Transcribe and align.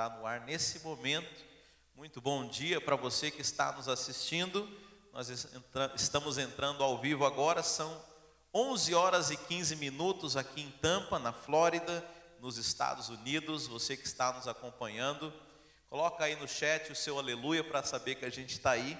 entrar 0.00 0.16
no 0.18 0.26
ar 0.26 0.40
nesse 0.40 0.80
momento. 0.80 1.44
Muito 1.94 2.22
bom 2.22 2.48
dia 2.48 2.80
para 2.80 2.96
você 2.96 3.30
que 3.30 3.42
está 3.42 3.70
nos 3.72 3.86
assistindo. 3.86 4.66
Nós 5.12 5.28
entra 5.28 5.92
estamos 5.94 6.38
entrando 6.38 6.82
ao 6.82 6.96
vivo 6.96 7.26
agora, 7.26 7.62
são 7.62 8.02
11 8.54 8.94
horas 8.94 9.30
e 9.30 9.36
15 9.36 9.76
minutos 9.76 10.38
aqui 10.38 10.62
em 10.62 10.70
Tampa, 10.70 11.18
na 11.18 11.34
Flórida, 11.34 12.02
nos 12.40 12.56
Estados 12.56 13.10
Unidos. 13.10 13.66
Você 13.66 13.94
que 13.94 14.06
está 14.06 14.32
nos 14.32 14.48
acompanhando, 14.48 15.30
coloca 15.90 16.24
aí 16.24 16.34
no 16.34 16.48
chat 16.48 16.90
o 16.90 16.96
seu 16.96 17.18
aleluia 17.18 17.62
para 17.62 17.82
saber 17.82 18.14
que 18.14 18.24
a 18.24 18.30
gente 18.30 18.54
está 18.54 18.70
aí. 18.70 18.96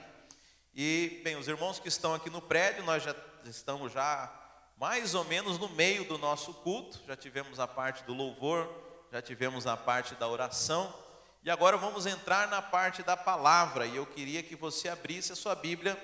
E, 0.74 1.22
bem, 1.24 1.36
os 1.36 1.48
irmãos 1.48 1.78
que 1.78 1.88
estão 1.88 2.12
aqui 2.14 2.28
no 2.28 2.42
prédio, 2.42 2.84
nós 2.84 3.02
já 3.02 3.14
estamos 3.46 3.90
já 3.90 4.30
mais 4.76 5.14
ou 5.14 5.24
menos 5.24 5.58
no 5.58 5.70
meio 5.70 6.04
do 6.04 6.18
nosso 6.18 6.52
culto, 6.52 7.00
já 7.06 7.16
tivemos 7.16 7.58
a 7.58 7.66
parte 7.66 8.04
do 8.04 8.12
louvor, 8.12 8.89
já 9.10 9.20
tivemos 9.20 9.66
a 9.66 9.76
parte 9.76 10.14
da 10.14 10.28
oração, 10.28 10.94
e 11.42 11.50
agora 11.50 11.76
vamos 11.76 12.06
entrar 12.06 12.48
na 12.48 12.62
parte 12.62 13.02
da 13.02 13.16
palavra, 13.16 13.86
e 13.86 13.96
eu 13.96 14.06
queria 14.06 14.42
que 14.42 14.54
você 14.54 14.88
abrisse 14.88 15.32
a 15.32 15.36
sua 15.36 15.54
Bíblia 15.54 16.00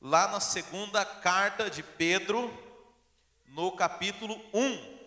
lá 0.00 0.28
na 0.28 0.40
segunda 0.40 1.04
carta 1.04 1.70
de 1.70 1.82
Pedro, 1.82 2.52
no 3.46 3.72
capítulo 3.72 4.34
1, 4.52 4.98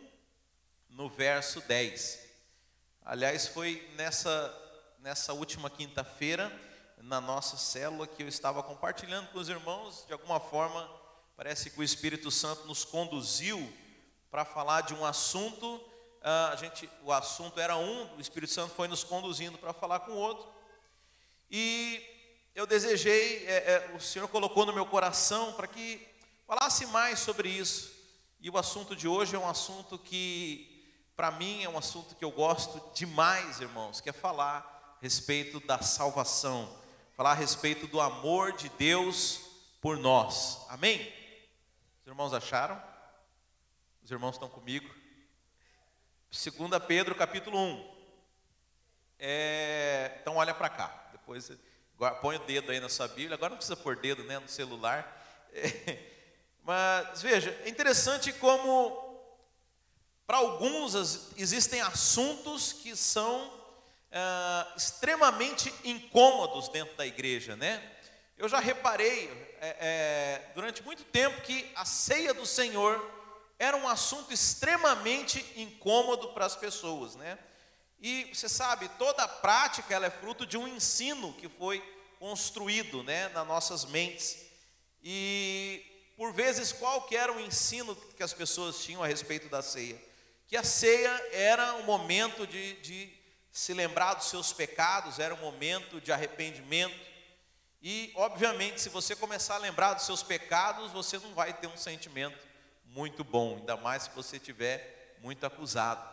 no 0.90 1.10
verso 1.10 1.62
10. 1.62 2.20
Aliás, 3.04 3.48
foi 3.48 3.92
nessa, 3.96 4.54
nessa 5.00 5.34
última 5.34 5.70
quinta-feira, 5.70 6.52
na 7.00 7.22
nossa 7.22 7.58
célula, 7.58 8.08
que 8.08 8.24
eu 8.24 8.28
estava 8.28 8.64
compartilhando 8.64 9.28
com 9.30 9.40
os 9.40 9.50
irmãos, 9.50 10.06
de 10.08 10.14
alguma 10.14 10.40
forma, 10.40 10.90
Parece 11.38 11.70
que 11.70 11.80
o 11.80 11.84
Espírito 11.84 12.32
Santo 12.32 12.66
nos 12.66 12.84
conduziu 12.84 13.72
para 14.32 14.44
falar 14.44 14.82
de 14.82 14.96
um 14.96 15.06
assunto. 15.06 15.80
Ah, 16.30 16.50
a 16.52 16.58
gente, 16.58 16.90
o 17.04 17.14
assunto 17.14 17.58
era 17.58 17.78
um, 17.78 18.18
o 18.18 18.20
Espírito 18.20 18.52
Santo 18.52 18.74
foi 18.74 18.90
nos 18.90 19.02
conduzindo 19.02 19.58
para 19.58 19.72
falar 19.72 20.02
com 20.02 20.12
o 20.12 20.18
outro. 20.18 20.46
E 21.50 22.04
eu 22.54 22.68
desejei, 22.68 23.46
é, 23.48 23.56
é, 23.56 23.96
o 23.96 24.00
Senhor 24.02 24.28
colocou 24.28 24.66
no 24.66 24.74
meu 24.74 24.86
coração 24.86 25.54
para 25.54 25.68
que 25.68 26.06
falasse 26.46 26.86
mais 26.88 27.20
sobre 27.20 27.48
isso. 27.48 27.94
E 28.42 28.50
o 28.50 28.58
assunto 28.58 28.94
de 28.94 29.08
hoje 29.08 29.38
é 29.38 29.40
um 29.40 29.48
assunto 29.48 29.98
que, 29.98 30.86
para 31.16 31.32
mim, 31.32 31.64
é 31.64 31.70
um 31.70 31.78
assunto 31.78 32.14
que 32.14 32.26
eu 32.26 32.32
gosto 32.32 32.84
demais, 32.94 33.62
irmãos, 33.62 34.02
que 34.02 34.10
é 34.10 34.14
falar 34.14 34.98
a 34.98 35.02
respeito 35.02 35.62
da 35.62 35.82
salvação, 35.82 36.78
falar 37.16 37.32
a 37.32 37.36
respeito 37.36 37.88
do 37.88 38.02
amor 38.02 38.52
de 38.52 38.68
Deus 38.68 39.40
por 39.80 39.96
nós. 39.98 40.66
Amém? 40.68 41.00
Os 42.02 42.08
irmãos 42.08 42.34
acharam? 42.34 42.84
Os 44.04 44.12
irmãos 44.12 44.36
estão 44.36 44.50
comigo? 44.50 44.94
2 46.30 46.84
Pedro 46.86 47.16
capítulo 47.16 47.58
1. 47.58 47.98
É, 49.18 50.18
então 50.22 50.36
olha 50.36 50.54
para 50.54 50.70
cá. 50.70 51.10
Depois 51.12 51.52
põe 52.22 52.36
o 52.36 52.40
dedo 52.40 52.72
aí 52.72 52.80
na 52.80 52.90
sua 52.90 53.08
Bíblia. 53.08 53.36
Agora 53.36 53.52
não 53.52 53.58
precisa 53.58 53.78
pôr 53.78 53.96
dedo 53.96 54.24
né, 54.26 54.38
no 54.38 54.50
celular. 54.50 55.48
É, 55.54 55.98
mas 56.64 57.22
veja, 57.22 57.50
é 57.64 57.70
interessante 57.70 58.34
como 58.34 59.08
para 60.26 60.38
alguns 60.38 61.32
existem 61.38 61.80
assuntos 61.80 62.74
que 62.74 62.94
são 62.94 63.54
é, 64.12 64.68
extremamente 64.76 65.74
incômodos 65.86 66.68
dentro 66.68 66.96
da 66.98 67.06
igreja, 67.06 67.56
né? 67.56 67.82
Eu 68.38 68.50
já 68.50 68.60
reparei 68.60 69.30
é, 69.62 69.78
é, 69.80 70.52
durante 70.54 70.84
muito 70.84 71.06
tempo 71.06 71.42
que 71.42 71.72
a 71.74 71.86
ceia 71.86 72.34
do 72.34 72.46
Senhor 72.46 73.17
era 73.60 73.76
um 73.76 73.88
assunto 73.88 74.34
extremamente 74.34 75.44
incômodo 75.56 76.30
para 76.30 76.46
as 76.46 76.56
pessoas, 76.56 77.16
né? 77.16 77.38
E 78.00 78.30
você 78.34 78.48
sabe, 78.48 78.88
toda 79.00 79.24
a 79.24 79.28
prática 79.28 79.94
ela 79.94 80.06
é 80.06 80.12
fruto 80.12 80.46
de 80.46 80.58
um 80.58 80.68
ensino 80.68 81.34
que 81.34 81.50
foi 81.50 81.82
construído, 82.20 83.02
né, 83.04 83.30
nas 83.30 83.48
nossas 83.48 83.86
mentes. 83.86 84.38
E 85.04 85.84
por 86.16 86.32
vezes 86.32 86.72
qual 86.72 87.02
que 87.04 87.16
era 87.16 87.34
o 87.34 87.40
ensino 87.40 87.96
que 87.96 88.22
as 88.22 88.34
pessoas 88.34 88.84
tinham 88.84 89.04
a 89.04 89.08
respeito 89.08 89.50
da 89.50 89.64
ceia? 89.64 90.00
Que 90.48 90.56
a 90.56 90.64
ceia 90.64 91.10
era 91.32 91.76
um 91.76 91.84
momento 91.84 92.46
de, 92.46 92.74
de 92.82 93.12
se 93.52 93.74
lembrar 93.74 94.14
dos 94.14 94.30
seus 94.30 94.54
pecados, 94.54 95.18
era 95.18 95.34
um 95.34 95.40
momento 95.40 96.00
de 96.00 96.12
arrependimento, 96.12 97.08
e, 97.82 98.12
obviamente, 98.16 98.82
se 98.82 98.90
você 98.90 99.16
começar 99.16 99.56
a 99.56 99.60
lembrar 99.60 99.94
dos 99.94 100.06
seus 100.06 100.24
pecados, 100.24 100.92
você 100.92 101.18
não 101.20 101.34
vai 101.34 101.54
ter 101.54 101.68
um 101.68 101.78
sentimento 101.78 102.47
muito 102.98 103.24
bom, 103.24 103.58
ainda 103.58 103.78
mais 103.78 104.04
se 104.04 104.10
você 104.10 104.40
tiver 104.40 105.16
muito 105.22 105.46
acusado. 105.46 106.04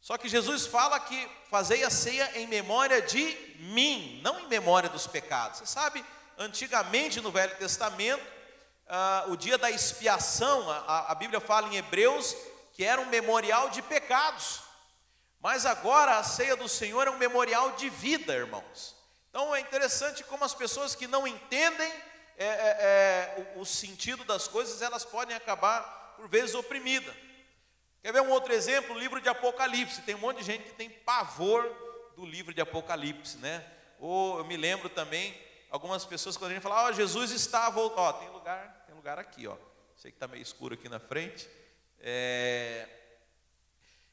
Só 0.00 0.16
que 0.16 0.26
Jesus 0.26 0.66
fala 0.66 0.98
que 0.98 1.28
fazei 1.50 1.84
a 1.84 1.90
ceia 1.90 2.40
em 2.40 2.46
memória 2.46 3.02
de 3.02 3.22
mim, 3.58 4.18
não 4.24 4.40
em 4.40 4.48
memória 4.48 4.88
dos 4.88 5.06
pecados. 5.06 5.58
Você 5.58 5.66
sabe, 5.66 6.02
antigamente 6.38 7.20
no 7.20 7.30
Velho 7.30 7.54
Testamento, 7.58 8.24
ah, 8.88 9.26
o 9.28 9.36
dia 9.36 9.58
da 9.58 9.70
expiação, 9.70 10.70
a, 10.70 11.12
a 11.12 11.14
Bíblia 11.14 11.40
fala 11.40 11.68
em 11.68 11.76
Hebreus 11.76 12.34
que 12.72 12.82
era 12.82 12.98
um 12.98 13.06
memorial 13.10 13.68
de 13.68 13.82
pecados. 13.82 14.62
Mas 15.42 15.66
agora 15.66 16.16
a 16.16 16.24
ceia 16.24 16.56
do 16.56 16.70
Senhor 16.70 17.06
é 17.06 17.10
um 17.10 17.18
memorial 17.18 17.72
de 17.72 17.90
vida, 17.90 18.32
irmãos. 18.32 18.96
Então 19.28 19.54
é 19.54 19.60
interessante 19.60 20.24
como 20.24 20.42
as 20.42 20.54
pessoas 20.54 20.94
que 20.94 21.06
não 21.06 21.26
entendem 21.26 21.92
é, 22.42 22.46
é, 22.46 23.44
é, 23.44 23.54
o, 23.56 23.60
o, 23.60 23.66
sentido 23.66 24.24
das 24.24 24.48
coisas, 24.48 24.82
elas 24.82 25.04
podem 25.04 25.36
acabar, 25.36 26.14
por 26.16 26.28
vezes, 26.28 26.54
oprimidas. 26.54 27.14
Quer 28.02 28.12
ver 28.12 28.22
um 28.22 28.30
outro 28.30 28.52
exemplo? 28.52 28.94
O 28.94 28.98
livro 28.98 29.20
de 29.20 29.28
Apocalipse. 29.28 30.02
Tem 30.02 30.14
um 30.14 30.18
monte 30.18 30.38
de 30.38 30.44
gente 30.44 30.64
que 30.64 30.74
tem 30.74 30.90
pavor 30.90 31.64
do 32.16 32.26
livro 32.26 32.52
de 32.52 32.60
Apocalipse, 32.60 33.38
né? 33.38 33.64
Ou 33.98 34.38
eu 34.38 34.44
me 34.44 34.56
lembro 34.56 34.88
também, 34.88 35.40
algumas 35.70 36.04
pessoas 36.04 36.36
quando 36.36 36.50
a 36.50 36.54
gente 36.54 36.62
fala, 36.62 36.84
ó, 36.84 36.88
oh, 36.88 36.92
Jesus 36.92 37.30
está 37.30 37.70
voltando, 37.70 38.00
ó, 38.00 38.12
tem 38.14 38.28
lugar, 38.30 38.84
tem 38.86 38.94
lugar 38.94 39.18
aqui, 39.18 39.46
ó. 39.46 39.56
Sei 39.96 40.10
que 40.10 40.16
está 40.16 40.26
meio 40.26 40.42
escuro 40.42 40.74
aqui 40.74 40.88
na 40.88 40.98
frente. 40.98 41.48
É, 42.00 42.88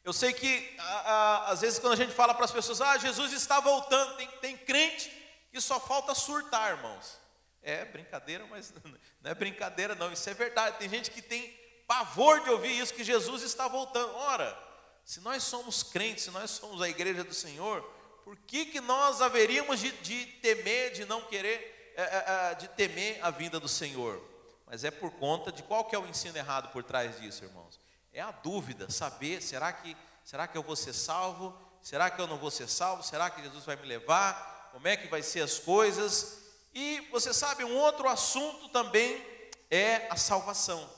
eu 0.04 0.14
sei 0.14 0.34
que 0.34 0.76
a, 0.78 0.84
a, 0.84 1.52
às 1.52 1.62
vezes 1.62 1.80
quando 1.80 1.94
a 1.94 1.98
gente 1.98 2.14
fala 2.14 2.34
para 2.34 2.46
as 2.46 2.52
pessoas, 2.52 2.82
ah, 2.82 2.98
Jesus 2.98 3.34
está 3.34 3.60
voltando, 3.60 4.16
tem, 4.18 4.28
tem 4.40 4.58
crente 4.58 5.12
que 5.52 5.60
só 5.60 5.80
falta 5.80 6.14
surtar, 6.14 6.78
irmãos. 6.78 7.19
É 7.62 7.86
brincadeira, 7.86 8.46
mas 8.48 8.74
não 9.22 9.32
é 9.32 9.34
brincadeira 9.34 9.96
não, 9.96 10.12
isso 10.12 10.30
é 10.30 10.34
verdade. 10.34 10.78
Tem 10.78 10.90
gente 10.90 11.12
que 11.12 11.22
tem 11.22 11.58
pavor 11.88 12.42
de 12.44 12.50
ouvir 12.50 12.80
isso, 12.80 12.94
que 12.94 13.04
Jesus 13.04 13.42
está 13.44 13.68
voltando. 13.68 14.14
Ora, 14.16 14.58
se 15.04 15.20
nós 15.22 15.44
somos 15.44 15.84
crentes, 15.84 16.26
se 16.26 16.32
nós 16.32 16.52
somos 16.52 16.82
a 16.82 16.90
igreja 16.90 17.24
do 17.24 17.34
Senhor, 17.34 17.82
por 18.24 18.38
que, 18.38 18.66
que 18.66 18.80
nós 18.80 19.22
haveríamos 19.22 19.80
de, 19.80 19.92
de 19.92 20.26
temer, 20.42 20.92
de 20.92 21.06
não 21.06 21.22
querer, 21.24 21.94
é, 21.96 22.02
é, 22.02 22.52
é, 22.52 22.56
de 22.56 22.68
temer 22.70 23.20
a 23.24 23.32
vinda 23.32 23.60
do 23.60 23.68
Senhor? 23.68 24.24
Mas 24.66 24.84
é 24.84 24.92
por 24.92 25.12
conta 25.12 25.52
de 25.52 25.64
qual 25.64 25.86
que 25.86 25.96
é 25.96 26.00
o 26.00 26.08
ensino 26.08 26.38
errado 26.38 26.72
por 26.72 26.84
trás 26.84 27.20
disso, 27.20 27.44
irmãos? 27.44 27.80
é 28.14 28.22
a 28.22 28.32
dúvida, 28.32 28.90
saber, 28.90 29.42
será 29.42 29.72
que, 29.72 29.96
será 30.24 30.48
que 30.48 30.58
eu 30.58 30.64
vou 30.64 30.76
ser 30.76 30.94
salvo? 30.94 31.58
Será 31.82 32.10
que 32.10 32.20
eu 32.20 32.28
não 32.28 32.38
vou 32.38 32.52
ser 32.52 32.68
salvo? 32.68 33.04
Será 33.04 33.30
que 33.30 33.42
Jesus 33.42 33.66
vai 33.66 33.76
me 33.76 33.86
levar? 33.86 34.70
Como 34.72 34.88
é 34.88 34.98
que 34.98 35.08
vai 35.08 35.22
ser 35.24 35.42
as 35.42 35.58
coisas? 35.58 36.49
E 36.82 37.02
você 37.12 37.34
sabe, 37.34 37.66
um 37.66 37.76
outro 37.76 38.08
assunto 38.08 38.70
também 38.70 39.22
é 39.70 40.08
a 40.10 40.16
salvação. 40.16 40.90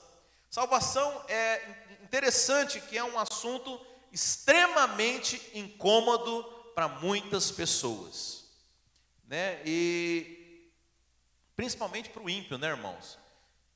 Salvação 0.47 1.25
é 1.27 1.59
interessante 2.03 2.79
que 2.81 2.99
é 2.99 3.03
um 3.03 3.17
assunto 3.17 3.83
extremamente 4.11 5.41
incômodo 5.55 6.43
para 6.75 6.87
muitas 6.87 7.49
pessoas, 7.49 8.45
né? 9.25 9.59
E 9.65 10.69
principalmente 11.55 12.11
para 12.11 12.21
o 12.21 12.29
ímpio, 12.29 12.59
né, 12.59 12.67
irmãos? 12.67 13.17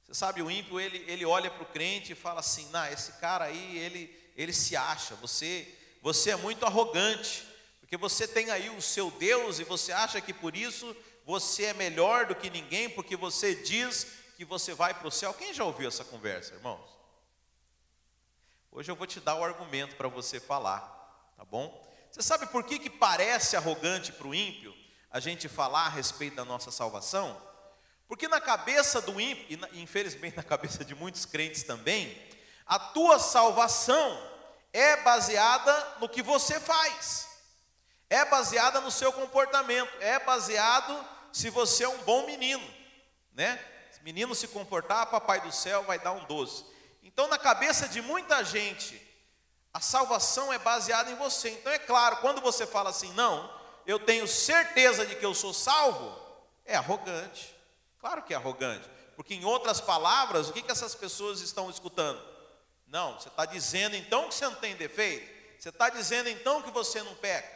Você 0.03 0.13
sabe, 0.13 0.43
o 0.43 0.51
ímpio, 0.51 0.79
ele, 0.79 1.03
ele 1.07 1.25
olha 1.25 1.49
para 1.49 1.63
o 1.63 1.71
crente 1.73 2.11
e 2.11 2.15
fala 2.15 2.39
assim, 2.39 2.69
nah, 2.69 2.91
esse 2.91 3.13
cara 3.13 3.45
aí, 3.45 3.79
ele, 3.79 4.15
ele 4.35 4.53
se 4.53 4.75
acha, 4.75 5.15
você, 5.15 5.67
você 6.03 6.29
é 6.29 6.35
muito 6.35 6.67
arrogante, 6.67 7.43
porque 7.79 7.97
você 7.97 8.27
tem 8.27 8.51
aí 8.51 8.69
o 8.69 8.79
seu 8.79 9.09
Deus 9.09 9.57
e 9.57 9.63
você 9.63 9.91
acha 9.91 10.21
que 10.21 10.35
por 10.35 10.55
isso 10.55 10.95
você 11.25 11.65
é 11.65 11.73
melhor 11.73 12.27
do 12.27 12.35
que 12.35 12.51
ninguém, 12.51 12.87
porque 12.87 13.15
você 13.15 13.55
diz 13.55 14.05
que 14.37 14.45
você 14.45 14.73
vai 14.75 14.93
para 14.93 15.07
o 15.07 15.11
céu. 15.11 15.33
Quem 15.33 15.53
já 15.53 15.63
ouviu 15.63 15.87
essa 15.87 16.05
conversa, 16.05 16.53
irmãos? 16.53 16.87
Hoje 18.71 18.91
eu 18.91 18.95
vou 18.95 19.07
te 19.07 19.19
dar 19.19 19.35
o 19.35 19.43
argumento 19.43 19.95
para 19.95 20.07
você 20.07 20.39
falar, 20.39 20.81
tá 21.35 21.43
bom? 21.43 21.83
Você 22.11 22.21
sabe 22.21 22.45
por 22.47 22.63
que, 22.63 22.77
que 22.77 22.89
parece 22.89 23.57
arrogante 23.57 24.11
para 24.11 24.27
o 24.27 24.35
ímpio 24.35 24.75
a 25.09 25.19
gente 25.19 25.49
falar 25.49 25.85
a 25.85 25.89
respeito 25.89 26.35
da 26.35 26.45
nossa 26.45 26.69
salvação? 26.69 27.41
Porque 28.07 28.27
na 28.27 28.39
cabeça 28.39 29.01
do 29.01 29.19
ímpio, 29.19 29.67
e 29.71 29.81
infelizmente 29.81 30.37
na 30.37 30.43
cabeça 30.43 30.85
de 30.85 30.93
muitos 30.93 31.25
crentes 31.25 31.63
também, 31.63 32.21
a 32.67 32.77
tua 32.77 33.17
salvação 33.17 34.31
é 34.71 34.97
baseada 34.97 35.95
no 35.99 36.07
que 36.07 36.21
você 36.21 36.59
faz, 36.59 37.27
é 38.09 38.23
baseada 38.25 38.79
no 38.81 38.91
seu 38.91 39.11
comportamento, 39.11 39.91
é 39.99 40.19
baseado 40.19 41.14
se 41.35 41.49
você 41.49 41.83
é 41.83 41.89
um 41.89 41.97
bom 42.03 42.25
menino, 42.25 42.65
né? 43.33 43.59
Se 43.91 44.01
menino 44.03 44.33
se 44.33 44.47
comportar, 44.47 45.07
papai 45.07 45.41
do 45.41 45.51
céu 45.51 45.83
vai 45.83 45.99
dar 45.99 46.13
um 46.13 46.23
doce. 46.23 46.63
Então, 47.03 47.27
na 47.27 47.37
cabeça 47.37 47.89
de 47.89 48.01
muita 48.01 48.41
gente, 48.41 48.95
A 49.75 49.81
salvação 49.81 50.53
é 50.53 50.57
baseada 50.57 51.11
em 51.11 51.15
você. 51.15 51.49
Então 51.49 51.69
é 51.69 51.77
claro, 51.77 52.15
quando 52.17 52.39
você 52.39 52.65
fala 52.65 52.91
assim, 52.91 53.11
não, 53.11 53.53
eu 53.85 53.99
tenho 53.99 54.25
certeza 54.25 55.05
de 55.05 55.17
que 55.17 55.25
eu 55.25 55.33
sou 55.33 55.53
salvo, 55.53 56.17
é 56.63 56.77
arrogante. 56.77 57.53
Claro 57.99 58.23
que 58.23 58.33
é 58.33 58.37
arrogante. 58.37 58.89
Porque 59.17 59.33
em 59.33 59.43
outras 59.43 59.81
palavras, 59.81 60.47
o 60.47 60.53
que, 60.53 60.61
que 60.61 60.71
essas 60.71 60.95
pessoas 60.95 61.41
estão 61.41 61.69
escutando? 61.69 62.25
Não, 62.87 63.19
você 63.19 63.27
está 63.27 63.45
dizendo 63.45 63.97
então 63.97 64.29
que 64.29 64.35
você 64.35 64.45
não 64.45 64.55
tem 64.55 64.77
defeito. 64.77 65.29
Você 65.59 65.67
está 65.67 65.89
dizendo 65.89 66.29
então 66.29 66.61
que 66.61 66.71
você 66.71 67.03
não 67.03 67.13
peca. 67.15 67.53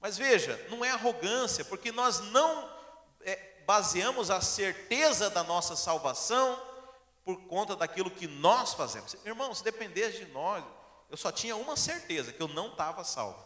Mas 0.00 0.16
veja, 0.16 0.64
não 0.70 0.84
é 0.84 0.90
arrogância, 0.90 1.64
porque 1.64 1.90
nós 1.90 2.20
não 2.20 2.73
baseamos 3.66 4.30
a 4.30 4.40
certeza 4.40 5.30
da 5.30 5.42
nossa 5.42 5.76
salvação 5.76 6.60
por 7.24 7.40
conta 7.46 7.74
daquilo 7.74 8.10
que 8.10 8.26
nós 8.26 8.74
fazemos. 8.74 9.16
Irmão, 9.24 9.54
se 9.54 9.64
dependesse 9.64 10.24
de 10.24 10.32
nós, 10.32 10.62
eu 11.10 11.16
só 11.16 11.32
tinha 11.32 11.56
uma 11.56 11.76
certeza, 11.76 12.32
que 12.32 12.42
eu 12.42 12.48
não 12.48 12.68
estava 12.68 13.02
salvo. 13.04 13.42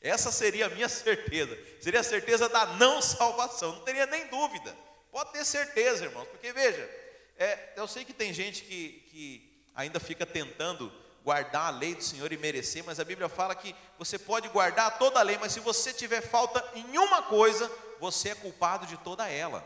Essa 0.00 0.30
seria 0.30 0.66
a 0.66 0.70
minha 0.70 0.88
certeza, 0.90 1.58
seria 1.80 2.00
a 2.00 2.04
certeza 2.04 2.48
da 2.48 2.66
não 2.66 3.02
salvação, 3.02 3.76
não 3.76 3.80
teria 3.82 4.06
nem 4.06 4.26
dúvida. 4.28 4.76
Pode 5.10 5.32
ter 5.32 5.44
certeza, 5.44 6.04
irmãos, 6.04 6.26
porque 6.28 6.52
veja, 6.52 6.88
é, 7.38 7.72
eu 7.76 7.86
sei 7.86 8.04
que 8.04 8.12
tem 8.12 8.32
gente 8.32 8.62
que, 8.62 9.06
que 9.10 9.64
ainda 9.74 9.98
fica 9.98 10.24
tentando 10.24 10.92
guardar 11.24 11.68
a 11.68 11.70
lei 11.70 11.94
do 11.94 12.04
Senhor 12.04 12.30
e 12.32 12.36
merecer, 12.36 12.84
mas 12.84 13.00
a 13.00 13.04
Bíblia 13.04 13.28
fala 13.28 13.54
que 13.54 13.74
você 13.98 14.18
pode 14.18 14.48
guardar 14.48 14.98
toda 14.98 15.18
a 15.18 15.22
lei, 15.22 15.38
mas 15.38 15.52
se 15.52 15.60
você 15.60 15.92
tiver 15.92 16.20
falta 16.20 16.62
em 16.74 16.98
uma 16.98 17.22
coisa, 17.22 17.70
você 18.00 18.30
é 18.30 18.34
culpado 18.34 18.86
de 18.86 18.96
toda 18.98 19.28
ela. 19.28 19.64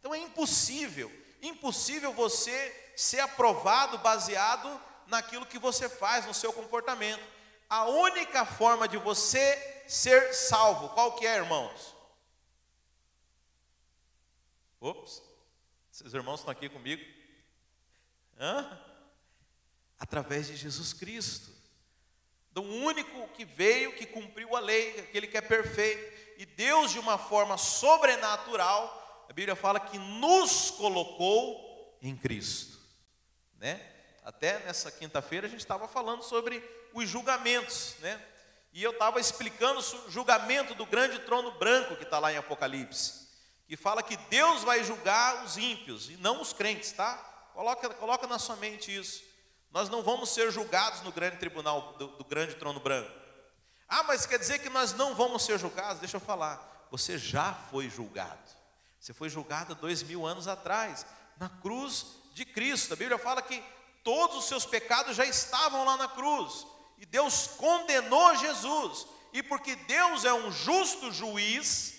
Então 0.00 0.14
é 0.14 0.18
impossível, 0.18 1.10
impossível 1.42 2.12
você 2.12 2.92
ser 2.96 3.20
aprovado 3.20 3.98
baseado 3.98 4.80
naquilo 5.06 5.46
que 5.46 5.58
você 5.58 5.88
faz, 5.88 6.26
no 6.26 6.34
seu 6.34 6.52
comportamento. 6.52 7.22
A 7.68 7.84
única 7.84 8.44
forma 8.44 8.88
de 8.88 8.96
você 8.96 9.84
ser 9.86 10.32
salvo, 10.34 10.90
qual 10.90 11.16
que 11.16 11.26
é, 11.26 11.36
irmãos? 11.36 11.94
Ops, 14.80 15.22
esses 15.92 16.14
irmãos 16.14 16.40
estão 16.40 16.52
aqui 16.52 16.68
comigo? 16.68 17.02
Hã? 18.38 18.80
Através 19.98 20.46
de 20.46 20.56
Jesus 20.56 20.92
Cristo, 20.92 21.50
do 22.52 22.62
único 22.62 23.28
que 23.28 23.44
veio, 23.44 23.94
que 23.96 24.06
cumpriu 24.06 24.54
a 24.56 24.60
lei, 24.60 25.00
aquele 25.00 25.26
que 25.26 25.36
é 25.36 25.40
perfeito, 25.40 26.17
e 26.38 26.46
Deus, 26.46 26.92
de 26.92 27.00
uma 27.00 27.18
forma 27.18 27.58
sobrenatural, 27.58 29.26
a 29.28 29.32
Bíblia 29.32 29.56
fala 29.56 29.80
que 29.80 29.98
nos 29.98 30.70
colocou 30.70 31.98
em 32.00 32.16
Cristo, 32.16 32.78
né? 33.58 33.84
Até 34.24 34.60
nessa 34.60 34.88
quinta-feira 34.92 35.48
a 35.48 35.50
gente 35.50 35.60
estava 35.60 35.88
falando 35.88 36.22
sobre 36.22 36.62
os 36.94 37.08
julgamentos, 37.08 37.96
né? 37.98 38.24
E 38.72 38.80
eu 38.80 38.92
estava 38.92 39.18
explicando 39.18 39.80
o 39.80 40.10
julgamento 40.10 40.76
do 40.76 40.86
grande 40.86 41.18
trono 41.20 41.50
branco 41.58 41.96
que 41.96 42.04
está 42.04 42.20
lá 42.20 42.32
em 42.32 42.36
Apocalipse, 42.36 43.26
que 43.66 43.76
fala 43.76 44.00
que 44.00 44.16
Deus 44.30 44.62
vai 44.62 44.84
julgar 44.84 45.44
os 45.44 45.56
ímpios 45.56 46.08
e 46.08 46.16
não 46.18 46.40
os 46.40 46.52
crentes, 46.52 46.92
tá? 46.92 47.16
Coloca, 47.52 47.88
coloca 47.94 48.28
na 48.28 48.38
sua 48.38 48.54
mente 48.54 48.96
isso. 48.96 49.24
Nós 49.72 49.88
não 49.88 50.04
vamos 50.04 50.30
ser 50.30 50.52
julgados 50.52 51.02
no 51.02 51.10
grande 51.10 51.38
tribunal 51.38 51.94
do, 51.98 52.06
do 52.06 52.24
grande 52.24 52.54
trono 52.54 52.78
branco. 52.78 53.10
Ah, 53.88 54.02
mas 54.02 54.26
quer 54.26 54.38
dizer 54.38 54.58
que 54.58 54.68
nós 54.68 54.92
não 54.92 55.14
vamos 55.14 55.44
ser 55.44 55.58
julgados? 55.58 56.00
Deixa 56.00 56.16
eu 56.16 56.20
falar. 56.20 56.86
Você 56.90 57.16
já 57.16 57.54
foi 57.70 57.88
julgado. 57.88 58.38
Você 59.00 59.12
foi 59.12 59.28
julgado 59.28 59.74
dois 59.74 60.02
mil 60.02 60.26
anos 60.26 60.48
atrás, 60.48 61.06
na 61.38 61.48
cruz 61.48 62.06
de 62.34 62.44
Cristo. 62.44 62.94
A 62.94 62.96
Bíblia 62.96 63.18
fala 63.18 63.40
que 63.40 63.62
todos 64.02 64.38
os 64.38 64.44
seus 64.46 64.66
pecados 64.66 65.16
já 65.16 65.24
estavam 65.24 65.84
lá 65.84 65.96
na 65.96 66.08
cruz, 66.08 66.66
e 66.98 67.06
Deus 67.06 67.46
condenou 67.58 68.36
Jesus, 68.36 69.06
e 69.32 69.42
porque 69.42 69.76
Deus 69.76 70.24
é 70.24 70.32
um 70.32 70.50
justo 70.50 71.12
juiz, 71.12 71.94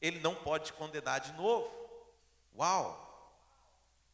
Ele 0.00 0.20
não 0.20 0.34
pode 0.34 0.66
te 0.66 0.72
condenar 0.72 1.20
de 1.20 1.32
novo. 1.32 1.70
Uau! 2.56 3.00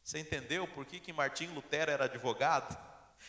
Você 0.03 0.19
entendeu 0.19 0.67
por 0.67 0.85
que, 0.85 0.99
que 0.99 1.13
Martim 1.13 1.47
Lutero 1.47 1.91
era 1.91 2.05
advogado? 2.05 2.77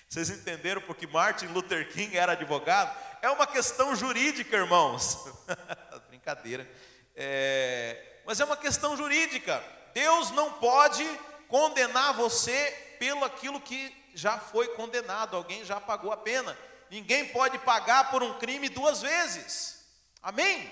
Vocês 0.08 0.30
entenderam 0.30 0.80
por 0.82 0.96
que 0.96 1.06
Martin 1.06 1.46
Luther 1.46 1.88
King 1.90 2.16
era 2.16 2.32
advogado? 2.32 2.96
É 3.22 3.30
uma 3.30 3.46
questão 3.46 3.94
jurídica, 3.96 4.56
irmãos. 4.56 5.18
Brincadeira. 6.08 6.68
É, 7.14 8.20
mas 8.24 8.40
é 8.40 8.44
uma 8.44 8.56
questão 8.56 8.96
jurídica. 8.96 9.62
Deus 9.94 10.30
não 10.30 10.52
pode 10.54 11.04
condenar 11.48 12.14
você 12.14 12.96
pelo 12.98 13.24
aquilo 13.24 13.60
que 13.60 13.94
já 14.14 14.38
foi 14.38 14.68
condenado, 14.68 15.36
alguém 15.36 15.64
já 15.64 15.80
pagou 15.80 16.12
a 16.12 16.16
pena. 16.16 16.56
Ninguém 16.90 17.28
pode 17.28 17.58
pagar 17.58 18.10
por 18.10 18.22
um 18.22 18.38
crime 18.38 18.68
duas 18.68 19.00
vezes. 19.00 19.86
Amém? 20.22 20.70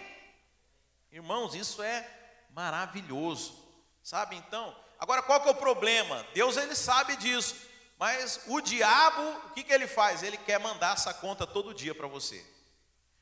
Irmãos, 1.10 1.54
isso 1.54 1.82
é 1.82 2.08
maravilhoso. 2.50 3.58
Sabe 4.02 4.36
então? 4.36 4.76
Agora 4.98 5.22
qual 5.22 5.40
que 5.40 5.48
é 5.48 5.52
o 5.52 5.54
problema? 5.54 6.26
Deus 6.34 6.56
ele 6.56 6.74
sabe 6.74 7.16
disso. 7.16 7.69
Mas 8.00 8.40
o 8.46 8.62
diabo, 8.62 9.20
o 9.20 9.50
que, 9.50 9.62
que 9.62 9.70
ele 9.70 9.86
faz? 9.86 10.22
Ele 10.22 10.38
quer 10.38 10.58
mandar 10.58 10.94
essa 10.94 11.12
conta 11.12 11.46
todo 11.46 11.74
dia 11.74 11.94
para 11.94 12.06
você. 12.06 12.42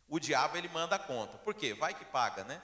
O 0.08 0.20
diabo 0.20 0.56
ele 0.56 0.68
manda 0.68 0.94
a 0.94 1.00
conta. 1.00 1.36
Por 1.38 1.52
quê? 1.52 1.74
Vai 1.74 1.92
que 1.92 2.04
paga, 2.04 2.44
né? 2.44 2.62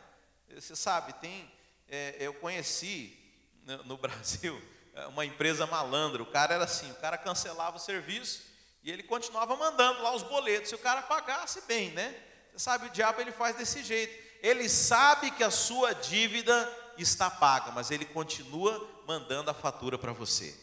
Você 0.49 0.77
sabe, 0.77 1.13
tem. 1.15 1.53
É, 1.89 2.15
eu 2.21 2.33
conheci 2.35 3.19
no, 3.65 3.83
no 3.83 3.97
Brasil 3.99 4.63
uma 5.09 5.27
empresa 5.27 5.67
malandra. 5.67 6.23
O 6.23 6.27
cara 6.27 6.55
era 6.55 6.63
assim, 6.63 6.89
o 6.93 6.95
cara 6.95 7.19
cancelava 7.19 7.79
o 7.79 7.81
serviço 7.81 8.45
e 8.85 8.93
ele 8.93 9.03
continuava 9.03 9.57
mandando 9.57 10.01
lá 10.01 10.15
os 10.15 10.23
boletos. 10.23 10.69
Se 10.69 10.77
o 10.77 10.79
cara 10.79 11.03
pagasse 11.03 11.63
bem, 11.63 11.91
né? 11.91 12.15
Você 12.53 12.61
sabe, 12.61 12.87
o 12.87 12.91
diabo 12.91 13.21
ele 13.21 13.33
faz 13.33 13.57
desse 13.57 13.83
jeito. 13.83 14.17
Ele 14.41 14.69
sabe 14.69 15.33
que 15.33 15.43
a 15.43 15.51
sua 15.51 15.93
dívida 15.93 16.73
está 16.97 17.29
paga, 17.29 17.73
mas 17.73 17.91
ele 17.91 18.05
continua 18.05 19.03
mandando 19.05 19.51
a 19.51 19.55
fatura 19.55 19.99
para 19.99 20.13
você. 20.13 20.63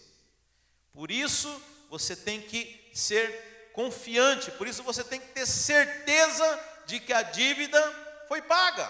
Por 0.93 1.09
isso 1.09 1.49
você 1.89 2.15
tem 2.15 2.41
que 2.41 2.89
ser 2.93 3.71
confiante, 3.73 4.51
por 4.51 4.67
isso 4.67 4.83
você 4.83 5.03
tem 5.03 5.19
que 5.19 5.27
ter 5.27 5.45
certeza 5.45 6.59
de 6.85 6.99
que 6.99 7.13
a 7.13 7.21
dívida 7.21 7.81
foi 8.27 8.41
paga, 8.41 8.89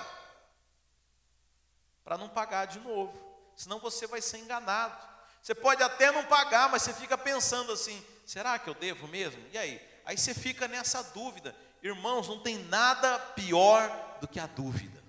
para 2.04 2.18
não 2.18 2.30
pagar 2.30 2.66
de 2.66 2.80
novo, 2.80 3.14
senão 3.56 3.80
você 3.80 4.08
vai 4.08 4.22
ser 4.22 4.38
enganado. 4.40 5.10
Você 5.42 5.56
pode 5.56 5.82
até 5.82 6.12
não 6.12 6.24
pagar, 6.26 6.70
mas 6.70 6.84
você 6.84 6.94
fica 6.94 7.18
pensando 7.18 7.72
assim: 7.72 8.04
será 8.26 8.60
que 8.60 8.70
eu 8.70 8.76
devo 8.76 9.08
mesmo? 9.08 9.44
E 9.52 9.58
aí? 9.58 9.82
Aí 10.06 10.18
você 10.18 10.34
fica 10.34 10.68
nessa 10.68 11.02
dúvida. 11.02 11.56
Irmãos, 11.82 12.28
não 12.28 12.40
tem 12.40 12.60
nada 12.66 13.18
pior 13.18 14.18
do 14.20 14.28
que 14.28 14.40
a 14.40 14.46
dúvida. 14.46 15.02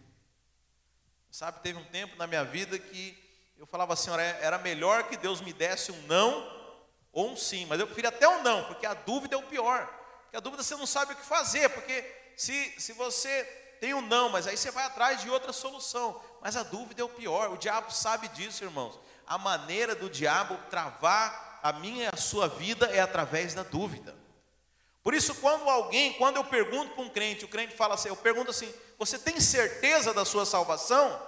Sabe, 1.31 1.61
teve 1.61 1.79
um 1.79 1.85
tempo 1.85 2.17
na 2.17 2.27
minha 2.27 2.45
vida 2.45 2.79
que 2.79 3.19
eu 3.59 3.67
falava 3.67 3.93
assim: 3.93 4.11
era 4.41 4.57
melhor 4.59 5.09
que 5.09 5.17
Deus 5.17 5.43
me 5.43 5.53
desse 5.53 5.93
um 5.93 6.03
não 6.03 6.62
ou 7.13 7.31
um 7.31 7.37
sim, 7.37 7.67
mas 7.67 7.79
eu 7.79 7.87
prefiro 7.87 8.09
até 8.09 8.27
um 8.29 8.43
não, 8.43 8.65
porque 8.65 8.87
a 8.87 8.95
dúvida 8.95 9.35
é 9.35 9.39
o 9.39 9.43
pior. 9.43 9.87
Porque 10.23 10.37
a 10.37 10.41
dúvida 10.41 10.63
você 10.63 10.77
não 10.77 10.87
sabe 10.87 11.13
o 11.13 11.17
que 11.17 11.25
fazer, 11.25 11.69
porque 11.69 12.05
se, 12.37 12.75
se 12.79 12.93
você 12.93 13.45
tem 13.81 13.93
um 13.93 14.01
não, 14.01 14.31
mas 14.31 14.47
aí 14.47 14.57
você 14.57 14.71
vai 14.71 14.85
atrás 14.85 15.21
de 15.21 15.29
outra 15.29 15.53
solução, 15.53 16.21
mas 16.41 16.57
a 16.57 16.63
dúvida 16.63 17.03
é 17.03 17.05
o 17.05 17.09
pior, 17.09 17.53
o 17.53 17.59
diabo 17.59 17.93
sabe 17.93 18.29
disso, 18.29 18.65
irmãos 18.65 18.99
a 19.27 19.39
maneira 19.39 19.95
do 19.95 20.11
diabo 20.11 20.59
travar 20.69 21.61
a 21.63 21.73
minha 21.73 22.05
e 22.05 22.11
a 22.13 22.17
sua 22.17 22.49
vida 22.49 22.87
é 22.87 23.01
através 23.01 23.55
da 23.55 23.63
dúvida. 23.63 24.15
Por 25.03 25.15
isso, 25.15 25.35
quando 25.37 25.69
alguém, 25.69 26.13
quando 26.15 26.37
eu 26.37 26.45
pergunto 26.45 26.95
para 26.95 27.03
um 27.03 27.09
crente, 27.09 27.45
o 27.45 27.49
crente 27.49 27.75
fala 27.75 27.95
assim, 27.95 28.09
eu 28.09 28.17
pergunto 28.17 28.51
assim, 28.51 28.73
você 28.99 29.19
tem 29.19 29.41
certeza 29.41 30.13
da 30.13 30.25
sua 30.25 30.45
salvação? 30.45 31.21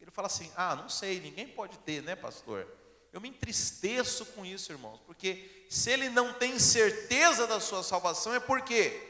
Ele 0.00 0.10
fala 0.10 0.26
assim, 0.26 0.50
ah, 0.56 0.74
não 0.74 0.88
sei, 0.88 1.20
ninguém 1.20 1.46
pode 1.46 1.78
ter, 1.78 2.02
né, 2.02 2.16
pastor? 2.16 2.66
Eu 3.12 3.20
me 3.20 3.28
entristeço 3.28 4.26
com 4.26 4.44
isso, 4.44 4.72
irmãos, 4.72 5.00
porque 5.06 5.66
se 5.68 5.90
ele 5.90 6.08
não 6.08 6.32
tem 6.32 6.58
certeza 6.58 7.46
da 7.46 7.60
sua 7.60 7.82
salvação, 7.82 8.34
é 8.34 8.40
porque 8.40 9.00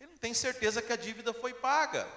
ele 0.00 0.10
não 0.10 0.18
tem 0.18 0.32
certeza 0.32 0.80
que 0.80 0.92
a 0.92 0.96
dívida 0.96 1.32
foi 1.34 1.52
paga. 1.52 2.08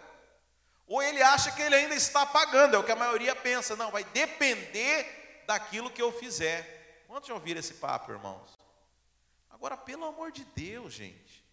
Ou 0.87 1.01
ele 1.01 1.21
acha 1.21 1.51
que 1.51 1.61
ele 1.61 1.75
ainda 1.75 1.95
está 1.95 2.25
pagando, 2.25 2.75
é 2.75 2.79
o 2.79 2.83
que 2.83 2.91
a 2.91 2.95
maioria 2.95 3.35
pensa, 3.35 3.75
não, 3.75 3.91
vai 3.91 4.03
depender 4.03 5.43
daquilo 5.47 5.89
que 5.89 6.01
eu 6.01 6.11
fizer. 6.11 7.03
Quantos 7.07 7.27
já 7.27 7.33
ouviram 7.33 7.59
esse 7.59 7.75
papo, 7.75 8.11
irmãos? 8.11 8.57
Agora, 9.49 9.75
pelo 9.75 10.05
amor 10.05 10.31
de 10.31 10.45
Deus, 10.55 10.93
gente, 10.93 11.43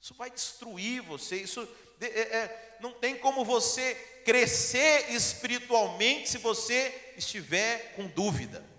isso 0.00 0.14
vai 0.14 0.30
destruir 0.30 1.02
você. 1.02 1.36
Isso 1.36 1.68
é, 2.00 2.06
é, 2.06 2.76
não 2.80 2.92
tem 2.92 3.16
como 3.16 3.44
você 3.44 3.94
crescer 4.24 5.12
espiritualmente 5.12 6.30
se 6.30 6.38
você 6.38 7.12
estiver 7.16 7.94
com 7.94 8.06
dúvida. 8.08 8.73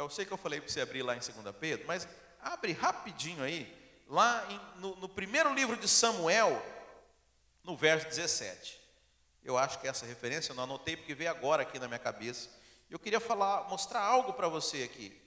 Eu 0.00 0.08
sei 0.08 0.24
que 0.24 0.32
eu 0.32 0.38
falei 0.38 0.60
para 0.60 0.70
você 0.70 0.80
abrir 0.80 1.02
lá 1.02 1.14
em 1.14 1.18
2 1.18 1.54
Pedro, 1.60 1.86
mas 1.86 2.08
abre 2.40 2.72
rapidinho 2.72 3.42
aí, 3.42 3.70
lá 4.08 4.46
em, 4.48 4.80
no, 4.80 4.96
no 4.96 5.08
primeiro 5.08 5.52
livro 5.52 5.76
de 5.76 5.86
Samuel, 5.86 6.64
no 7.62 7.76
verso 7.76 8.08
17. 8.08 8.80
Eu 9.44 9.58
acho 9.58 9.78
que 9.78 9.86
essa 9.86 10.06
referência 10.06 10.52
eu 10.52 10.56
não 10.56 10.64
anotei 10.64 10.96
porque 10.96 11.14
veio 11.14 11.30
agora 11.30 11.62
aqui 11.62 11.78
na 11.78 11.86
minha 11.86 11.98
cabeça. 11.98 12.48
Eu 12.88 12.98
queria 12.98 13.20
falar, 13.20 13.68
mostrar 13.68 14.00
algo 14.00 14.32
para 14.32 14.48
você 14.48 14.84
aqui. 14.84 15.20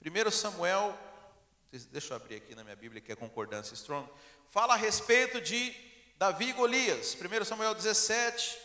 1 0.00 0.30
Samuel 0.30 0.96
deixa 1.90 2.12
eu 2.12 2.16
abrir 2.16 2.36
aqui 2.36 2.54
na 2.54 2.62
minha 2.62 2.76
Bíblia, 2.76 3.00
que 3.00 3.10
é 3.10 3.16
concordância 3.16 3.74
strong, 3.74 4.08
fala 4.48 4.74
a 4.74 4.76
respeito 4.76 5.40
de 5.40 5.74
Davi 6.16 6.50
e 6.50 6.52
Golias, 6.52 7.16
1 7.16 7.44
Samuel 7.44 7.74
17. 7.74 8.58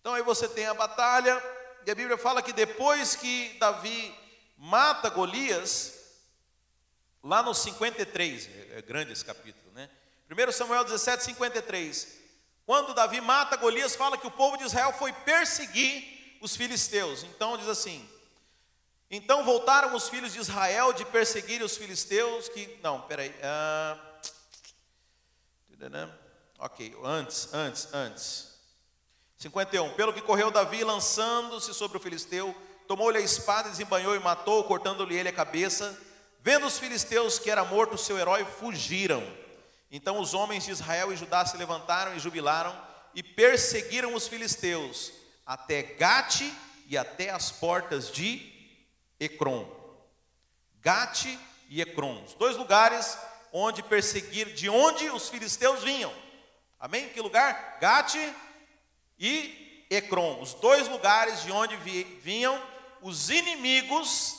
Então 0.00 0.14
aí 0.14 0.22
você 0.22 0.48
tem 0.48 0.66
a 0.66 0.74
batalha, 0.74 1.38
e 1.86 1.90
a 1.90 1.94
Bíblia 1.94 2.18
fala 2.18 2.42
que 2.42 2.52
depois 2.52 3.14
que 3.14 3.56
Davi 3.60 4.12
mata 4.58 5.08
Golias, 5.08 5.94
lá 7.22 7.44
no 7.44 7.54
53, 7.54 8.48
é, 8.48 8.78
é 8.78 8.82
grande 8.82 9.12
esse 9.12 9.24
capítulo, 9.24 9.72
né? 9.72 9.88
1 10.28 10.50
Samuel 10.50 10.82
17, 10.82 11.22
53. 11.22 12.18
Quando 12.66 12.92
Davi 12.92 13.20
mata 13.20 13.56
Golias, 13.56 13.94
fala 13.94 14.18
que 14.18 14.26
o 14.26 14.32
povo 14.32 14.56
de 14.56 14.64
Israel 14.64 14.92
foi 14.94 15.12
perseguir 15.12 16.38
os 16.40 16.56
filisteus. 16.56 17.22
Então 17.22 17.56
diz 17.56 17.68
assim: 17.68 18.10
Então 19.08 19.44
voltaram 19.44 19.94
os 19.94 20.08
filhos 20.08 20.32
de 20.32 20.40
Israel 20.40 20.92
de 20.92 21.04
perseguir 21.04 21.62
os 21.62 21.76
filisteus, 21.76 22.48
que. 22.48 22.80
Não, 22.82 23.02
peraí. 23.02 23.32
Ah, 23.40 23.96
ok, 26.58 26.96
antes, 27.04 27.54
antes, 27.54 27.94
antes. 27.94 28.55
51. 29.38 29.92
Pelo 29.94 30.12
que 30.12 30.20
correu 30.20 30.50
Davi, 30.50 30.82
lançando-se 30.82 31.74
sobre 31.74 31.98
o 31.98 32.00
filisteu, 32.00 32.54
tomou-lhe 32.88 33.18
a 33.18 33.20
espada, 33.20 33.68
desembanhou 33.68 34.14
e 34.14 34.20
matou, 34.20 34.64
cortando-lhe 34.64 35.16
ele 35.16 35.28
a 35.28 35.32
cabeça. 35.32 35.98
Vendo 36.40 36.66
os 36.66 36.78
filisteus 36.78 37.38
que 37.38 37.50
era 37.50 37.64
morto 37.64 37.94
o 37.94 37.98
seu 37.98 38.18
herói, 38.18 38.44
fugiram. 38.44 39.22
Então 39.90 40.18
os 40.20 40.34
homens 40.34 40.64
de 40.64 40.70
Israel 40.70 41.12
e 41.12 41.16
Judá 41.16 41.44
se 41.44 41.56
levantaram 41.56 42.14
e 42.14 42.18
jubilaram 42.18 42.76
e 43.14 43.22
perseguiram 43.22 44.14
os 44.14 44.28
filisteus 44.28 45.12
até 45.44 45.82
Gate 45.82 46.52
e 46.88 46.96
até 46.96 47.30
as 47.30 47.50
portas 47.50 48.10
de 48.10 48.52
Ecrom. 49.18 49.66
Gate 50.80 51.38
e 51.68 51.80
Ecrom, 51.80 52.22
os 52.24 52.34
dois 52.34 52.56
lugares 52.56 53.18
onde 53.52 53.82
perseguir, 53.82 54.52
de 54.54 54.68
onde 54.68 55.08
os 55.10 55.28
filisteus 55.28 55.82
vinham. 55.82 56.12
Amém? 56.78 57.08
Que 57.08 57.20
lugar? 57.20 57.78
Gate 57.80 58.34
e 59.18 59.86
Ecrom, 59.90 60.40
os 60.40 60.54
dois 60.54 60.88
lugares 60.88 61.42
de 61.42 61.52
onde 61.52 61.76
vinham 62.20 62.60
os 63.02 63.30
inimigos 63.30 64.36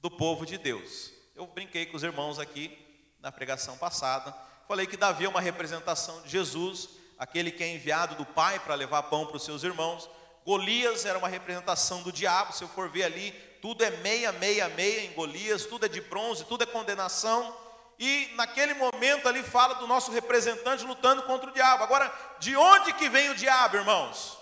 do 0.00 0.10
povo 0.10 0.44
de 0.44 0.58
Deus. 0.58 1.12
Eu 1.34 1.46
brinquei 1.46 1.86
com 1.86 1.96
os 1.96 2.02
irmãos 2.02 2.38
aqui 2.38 2.76
na 3.20 3.30
pregação 3.30 3.76
passada 3.78 4.34
Falei 4.72 4.86
que 4.86 4.96
Davi 4.96 5.26
é 5.26 5.28
uma 5.28 5.40
representação 5.40 6.22
de 6.22 6.30
Jesus, 6.30 6.88
aquele 7.18 7.50
que 7.50 7.62
é 7.62 7.74
enviado 7.74 8.14
do 8.14 8.24
Pai 8.24 8.58
para 8.58 8.74
levar 8.74 9.02
pão 9.02 9.26
para 9.26 9.36
os 9.36 9.44
seus 9.44 9.62
irmãos. 9.62 10.08
Golias 10.46 11.04
era 11.04 11.18
uma 11.18 11.28
representação 11.28 12.02
do 12.02 12.10
diabo, 12.10 12.54
se 12.54 12.64
eu 12.64 12.68
for 12.68 12.88
ver 12.88 13.04
ali, 13.04 13.32
tudo 13.60 13.84
é 13.84 13.90
meia, 13.90 14.32
meia, 14.32 14.70
meia 14.70 15.04
em 15.04 15.12
Golias, 15.12 15.66
tudo 15.66 15.84
é 15.84 15.88
de 15.90 16.00
bronze, 16.00 16.46
tudo 16.46 16.62
é 16.62 16.66
condenação. 16.66 17.54
E 17.98 18.30
naquele 18.34 18.74
momento 18.74 19.28
ali 19.28 19.42
fala 19.42 19.74
do 19.74 19.86
nosso 19.86 20.10
representante 20.10 20.84
lutando 20.84 21.22
contra 21.22 21.50
o 21.50 21.52
diabo. 21.52 21.84
Agora, 21.84 22.12
de 22.38 22.56
onde 22.56 22.92
que 22.94 23.08
vem 23.08 23.30
o 23.30 23.34
diabo, 23.34 23.76
irmãos? 23.76 24.38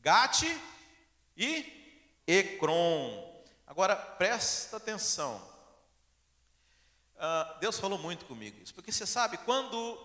Gate 0.00 0.58
e 1.36 2.22
Ecrom. 2.26 3.30
Agora, 3.66 3.96
presta 3.96 4.76
atenção. 4.76 5.50
Uh, 7.16 7.60
Deus 7.60 7.78
falou 7.78 7.98
muito 7.98 8.24
comigo 8.24 8.62
isso, 8.62 8.74
porque 8.74 8.90
você 8.90 9.06
sabe, 9.06 9.36
quando, 9.38 9.98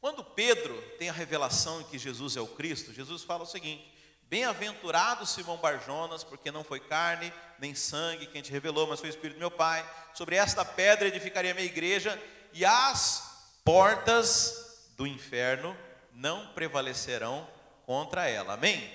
quando 0.00 0.24
Pedro 0.24 0.76
tem 0.98 1.08
a 1.08 1.12
revelação 1.12 1.84
que 1.84 1.96
Jesus 1.96 2.36
é 2.36 2.40
o 2.40 2.46
Cristo, 2.46 2.92
Jesus 2.92 3.22
fala 3.22 3.44
o 3.44 3.46
seguinte: 3.46 3.88
Bem-aventurado 4.28 5.24
Simão 5.24 5.56
Barjonas, 5.56 6.22
porque 6.22 6.50
não 6.50 6.62
foi 6.62 6.80
carne 6.80 7.32
nem 7.58 7.74
sangue 7.74 8.26
quem 8.26 8.42
te 8.42 8.52
revelou, 8.52 8.86
mas 8.86 9.00
foi 9.00 9.08
o 9.08 9.10
Espírito 9.10 9.36
do 9.36 9.40
meu 9.40 9.50
Pai. 9.50 9.88
Sobre 10.12 10.36
esta 10.36 10.66
pedra 10.66 11.08
edificaria 11.08 11.52
a 11.52 11.54
minha 11.54 11.66
igreja, 11.66 12.22
e 12.52 12.62
as 12.62 13.48
portas 13.64 14.86
do 14.98 15.06
inferno 15.06 15.74
não 16.12 16.48
prevalecerão 16.48 17.48
contra 17.86 18.28
ela. 18.28 18.52
Amém? 18.52 18.92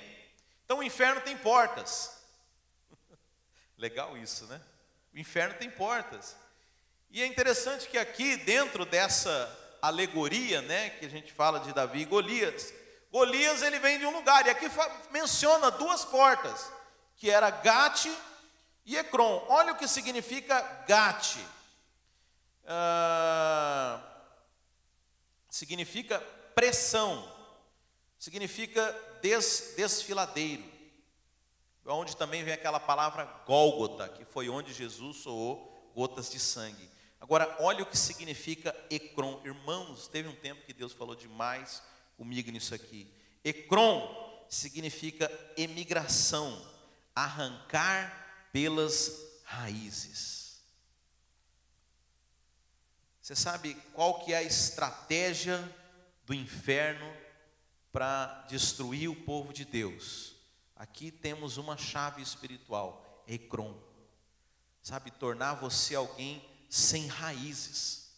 Então 0.65 0.77
o 0.77 0.83
inferno 0.83 1.19
tem 1.21 1.35
portas. 1.35 2.15
Legal 3.75 4.15
isso, 4.15 4.45
né? 4.45 4.61
O 5.15 5.17
inferno 5.17 5.55
tem 5.55 5.69
portas. 5.69 6.35
E 7.09 7.23
é 7.23 7.25
interessante 7.25 7.87
que 7.87 7.97
aqui, 7.97 8.37
dentro 8.37 8.85
dessa 8.85 9.77
alegoria, 9.81 10.61
né, 10.61 10.91
que 10.91 11.07
a 11.07 11.09
gente 11.09 11.33
fala 11.33 11.59
de 11.59 11.73
Davi 11.73 12.01
e 12.01 12.05
Golias, 12.05 12.71
Golias 13.13 13.61
ele 13.61 13.77
vem 13.77 13.99
de 13.99 14.07
um 14.07 14.11
lugar, 14.11 14.43
e 14.47 14.49
aqui 14.49 14.65
menciona 15.11 15.69
duas 15.69 16.03
portas, 16.03 16.71
que 17.15 17.29
era 17.29 17.47
Gate 17.51 18.11
e 18.83 18.97
Ecrom. 18.97 19.45
Olha 19.49 19.73
o 19.73 19.77
que 19.77 19.87
significa 19.87 20.59
Gate. 20.87 21.37
Ah, 22.65 24.01
significa 25.47 26.19
pressão, 26.55 27.31
significa 28.17 28.91
des, 29.21 29.75
desfiladeiro. 29.77 30.63
Onde 31.85 32.17
também 32.17 32.43
vem 32.43 32.55
aquela 32.55 32.79
palavra 32.79 33.25
Gólgota, 33.45 34.09
que 34.09 34.25
foi 34.25 34.49
onde 34.49 34.73
Jesus 34.73 35.17
soou 35.17 35.91
gotas 35.93 36.31
de 36.31 36.39
sangue. 36.39 36.89
Agora, 37.21 37.57
olha 37.59 37.83
o 37.83 37.85
que 37.85 37.97
significa 37.97 38.75
Ecrom. 38.89 39.39
Irmãos, 39.45 40.07
teve 40.07 40.27
um 40.27 40.35
tempo 40.35 40.65
que 40.65 40.73
Deus 40.73 40.93
falou 40.93 41.13
demais 41.13 41.92
comigo 42.23 42.49
nisso 42.51 42.73
aqui. 42.73 43.05
Ecrom 43.43 44.47
significa 44.47 45.29
emigração, 45.57 46.65
arrancar 47.13 48.47
pelas 48.53 49.11
raízes. 49.43 50.63
Você 53.21 53.35
sabe 53.35 53.75
qual 53.93 54.23
que 54.23 54.31
é 54.31 54.37
a 54.37 54.43
estratégia 54.43 55.59
do 56.25 56.33
inferno 56.33 57.13
para 57.91 58.45
destruir 58.47 59.09
o 59.09 59.15
povo 59.23 59.51
de 59.51 59.65
Deus? 59.65 60.33
Aqui 60.77 61.11
temos 61.11 61.57
uma 61.57 61.75
chave 61.75 62.21
espiritual, 62.21 63.21
Ecrom. 63.27 63.77
Sabe, 64.81 65.11
tornar 65.11 65.55
você 65.55 65.93
alguém 65.93 66.41
sem 66.69 67.07
raízes. 67.07 68.13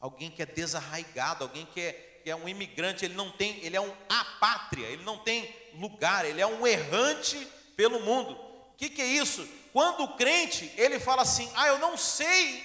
Alguém 0.00 0.30
que 0.30 0.40
é 0.40 0.46
desarraigado, 0.46 1.44
alguém 1.44 1.66
que 1.66 1.80
é, 1.80 2.15
é 2.30 2.36
um 2.36 2.48
imigrante, 2.48 3.04
ele 3.04 3.14
não 3.14 3.30
tem, 3.30 3.58
ele 3.64 3.76
é 3.76 3.80
um 3.80 3.94
apátria, 4.08 4.86
ele 4.86 5.04
não 5.04 5.18
tem 5.18 5.54
lugar, 5.74 6.24
ele 6.24 6.40
é 6.40 6.46
um 6.46 6.66
errante 6.66 7.46
pelo 7.76 8.00
mundo. 8.00 8.32
O 8.32 8.76
que, 8.76 8.88
que 8.90 9.02
é 9.02 9.06
isso? 9.06 9.46
Quando 9.72 10.04
o 10.04 10.16
crente, 10.16 10.72
ele 10.76 10.98
fala 10.98 11.22
assim, 11.22 11.50
ah, 11.54 11.68
eu 11.68 11.78
não 11.78 11.96
sei, 11.96 12.64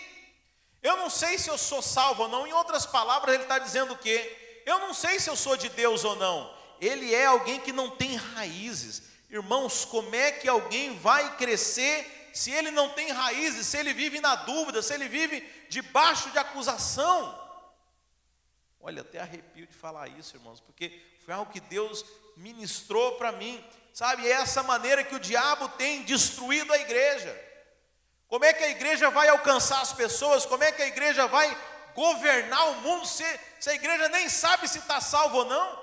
eu 0.82 0.98
não 0.98 1.10
sei 1.10 1.38
se 1.38 1.50
eu 1.50 1.58
sou 1.58 1.82
salvo 1.82 2.24
ou 2.24 2.30
não. 2.30 2.48
Em 2.48 2.54
outras 2.54 2.86
palavras, 2.86 3.36
ele 3.36 3.44
está 3.44 3.60
dizendo 3.60 3.94
o 3.94 3.98
quê? 3.98 4.64
Eu 4.66 4.80
não 4.80 4.94
sei 4.94 5.20
se 5.20 5.30
eu 5.30 5.36
sou 5.36 5.56
de 5.56 5.70
Deus 5.70 6.04
ou 6.04 6.16
não. 6.16 6.52
Ele 6.80 7.14
é 7.14 7.26
alguém 7.26 7.60
que 7.60 7.72
não 7.72 7.90
tem 7.90 8.16
raízes. 8.16 9.04
Irmãos, 9.30 9.86
como 9.86 10.14
é 10.16 10.32
que 10.32 10.48
alguém 10.48 10.98
vai 10.98 11.38
crescer 11.38 12.30
se 12.34 12.50
ele 12.50 12.72
não 12.72 12.90
tem 12.90 13.12
raízes, 13.12 13.68
se 13.68 13.78
ele 13.78 13.94
vive 13.94 14.20
na 14.20 14.36
dúvida, 14.36 14.82
se 14.82 14.94
ele 14.94 15.08
vive 15.08 15.42
debaixo 15.70 16.30
de 16.32 16.40
acusação. 16.40 17.41
Olha, 18.82 19.02
até 19.02 19.20
arrepio 19.20 19.68
de 19.68 19.74
falar 19.74 20.08
isso, 20.08 20.36
irmãos, 20.36 20.60
porque 20.60 21.02
foi 21.24 21.34
algo 21.34 21.52
que 21.52 21.60
Deus 21.60 22.04
ministrou 22.36 23.16
para 23.16 23.32
mim, 23.32 23.64
sabe? 23.94 24.28
É 24.28 24.32
essa 24.32 24.64
maneira 24.64 25.04
que 25.04 25.16
o 25.16 25.20
diabo 25.20 25.70
tem 25.70 26.04
destruído 26.04 26.74
a 26.74 26.78
igreja. 26.80 27.52
Como 28.28 28.46
é 28.46 28.54
que 28.54 28.64
a 28.64 28.70
igreja 28.70 29.10
vai 29.10 29.28
alcançar 29.28 29.82
as 29.82 29.94
pessoas? 29.94 30.46
Como 30.46 30.64
é 30.64 30.72
que 30.72 30.82
a 30.82 30.88
igreja 30.88 31.28
vai 31.28 31.56
governar 31.94 32.70
o 32.70 32.76
mundo 32.82 33.06
se, 33.06 33.26
se 33.60 33.70
a 33.70 33.76
igreja 33.76 34.10
nem 34.10 34.30
sabe 34.30 34.68
se 34.68 34.80
está 34.80 35.00
salvo 35.00 35.40
ou 35.40 35.46
não? 35.46 35.82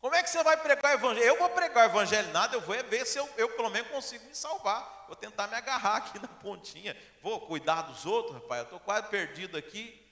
Como 0.00 0.14
é 0.14 0.22
que 0.22 0.30
você 0.30 0.42
vai 0.42 0.56
pregar 0.56 0.92
o 0.92 0.94
evangelho? 0.94 1.26
Eu 1.26 1.38
vou 1.38 1.50
pregar 1.50 1.86
o 1.86 1.90
evangelho 1.90 2.32
nada, 2.32 2.56
eu 2.56 2.60
vou 2.62 2.74
é 2.74 2.82
ver 2.82 3.06
se 3.06 3.18
eu, 3.18 3.28
eu 3.36 3.50
pelo 3.50 3.68
menos 3.70 3.90
consigo 3.90 4.24
me 4.24 4.34
salvar. 4.34 5.04
Vou 5.06 5.14
tentar 5.14 5.46
me 5.46 5.54
agarrar 5.54 5.96
aqui 5.96 6.18
na 6.22 6.28
pontinha. 6.28 6.96
Vou 7.22 7.40
cuidar 7.42 7.82
dos 7.82 8.06
outros, 8.06 8.34
rapaz. 8.34 8.60
Eu 8.60 8.64
estou 8.64 8.80
quase 8.80 9.08
perdido 9.08 9.56
aqui. 9.58 10.09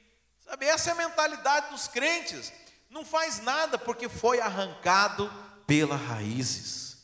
Sabe, 0.48 0.66
essa 0.66 0.90
é 0.90 0.92
a 0.92 0.96
mentalidade 0.96 1.70
dos 1.70 1.86
crentes. 1.86 2.52
Não 2.90 3.04
faz 3.04 3.40
nada 3.40 3.78
porque 3.78 4.08
foi 4.08 4.40
arrancado 4.40 5.30
pelas 5.66 6.00
raízes. 6.00 6.96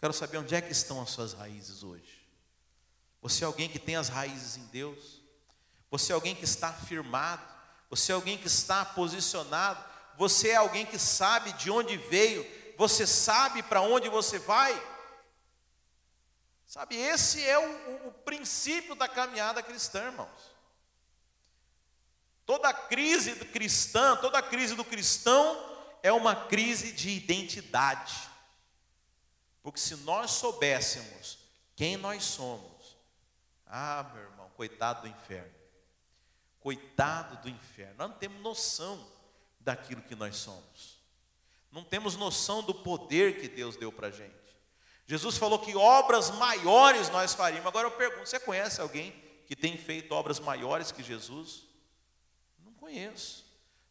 Quero 0.00 0.12
saber 0.12 0.38
onde 0.38 0.54
é 0.54 0.60
que 0.60 0.72
estão 0.72 1.00
as 1.00 1.10
suas 1.10 1.32
raízes 1.32 1.82
hoje. 1.82 2.26
Você 3.20 3.44
é 3.44 3.46
alguém 3.46 3.68
que 3.68 3.78
tem 3.78 3.96
as 3.96 4.08
raízes 4.08 4.56
em 4.56 4.64
Deus? 4.66 5.20
Você 5.90 6.12
é 6.12 6.14
alguém 6.14 6.34
que 6.34 6.44
está 6.44 6.72
firmado? 6.72 7.42
Você 7.90 8.12
é 8.12 8.14
alguém 8.14 8.38
que 8.38 8.46
está 8.46 8.84
posicionado? 8.84 9.96
você 10.16 10.50
é 10.50 10.56
alguém 10.56 10.86
que 10.86 10.98
sabe 10.98 11.52
de 11.54 11.70
onde 11.70 11.96
veio, 11.96 12.46
você 12.76 13.06
sabe 13.06 13.62
para 13.62 13.80
onde 13.80 14.08
você 14.08 14.38
vai. 14.38 14.74
Sabe, 16.66 16.96
esse 16.96 17.44
é 17.44 17.58
o, 17.58 18.08
o, 18.08 18.12
princípio 18.12 18.94
da 18.94 19.08
caminhada 19.08 19.62
cristã, 19.62 20.06
irmãos. 20.06 20.55
Toda 22.46 22.72
crise 22.72 23.34
do 23.34 23.44
cristã, 23.44 24.16
toda 24.16 24.40
crise 24.40 24.76
do 24.76 24.84
cristão 24.84 25.76
é 26.00 26.12
uma 26.12 26.46
crise 26.46 26.92
de 26.92 27.10
identidade. 27.10 28.14
Porque 29.64 29.80
se 29.80 29.96
nós 29.96 30.30
soubéssemos 30.30 31.38
quem 31.74 31.96
nós 31.96 32.22
somos, 32.22 32.96
Ah, 33.68 34.08
meu 34.14 34.22
irmão, 34.22 34.48
coitado 34.56 35.02
do 35.02 35.08
inferno. 35.08 35.52
Coitado 36.60 37.42
do 37.42 37.48
inferno. 37.48 37.96
Nós 37.98 38.10
não 38.10 38.16
temos 38.16 38.40
noção 38.40 39.04
daquilo 39.58 40.02
que 40.02 40.14
nós 40.14 40.36
somos. 40.36 41.00
Não 41.72 41.82
temos 41.82 42.16
noção 42.16 42.62
do 42.62 42.72
poder 42.72 43.40
que 43.40 43.48
Deus 43.48 43.76
deu 43.76 43.90
para 43.90 44.06
a 44.06 44.10
gente. 44.12 44.32
Jesus 45.04 45.36
falou 45.36 45.58
que 45.58 45.74
obras 45.74 46.30
maiores 46.30 47.10
nós 47.10 47.34
faríamos. 47.34 47.66
Agora 47.66 47.88
eu 47.88 47.90
pergunto: 47.90 48.28
você 48.28 48.38
conhece 48.38 48.80
alguém 48.80 49.10
que 49.46 49.56
tem 49.56 49.76
feito 49.76 50.14
obras 50.14 50.38
maiores 50.38 50.92
que 50.92 51.02
Jesus? 51.02 51.64
Conheço. 52.86 53.44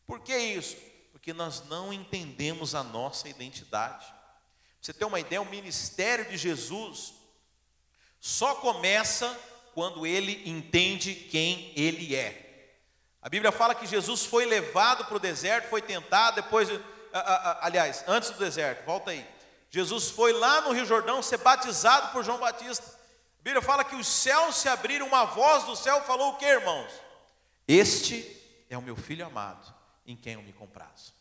Por 0.08 0.22
que 0.22 0.34
isso? 0.38 0.78
Porque 1.12 1.34
nós 1.34 1.66
não 1.66 1.92
entendemos 1.92 2.74
a 2.74 2.82
nossa 2.82 3.28
identidade. 3.28 4.06
Pra 4.06 4.16
você 4.82 4.94
ter 4.94 5.04
uma 5.04 5.20
ideia, 5.20 5.42
o 5.42 5.50
ministério 5.50 6.24
de 6.30 6.38
Jesus 6.38 7.14
só 8.22 8.56
começa 8.56 9.38
quando 9.74 10.08
ele 10.08 10.50
entende 10.50 11.14
quem 11.14 11.74
ele 11.76 12.16
é. 12.16 12.72
A 13.22 13.28
Bíblia 13.28 13.52
fala 13.52 13.76
que 13.76 13.86
Jesus 13.86 14.24
foi 14.24 14.46
levado 14.46 15.04
para 15.04 15.18
o 15.18 15.20
deserto, 15.20 15.68
foi 15.68 15.82
tentado, 15.82 16.42
depois, 16.42 16.70
aliás, 17.60 18.02
antes 18.08 18.30
do 18.30 18.40
deserto, 18.40 18.86
volta 18.86 19.12
aí. 19.12 19.28
Jesus 19.70 20.10
foi 20.10 20.32
lá 20.32 20.62
no 20.62 20.72
Rio 20.72 20.86
Jordão 20.86 21.22
ser 21.22 21.40
batizado 21.40 22.14
por 22.14 22.24
João 22.24 22.38
Batista. 22.38 22.88
A 22.88 23.44
Bíblia 23.44 23.62
fala 23.62 23.84
que 23.84 23.98
os 23.98 24.08
céus 24.08 24.56
se 24.56 24.70
abriram, 24.70 25.06
uma 25.06 25.26
voz 25.26 25.66
do 25.66 25.76
céu 25.76 26.02
falou 26.04 26.30
o 26.30 26.38
que, 26.38 26.46
irmãos? 26.46 26.90
Este 27.68 28.45
é 28.76 28.78
o 28.78 28.82
meu 28.82 28.96
filho 28.96 29.26
amado, 29.26 29.74
em 30.06 30.16
quem 30.16 30.34
eu 30.34 30.44
me 30.44 30.54
comprazo. 30.54 31.14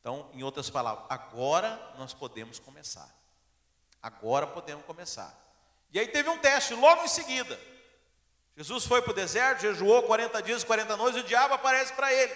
Então, 0.00 0.28
em 0.34 0.42
outras 0.42 0.68
palavras, 0.68 1.06
agora 1.08 1.94
nós 1.96 2.12
podemos 2.12 2.58
começar. 2.58 3.08
Agora 4.02 4.46
podemos 4.46 4.84
começar. 4.84 5.32
E 5.92 5.98
aí 5.98 6.08
teve 6.08 6.28
um 6.28 6.38
teste 6.38 6.74
logo 6.74 7.04
em 7.04 7.08
seguida. 7.08 7.58
Jesus 8.56 8.84
foi 8.84 9.00
para 9.00 9.12
o 9.12 9.14
deserto, 9.14 9.62
jejuou 9.62 10.02
40 10.02 10.42
dias 10.42 10.62
e 10.62 10.66
40 10.66 10.96
noites, 10.96 11.20
e 11.20 11.24
o 11.24 11.26
diabo 11.26 11.54
aparece 11.54 11.92
para 11.92 12.12
ele. 12.12 12.34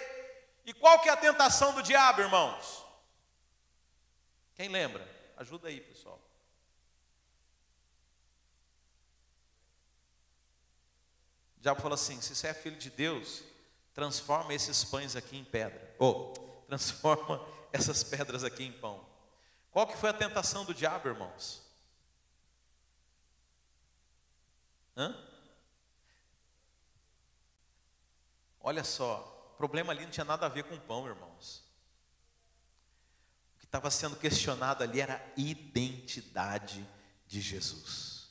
E 0.65 0.73
qual 0.73 0.99
que 0.99 1.09
é 1.09 1.11
a 1.11 1.17
tentação 1.17 1.73
do 1.73 1.83
diabo, 1.83 2.21
irmãos? 2.21 2.85
Quem 4.55 4.69
lembra? 4.69 5.07
Ajuda 5.35 5.67
aí, 5.67 5.81
pessoal. 5.81 6.19
O 11.57 11.61
diabo 11.61 11.81
falou 11.81 11.95
assim: 11.95 12.19
se 12.21 12.35
você 12.35 12.47
é 12.47 12.53
filho 12.53 12.77
de 12.77 12.89
Deus, 12.89 13.43
transforma 13.97 14.53
esses 14.53 14.83
pães 14.83 15.15
aqui 15.15 15.35
em 15.35 15.43
pedra. 15.43 15.95
Ou 15.97 16.31
transforma 16.67 17.43
essas 17.73 18.03
pedras 18.03 18.43
aqui 18.43 18.63
em 18.63 18.71
pão. 18.71 19.03
Qual 19.71 19.87
que 19.87 19.97
foi 19.97 20.11
a 20.11 20.13
tentação 20.13 20.63
do 20.63 20.71
diabo, 20.71 21.09
irmãos? 21.09 21.63
Hã? 24.95 25.17
Olha 28.59 28.83
só, 28.83 29.51
o 29.55 29.57
problema 29.57 29.93
ali 29.93 30.03
não 30.03 30.11
tinha 30.11 30.23
nada 30.23 30.45
a 30.45 30.49
ver 30.49 30.65
com 30.65 30.77
pão, 30.77 31.07
irmãos. 31.07 31.63
O 33.55 33.59
que 33.59 33.65
estava 33.65 33.89
sendo 33.89 34.15
questionado 34.15 34.83
ali 34.83 35.01
era 35.01 35.15
a 35.15 35.41
identidade 35.41 36.87
de 37.25 37.41
Jesus. 37.41 38.29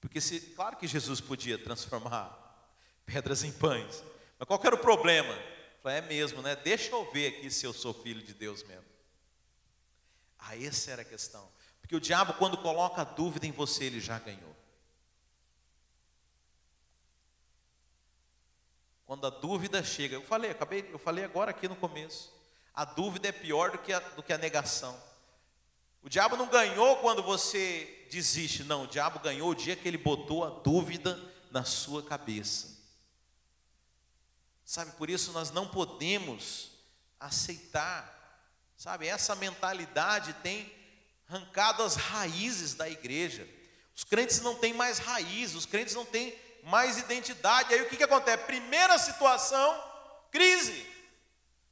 Porque 0.00 0.20
se, 0.20 0.40
claro 0.54 0.76
que 0.76 0.86
Jesus 0.86 1.20
podia 1.20 1.58
transformar 1.58 2.38
pedras 3.04 3.42
em 3.42 3.50
pães, 3.50 4.04
mas 4.40 4.46
qual 4.46 4.58
era 4.64 4.74
o 4.74 4.78
problema? 4.78 5.38
Falei, 5.82 5.98
é 5.98 6.00
mesmo, 6.00 6.40
né? 6.40 6.56
Deixa 6.56 6.90
eu 6.92 7.12
ver 7.12 7.26
aqui 7.26 7.50
se 7.50 7.66
eu 7.66 7.74
sou 7.74 7.92
filho 7.92 8.22
de 8.22 8.32
Deus 8.32 8.62
mesmo. 8.62 8.86
Ah, 10.38 10.56
essa 10.56 10.92
era 10.92 11.02
a 11.02 11.04
questão. 11.04 11.46
Porque 11.82 11.94
o 11.94 12.00
diabo, 12.00 12.32
quando 12.32 12.56
coloca 12.56 13.04
dúvida 13.04 13.46
em 13.46 13.52
você, 13.52 13.84
ele 13.84 14.00
já 14.00 14.18
ganhou. 14.18 14.56
Quando 19.04 19.26
a 19.26 19.30
dúvida 19.30 19.84
chega, 19.84 20.14
eu 20.14 20.22
falei, 20.22 20.52
acabei, 20.52 20.88
eu 20.90 20.98
falei 20.98 21.22
agora 21.22 21.50
aqui 21.50 21.68
no 21.68 21.76
começo. 21.76 22.32
A 22.72 22.86
dúvida 22.86 23.28
é 23.28 23.32
pior 23.32 23.72
do 23.72 23.78
que 23.78 23.92
a, 23.92 23.98
do 23.98 24.22
que 24.22 24.32
a 24.32 24.38
negação. 24.38 24.98
O 26.02 26.08
diabo 26.08 26.38
não 26.38 26.48
ganhou 26.48 26.96
quando 26.96 27.22
você 27.22 28.06
desiste, 28.10 28.64
não. 28.64 28.84
O 28.84 28.86
diabo 28.86 29.18
ganhou 29.18 29.50
o 29.50 29.54
dia 29.54 29.76
que 29.76 29.86
ele 29.86 29.98
botou 29.98 30.46
a 30.46 30.48
dúvida 30.48 31.20
na 31.50 31.62
sua 31.62 32.02
cabeça. 32.02 32.79
Sabe, 34.70 34.92
por 34.92 35.10
isso 35.10 35.32
nós 35.32 35.50
não 35.50 35.66
podemos 35.66 36.70
aceitar, 37.18 38.08
sabe, 38.76 39.08
essa 39.08 39.34
mentalidade 39.34 40.32
tem 40.44 40.72
arrancado 41.28 41.82
as 41.82 41.96
raízes 41.96 42.74
da 42.74 42.88
igreja. 42.88 43.48
Os 43.96 44.04
crentes 44.04 44.40
não 44.40 44.54
têm 44.54 44.72
mais 44.72 45.00
raiz, 45.00 45.56
os 45.56 45.66
crentes 45.66 45.96
não 45.96 46.04
têm 46.04 46.32
mais 46.62 46.98
identidade. 46.98 47.74
Aí 47.74 47.82
o 47.82 47.88
que, 47.88 47.96
que 47.96 48.04
acontece? 48.04 48.44
Primeira 48.44 48.96
situação, 48.96 49.76
crise. 50.30 50.86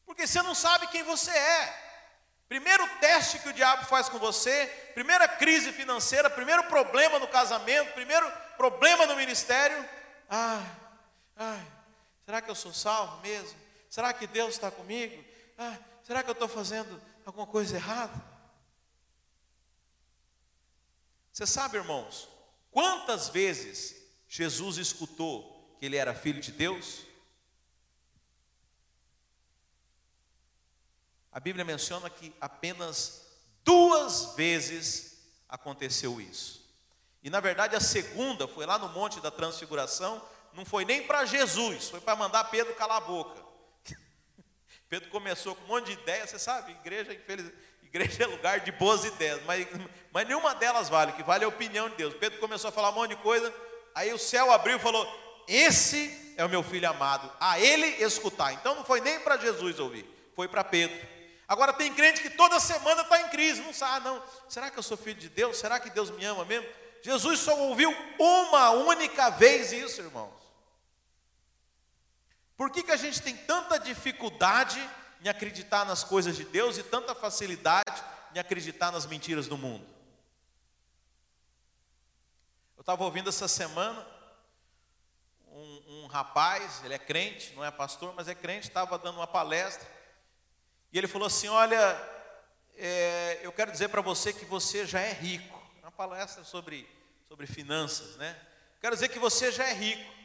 Porque 0.04 0.26
você 0.26 0.42
não 0.42 0.52
sabe 0.52 0.88
quem 0.88 1.04
você 1.04 1.30
é. 1.30 2.02
Primeiro 2.48 2.84
teste 2.98 3.38
que 3.38 3.48
o 3.48 3.52
diabo 3.52 3.86
faz 3.86 4.08
com 4.08 4.18
você, 4.18 4.66
primeira 4.94 5.28
crise 5.28 5.70
financeira, 5.70 6.28
primeiro 6.28 6.64
problema 6.64 7.20
no 7.20 7.28
casamento, 7.28 7.92
primeiro 7.92 8.28
problema 8.56 9.06
no 9.06 9.14
ministério. 9.14 9.88
Ai, 10.28 10.66
ai, 11.36 11.77
será 12.28 12.42
que 12.42 12.50
eu 12.50 12.54
sou 12.54 12.74
salvo 12.74 13.22
mesmo? 13.22 13.58
Será 13.88 14.12
que 14.12 14.26
Deus 14.26 14.52
está 14.52 14.70
comigo? 14.70 15.24
Ai, 15.56 15.82
será 16.02 16.22
que 16.22 16.28
eu 16.28 16.34
estou 16.34 16.46
fazendo 16.46 17.00
alguma 17.24 17.46
coisa 17.46 17.74
errada? 17.74 18.12
Você 21.32 21.46
sabe, 21.46 21.78
irmãos, 21.78 22.28
quantas 22.70 23.30
vezes 23.30 23.96
Jesus 24.28 24.76
escutou 24.76 25.74
que 25.80 25.86
ele 25.86 25.96
era 25.96 26.14
filho 26.14 26.38
de 26.38 26.52
Deus? 26.52 27.00
A 31.32 31.40
Bíblia 31.40 31.64
menciona 31.64 32.10
que 32.10 32.36
apenas 32.42 33.26
duas 33.64 34.34
vezes 34.34 35.16
aconteceu 35.48 36.20
isso. 36.20 36.62
E 37.22 37.30
na 37.30 37.40
verdade 37.40 37.74
a 37.74 37.80
segunda 37.80 38.46
foi 38.46 38.66
lá 38.66 38.78
no 38.78 38.90
Monte 38.90 39.18
da 39.18 39.30
Transfiguração, 39.30 40.22
não 40.58 40.66
foi 40.66 40.84
nem 40.84 41.02
para 41.02 41.24
Jesus, 41.24 41.88
foi 41.88 42.00
para 42.00 42.16
mandar 42.16 42.44
Pedro 42.44 42.74
calar 42.74 42.98
a 42.98 43.00
boca. 43.00 43.42
Pedro 44.88 45.08
começou 45.08 45.54
com 45.54 45.64
um 45.64 45.68
monte 45.68 45.86
de 45.86 45.92
ideias, 45.92 46.30
você 46.30 46.38
sabe, 46.38 46.72
igreja, 46.72 47.14
infeliz, 47.14 47.50
igreja 47.82 48.24
é 48.24 48.26
lugar 48.26 48.60
de 48.60 48.72
boas 48.72 49.04
ideias, 49.04 49.40
mas, 49.44 49.66
mas 50.12 50.26
nenhuma 50.26 50.54
delas 50.54 50.88
vale, 50.88 51.12
que 51.12 51.22
vale 51.22 51.44
a 51.44 51.48
opinião 51.48 51.88
de 51.88 51.96
Deus. 51.96 52.14
Pedro 52.14 52.38
começou 52.38 52.68
a 52.68 52.72
falar 52.72 52.90
um 52.90 52.94
monte 52.94 53.10
de 53.10 53.22
coisa, 53.22 53.52
Aí 53.98 54.12
o 54.12 54.18
céu 54.18 54.52
abriu 54.52 54.76
e 54.76 54.80
falou: 54.80 55.04
Esse 55.48 56.34
é 56.36 56.44
o 56.44 56.48
meu 56.48 56.62
filho 56.62 56.88
amado, 56.88 57.28
a 57.40 57.58
ele 57.58 57.86
escutar. 58.00 58.52
Então 58.52 58.76
não 58.76 58.84
foi 58.84 59.00
nem 59.00 59.18
para 59.18 59.36
Jesus 59.36 59.80
ouvir, 59.80 60.06
foi 60.36 60.46
para 60.46 60.62
Pedro. 60.62 60.96
Agora 61.48 61.72
tem 61.72 61.92
crente 61.92 62.22
que 62.22 62.30
toda 62.30 62.60
semana 62.60 63.02
está 63.02 63.20
em 63.20 63.28
crise, 63.28 63.60
não 63.60 63.74
sabe, 63.74 64.04
não. 64.04 64.22
Será 64.48 64.70
que 64.70 64.78
eu 64.78 64.84
sou 64.84 64.96
filho 64.96 65.18
de 65.18 65.28
Deus? 65.28 65.56
Será 65.58 65.80
que 65.80 65.90
Deus 65.90 66.12
me 66.12 66.24
ama 66.24 66.44
mesmo? 66.44 66.68
Jesus 67.02 67.40
só 67.40 67.58
ouviu 67.58 67.92
uma 68.20 68.70
única 68.70 69.30
vez 69.30 69.72
isso, 69.72 70.00
irmãos. 70.00 70.37
Por 72.58 72.70
que, 72.70 72.82
que 72.82 72.92
a 72.92 72.96
gente 72.96 73.22
tem 73.22 73.34
tanta 73.34 73.78
dificuldade 73.78 74.78
em 75.22 75.30
acreditar 75.30 75.86
nas 75.86 76.04
coisas 76.04 76.36
de 76.36 76.44
Deus 76.44 76.76
e 76.76 76.82
tanta 76.82 77.14
facilidade 77.14 78.04
em 78.34 78.38
acreditar 78.38 78.92
nas 78.92 79.06
mentiras 79.06 79.48
do 79.48 79.56
mundo? 79.56 79.96
estava 82.88 83.04
ouvindo 83.04 83.28
essa 83.28 83.46
semana 83.46 84.02
um, 85.46 85.82
um, 85.88 86.06
rapaz, 86.06 86.82
ele 86.82 86.94
é 86.94 86.98
crente, 86.98 87.52
não 87.54 87.62
é 87.62 87.70
pastor, 87.70 88.14
mas 88.16 88.28
é 88.28 88.34
crente, 88.34 88.68
estava 88.68 88.96
dando 88.96 89.16
uma 89.16 89.26
palestra, 89.26 89.86
e 90.90 90.96
ele 90.96 91.06
falou 91.06 91.26
assim: 91.26 91.48
Olha, 91.48 91.76
é, 92.76 93.40
eu 93.42 93.52
quero 93.52 93.70
dizer 93.70 93.88
para 93.90 94.00
você 94.00 94.32
que 94.32 94.46
você 94.46 94.86
já 94.86 95.00
é 95.00 95.12
rico. 95.12 95.60
Uma 95.82 95.92
palestra 95.92 96.42
sobre, 96.44 96.88
sobre 97.28 97.46
finanças, 97.46 98.16
né? 98.16 98.40
Quero 98.80 98.94
dizer 98.94 99.08
que 99.10 99.18
você 99.18 99.52
já 99.52 99.68
é 99.68 99.74
rico. 99.74 100.17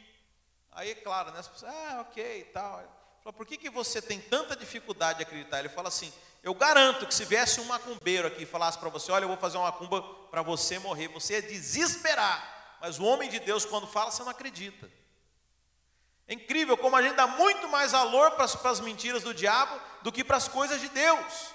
Aí, 0.74 0.94
claro, 0.96 1.30
né, 1.30 1.38
as 1.38 1.48
pessoas, 1.48 1.72
ah, 1.72 2.06
ok 2.08 2.40
e 2.40 2.44
tal. 2.44 2.82
Falou, 3.22 3.32
por 3.32 3.46
que, 3.46 3.56
que 3.56 3.70
você 3.70 4.02
tem 4.02 4.20
tanta 4.20 4.54
dificuldade 4.56 5.18
de 5.18 5.22
acreditar? 5.22 5.60
Ele 5.60 5.68
fala 5.68 5.88
assim: 5.88 6.12
eu 6.42 6.52
garanto 6.52 7.06
que 7.06 7.14
se 7.14 7.24
viesse 7.24 7.58
um 7.60 7.64
macumbeiro 7.64 8.28
aqui 8.28 8.42
e 8.42 8.46
falasse 8.46 8.78
para 8.78 8.90
você, 8.90 9.10
olha, 9.10 9.24
eu 9.24 9.28
vou 9.28 9.36
fazer 9.38 9.56
uma 9.56 9.70
macumba 9.70 10.02
para 10.30 10.42
você 10.42 10.78
morrer, 10.78 11.08
você 11.08 11.34
ia 11.34 11.42
desesperar. 11.42 12.76
Mas 12.82 12.98
o 12.98 13.04
homem 13.04 13.30
de 13.30 13.38
Deus, 13.38 13.64
quando 13.64 13.86
fala, 13.86 14.10
você 14.10 14.22
não 14.22 14.30
acredita. 14.30 14.90
É 16.28 16.34
incrível 16.34 16.76
como 16.76 16.96
a 16.96 17.02
gente 17.02 17.14
dá 17.14 17.26
muito 17.26 17.66
mais 17.68 17.92
valor 17.92 18.32
para 18.32 18.44
as 18.44 18.80
mentiras 18.80 19.22
do 19.22 19.32
diabo 19.32 19.80
do 20.02 20.12
que 20.12 20.22
para 20.22 20.36
as 20.36 20.48
coisas 20.48 20.80
de 20.80 20.88
Deus. 20.90 21.54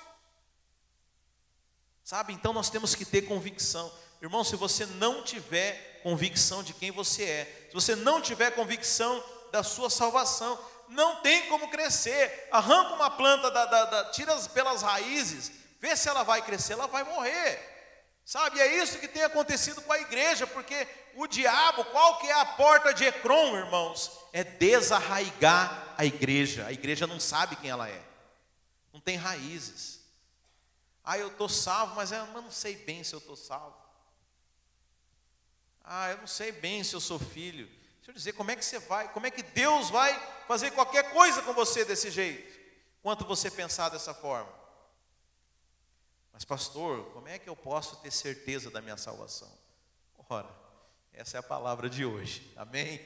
Sabe? 2.03 2.33
Então 2.33 2.51
nós 2.51 2.71
temos 2.71 2.95
que 2.95 3.05
ter 3.05 3.23
convicção. 3.23 3.91
Irmão, 4.21 4.43
se 4.43 4.55
você 4.55 4.85
não 4.85 5.23
tiver 5.23 6.01
convicção 6.03 6.61
de 6.61 6.73
quem 6.73 6.91
você 6.91 7.23
é, 7.23 7.67
se 7.69 7.73
você 7.73 7.95
não 7.95 8.21
tiver 8.21 8.51
convicção 8.51 9.23
da 9.51 9.63
sua 9.63 9.89
salvação, 9.89 10.59
não 10.89 11.17
tem 11.17 11.47
como 11.47 11.69
crescer. 11.69 12.47
Arranca 12.51 12.95
uma 12.95 13.09
planta, 13.09 13.49
da, 13.49 13.65
da, 13.65 13.85
da, 13.85 14.05
tira 14.11 14.35
pelas 14.53 14.81
raízes, 14.81 15.51
vê 15.79 15.95
se 15.95 16.09
ela 16.09 16.23
vai 16.23 16.41
crescer, 16.41 16.73
ela 16.73 16.87
vai 16.87 17.03
morrer. 17.03 17.67
Sabe, 18.25 18.59
é 18.59 18.75
isso 18.75 18.99
que 18.99 19.07
tem 19.07 19.23
acontecido 19.23 19.81
com 19.81 19.91
a 19.91 19.99
igreja, 19.99 20.45
porque 20.45 20.87
o 21.15 21.25
diabo, 21.25 21.83
qual 21.85 22.19
que 22.19 22.27
é 22.27 22.33
a 22.33 22.45
porta 22.45 22.93
de 22.93 23.03
Ecrom, 23.05 23.57
irmãos? 23.57 24.11
É 24.31 24.43
desarraigar 24.43 25.95
a 25.97 26.05
igreja. 26.05 26.65
A 26.67 26.71
igreja 26.71 27.07
não 27.07 27.19
sabe 27.19 27.55
quem 27.55 27.71
ela 27.71 27.89
é. 27.89 28.01
Não 28.93 28.99
tem 28.99 29.15
raízes. 29.15 29.99
Ah, 31.03 31.17
eu 31.17 31.29
estou 31.29 31.49
salvo, 31.49 31.95
mas 31.95 32.11
eu 32.11 32.23
não 32.27 32.51
sei 32.51 32.75
bem 32.75 33.03
se 33.03 33.13
eu 33.13 33.19
estou 33.19 33.35
salvo. 33.35 33.78
Ah, 35.91 36.11
eu 36.11 36.19
não 36.19 36.27
sei 36.27 36.51
bem 36.51 36.83
se 36.83 36.95
eu 36.95 37.01
sou 37.01 37.17
filho. 37.17 37.65
Deixa 37.65 38.11
eu 38.11 38.13
dizer, 38.13 38.33
como 38.33 38.51
é 38.51 38.55
que 38.55 38.63
você 38.63 38.77
vai? 38.77 39.11
Como 39.11 39.25
é 39.25 39.31
que 39.31 39.41
Deus 39.41 39.89
vai 39.89 40.13
fazer 40.47 40.69
qualquer 40.69 41.11
coisa 41.11 41.41
com 41.41 41.51
você 41.51 41.83
desse 41.83 42.11
jeito? 42.11 42.59
Quanto 43.01 43.25
você 43.25 43.49
pensar 43.49 43.89
dessa 43.89 44.13
forma? 44.13 44.53
Mas, 46.31 46.45
pastor, 46.45 47.05
como 47.05 47.27
é 47.27 47.39
que 47.39 47.49
eu 47.49 47.55
posso 47.55 47.95
ter 47.97 48.11
certeza 48.11 48.69
da 48.69 48.81
minha 48.81 48.97
salvação? 48.97 49.51
Ora, 50.29 50.47
essa 51.11 51.37
é 51.37 51.39
a 51.39 51.43
palavra 51.43 51.89
de 51.89 52.05
hoje, 52.05 52.53
amém? 52.55 53.03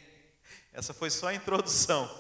Essa 0.74 0.94
foi 0.94 1.10
só 1.10 1.28
a 1.28 1.34
introdução, 1.34 2.14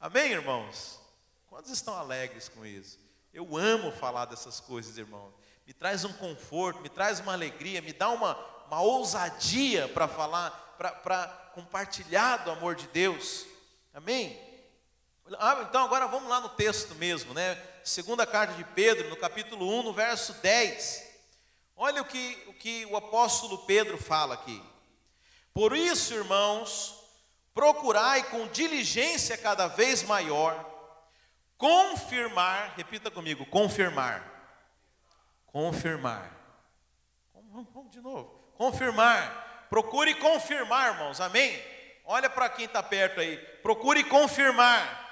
amém, 0.00 0.32
irmãos? 0.32 0.98
Quantos 1.46 1.70
estão 1.70 1.94
alegres 1.94 2.48
com 2.48 2.66
isso? 2.66 2.98
Eu 3.36 3.54
amo 3.54 3.92
falar 3.92 4.24
dessas 4.24 4.60
coisas, 4.60 4.96
irmão. 4.96 5.30
Me 5.66 5.74
traz 5.74 6.06
um 6.06 6.12
conforto, 6.14 6.80
me 6.80 6.88
traz 6.88 7.20
uma 7.20 7.34
alegria, 7.34 7.82
me 7.82 7.92
dá 7.92 8.08
uma, 8.08 8.34
uma 8.66 8.80
ousadia 8.80 9.86
para 9.88 10.08
falar, 10.08 10.50
para 10.78 11.26
compartilhar 11.52 12.38
do 12.38 12.50
amor 12.50 12.74
de 12.74 12.86
Deus, 12.86 13.44
amém? 13.92 14.40
Ah, 15.38 15.66
então 15.68 15.84
agora 15.84 16.06
vamos 16.06 16.30
lá 16.30 16.40
no 16.40 16.48
texto 16.48 16.94
mesmo, 16.94 17.34
né? 17.34 17.62
Segunda 17.84 18.26
carta 18.26 18.54
de 18.54 18.64
Pedro, 18.64 19.10
no 19.10 19.16
capítulo 19.18 19.68
1, 19.80 19.82
no 19.82 19.92
verso 19.92 20.32
10. 20.40 21.06
Olha 21.76 22.00
o 22.00 22.06
que, 22.06 22.42
o 22.46 22.54
que 22.54 22.86
o 22.86 22.96
apóstolo 22.96 23.66
Pedro 23.66 23.98
fala 23.98 24.32
aqui. 24.32 24.62
Por 25.52 25.76
isso, 25.76 26.14
irmãos, 26.14 26.94
procurai 27.52 28.22
com 28.30 28.48
diligência 28.48 29.36
cada 29.36 29.66
vez 29.66 30.02
maior 30.04 30.75
confirmar, 31.58 32.74
repita 32.76 33.10
comigo, 33.10 33.46
confirmar. 33.46 34.22
Confirmar. 35.46 36.30
Vamos, 37.32 37.90
de 37.90 38.00
novo. 38.00 38.24
Confirmar. 38.56 39.66
Procure 39.70 40.14
confirmar, 40.14 40.94
irmãos. 40.94 41.20
Amém? 41.20 41.62
Olha 42.04 42.30
para 42.30 42.48
quem 42.48 42.66
está 42.66 42.82
perto 42.82 43.20
aí. 43.20 43.36
Procure 43.62 44.04
confirmar 44.04 45.06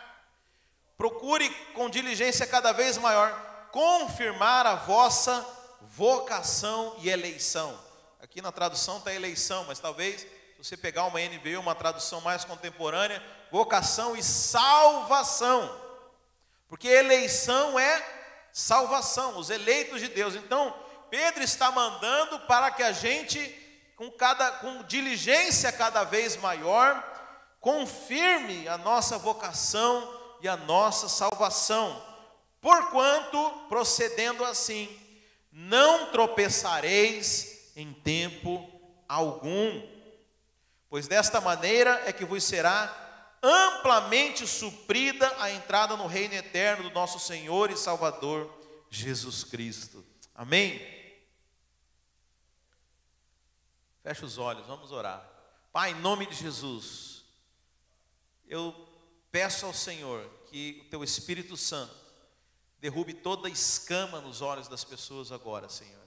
Procure 0.97 1.51
com 1.75 1.91
diligência 1.91 2.47
cada 2.47 2.73
vez 2.73 2.97
maior 2.99 3.33
confirmar 3.73 4.65
a 4.67 4.77
vossa 4.77 5.45
vocação 5.81 6.97
e 7.01 7.09
eleição. 7.09 7.77
Aqui 8.23 8.41
na 8.41 8.53
tradução 8.53 8.99
está 8.99 9.13
eleição, 9.13 9.65
mas 9.65 9.81
talvez 9.81 10.21
se 10.21 10.27
você 10.57 10.77
pegar 10.77 11.05
uma 11.07 11.19
NVI, 11.19 11.57
uma 11.57 11.75
tradução 11.75 12.21
mais 12.21 12.45
contemporânea, 12.45 13.21
vocação 13.51 14.15
e 14.15 14.23
salvação. 14.23 15.84
Porque 16.75 16.89
eleição 16.89 17.79
é 17.79 18.05
salvação, 18.53 19.39
os 19.39 19.49
eleitos 19.49 20.01
de 20.01 20.09
Deus. 20.09 20.35
Então, 20.35 20.75
Pedro 21.09 21.45
está 21.45 21.71
mandando 21.71 22.41
para 22.49 22.69
que 22.73 22.83
a 22.83 22.91
gente, 22.91 23.39
com, 23.95 24.11
cada, 24.11 24.51
com 24.51 24.83
diligência 24.83 25.71
cada 25.71 26.03
vez 26.03 26.37
maior, 26.37 27.01
confirme 27.61 28.67
a 28.67 28.77
nossa 28.77 29.17
vocação 29.17 30.21
e 30.43 30.49
a 30.49 30.57
nossa 30.57 31.09
salvação. 31.09 32.05
Porquanto, 32.61 33.51
procedendo 33.69 34.45
assim, 34.45 34.91
não 35.53 36.11
tropeçareis 36.11 37.71
em 37.77 37.93
tempo 37.93 38.69
algum, 39.09 39.81
pois 40.91 41.07
desta 41.07 41.41
maneira 41.41 42.03
é 42.05 42.13
que 42.13 42.25
vos 42.25 42.43
será 42.43 43.04
amplamente 43.45 44.47
suprida 44.47 45.33
a 45.39 45.51
entrada 45.51 45.97
no 45.97 46.07
reino 46.07 46.35
eterno 46.35 46.89
do 46.89 46.95
nosso 46.95 47.19
Senhor 47.19 47.71
e 47.71 47.77
Salvador 47.77 48.51
Jesus 48.91 49.45
Cristo. 49.45 50.05
Amém? 50.35 50.81
Feche 54.03 54.25
os 54.25 54.39
olhos, 54.39 54.67
vamos 54.67 54.91
orar. 54.91 55.29
Pai, 55.73 55.91
em 55.91 56.01
nome 56.01 56.27
de 56.27 56.35
Jesus, 56.35 57.25
eu 58.49 58.75
Peço 59.35 59.67
ao 59.67 59.75
Senhor 59.75 60.31
que 60.47 60.85
o 60.87 60.91
teu 60.91 61.03
Espírito 61.03 61.57
Santo 61.57 61.93
derrube 62.79 63.13
toda 63.13 63.49
escama 63.49 64.21
nos 64.21 64.41
olhos 64.41 64.69
das 64.69 64.85
pessoas 64.85 65.33
agora, 65.33 65.69
Senhor. 65.69 66.05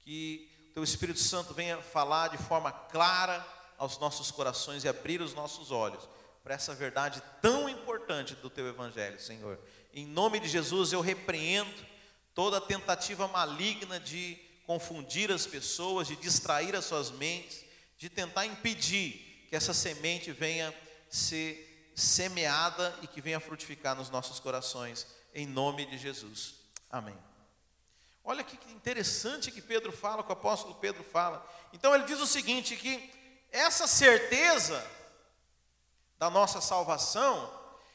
Que 0.00 0.46
o 0.72 0.74
teu 0.74 0.84
Espírito 0.84 1.18
Santo 1.18 1.54
venha 1.54 1.80
falar 1.80 2.28
de 2.28 2.36
forma 2.36 2.70
clara 2.70 3.42
aos 3.78 3.96
nossos 3.96 4.30
corações 4.30 4.84
e 4.84 4.88
abrir 4.90 5.22
os 5.22 5.32
nossos 5.32 5.70
olhos 5.70 6.06
para 6.46 6.54
essa 6.54 6.76
verdade 6.76 7.20
tão 7.42 7.68
importante 7.68 8.36
do 8.36 8.48
teu 8.48 8.68
evangelho, 8.68 9.18
Senhor. 9.18 9.58
Em 9.92 10.06
nome 10.06 10.38
de 10.38 10.46
Jesus 10.46 10.92
eu 10.92 11.00
repreendo 11.00 11.74
toda 12.36 12.60
tentativa 12.60 13.26
maligna 13.26 13.98
de 13.98 14.38
confundir 14.64 15.32
as 15.32 15.44
pessoas, 15.44 16.06
de 16.06 16.14
distrair 16.14 16.76
as 16.76 16.84
suas 16.84 17.10
mentes, 17.10 17.64
de 17.98 18.08
tentar 18.08 18.46
impedir 18.46 19.44
que 19.48 19.56
essa 19.56 19.74
semente 19.74 20.30
venha 20.30 20.72
ser 21.10 21.90
semeada 21.96 22.96
e 23.02 23.08
que 23.08 23.20
venha 23.20 23.40
frutificar 23.40 23.96
nos 23.96 24.08
nossos 24.08 24.38
corações, 24.38 25.04
em 25.34 25.48
nome 25.48 25.84
de 25.86 25.98
Jesus. 25.98 26.60
Amém. 26.88 27.18
Olha 28.22 28.44
que 28.44 28.56
interessante 28.70 29.50
que 29.50 29.60
Pedro 29.60 29.90
fala, 29.90 30.22
que 30.22 30.28
o 30.30 30.32
apóstolo 30.32 30.76
Pedro 30.76 31.02
fala. 31.02 31.44
Então 31.72 31.92
ele 31.92 32.04
diz 32.04 32.20
o 32.20 32.26
seguinte: 32.26 32.76
que 32.76 33.10
essa 33.50 33.88
certeza 33.88 34.94
da 36.18 36.30
nossa 36.30 36.60
salvação, 36.60 37.52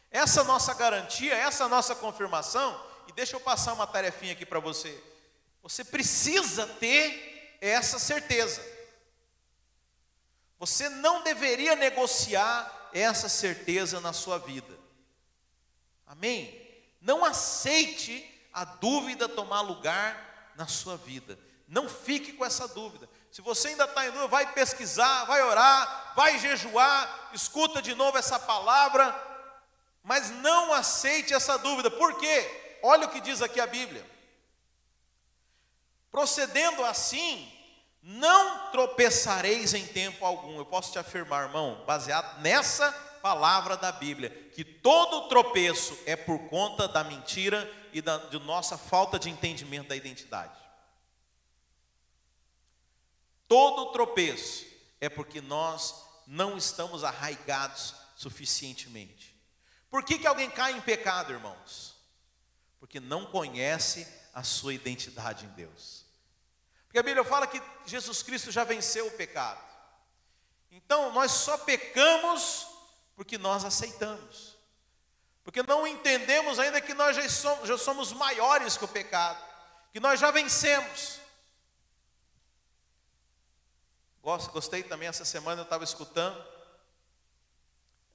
essa 0.09 0.43
nossa 0.43 0.73
garantia, 0.73 1.35
essa 1.35 1.67
nossa 1.67 1.95
confirmação, 1.95 2.79
e 3.07 3.11
deixa 3.11 3.35
eu 3.35 3.39
passar 3.39 3.73
uma 3.73 3.87
tarefinha 3.87 4.33
aqui 4.33 4.45
para 4.45 4.59
você. 4.59 5.01
Você 5.63 5.83
precisa 5.83 6.65
ter 6.67 7.57
essa 7.61 7.99
certeza. 7.99 8.61
Você 10.59 10.89
não 10.89 11.23
deveria 11.23 11.75
negociar 11.75 12.89
essa 12.93 13.29
certeza 13.29 13.99
na 13.99 14.13
sua 14.13 14.37
vida. 14.37 14.77
Amém? 16.05 16.59
Não 16.99 17.23
aceite 17.23 18.27
a 18.53 18.65
dúvida 18.65 19.29
tomar 19.29 19.61
lugar 19.61 20.53
na 20.55 20.67
sua 20.67 20.97
vida. 20.97 21.39
Não 21.67 21.87
fique 21.87 22.33
com 22.33 22.45
essa 22.45 22.67
dúvida. 22.67 23.09
Se 23.31 23.41
você 23.41 23.69
ainda 23.69 23.85
está 23.85 24.05
em 24.05 24.11
dúvida, 24.11 24.27
vai 24.27 24.51
pesquisar, 24.53 25.23
vai 25.23 25.41
orar, 25.41 26.13
vai 26.15 26.37
jejuar, 26.37 27.29
escuta 27.33 27.81
de 27.81 27.95
novo 27.95 28.17
essa 28.17 28.37
palavra, 28.37 29.15
mas 30.03 30.29
não 30.29 30.73
aceite 30.73 31.33
essa 31.33 31.57
dúvida. 31.57 31.89
Por 31.89 32.19
quê? 32.19 32.79
Olha 32.83 33.07
o 33.07 33.09
que 33.09 33.21
diz 33.21 33.41
aqui 33.41 33.61
a 33.61 33.67
Bíblia. 33.67 34.05
Procedendo 36.11 36.83
assim, 36.83 37.49
não 38.03 38.69
tropeçareis 38.71 39.73
em 39.73 39.87
tempo 39.87 40.25
algum. 40.25 40.57
Eu 40.57 40.65
posso 40.65 40.91
te 40.91 40.99
afirmar, 40.99 41.47
irmão, 41.47 41.85
baseado 41.87 42.41
nessa 42.41 42.91
palavra 43.21 43.77
da 43.77 43.93
Bíblia, 43.93 44.29
que 44.53 44.65
todo 44.65 45.29
tropeço 45.29 45.97
é 46.05 46.17
por 46.17 46.37
conta 46.49 46.85
da 46.85 47.01
mentira 47.01 47.71
e 47.93 48.01
da 48.01 48.17
de 48.17 48.39
nossa 48.39 48.77
falta 48.77 49.17
de 49.17 49.29
entendimento 49.29 49.87
da 49.87 49.95
identidade. 49.95 50.60
Todo 53.51 53.91
tropeço 53.91 54.65
é 55.01 55.09
porque 55.09 55.41
nós 55.41 56.05
não 56.25 56.55
estamos 56.55 57.03
arraigados 57.03 57.93
suficientemente. 58.15 59.37
Por 59.89 60.05
que, 60.05 60.17
que 60.17 60.25
alguém 60.25 60.49
cai 60.49 60.71
em 60.71 60.79
pecado, 60.79 61.33
irmãos? 61.33 61.97
Porque 62.79 62.97
não 63.01 63.25
conhece 63.25 64.07
a 64.33 64.41
sua 64.41 64.73
identidade 64.73 65.43
em 65.43 65.49
Deus. 65.49 66.05
Porque 66.85 66.99
a 66.99 67.03
Bíblia 67.03 67.25
fala 67.25 67.45
que 67.45 67.61
Jesus 67.85 68.23
Cristo 68.23 68.53
já 68.53 68.63
venceu 68.63 69.05
o 69.07 69.11
pecado. 69.17 69.61
Então, 70.71 71.11
nós 71.11 71.33
só 71.33 71.57
pecamos 71.57 72.65
porque 73.17 73.37
nós 73.37 73.65
aceitamos. 73.65 74.55
Porque 75.43 75.61
não 75.61 75.85
entendemos 75.85 76.57
ainda 76.57 76.79
que 76.79 76.93
nós 76.93 77.17
já 77.17 77.27
somos, 77.27 77.67
já 77.67 77.77
somos 77.77 78.13
maiores 78.13 78.77
que 78.77 78.85
o 78.85 78.87
pecado, 78.87 79.43
que 79.91 79.99
nós 79.99 80.21
já 80.21 80.31
vencemos. 80.31 81.19
Gostei 84.21 84.83
também, 84.83 85.07
essa 85.07 85.25
semana 85.25 85.61
eu 85.61 85.63
estava 85.63 85.83
escutando 85.83 86.41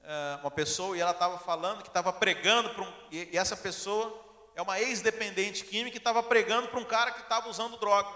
é, 0.01 0.39
uma 0.39 0.49
pessoa 0.49 0.95
e 0.95 1.01
ela 1.01 1.11
estava 1.11 1.37
falando 1.37 1.81
que 1.81 1.89
estava 1.89 2.13
pregando 2.13 2.69
para 2.69 2.83
um. 2.83 2.93
E, 3.11 3.29
e 3.33 3.37
essa 3.37 3.57
pessoa 3.57 4.25
é 4.55 4.61
uma 4.61 4.79
ex-dependente 4.79 5.65
química 5.65 5.91
que 5.91 5.97
estava 5.97 6.23
pregando 6.23 6.69
para 6.69 6.79
um 6.79 6.85
cara 6.85 7.11
que 7.11 7.21
estava 7.21 7.49
usando 7.49 7.77
droga. 7.77 8.09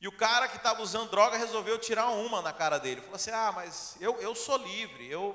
E 0.00 0.06
o 0.06 0.12
cara 0.12 0.46
que 0.46 0.56
estava 0.56 0.80
usando 0.80 1.10
droga 1.10 1.36
resolveu 1.36 1.76
tirar 1.78 2.08
uma 2.10 2.40
na 2.40 2.52
cara 2.52 2.78
dele. 2.78 3.00
Falou 3.00 3.16
assim: 3.16 3.32
Ah, 3.32 3.50
mas 3.52 3.96
eu, 4.00 4.20
eu 4.20 4.34
sou 4.34 4.56
livre, 4.58 5.10
eu, 5.10 5.34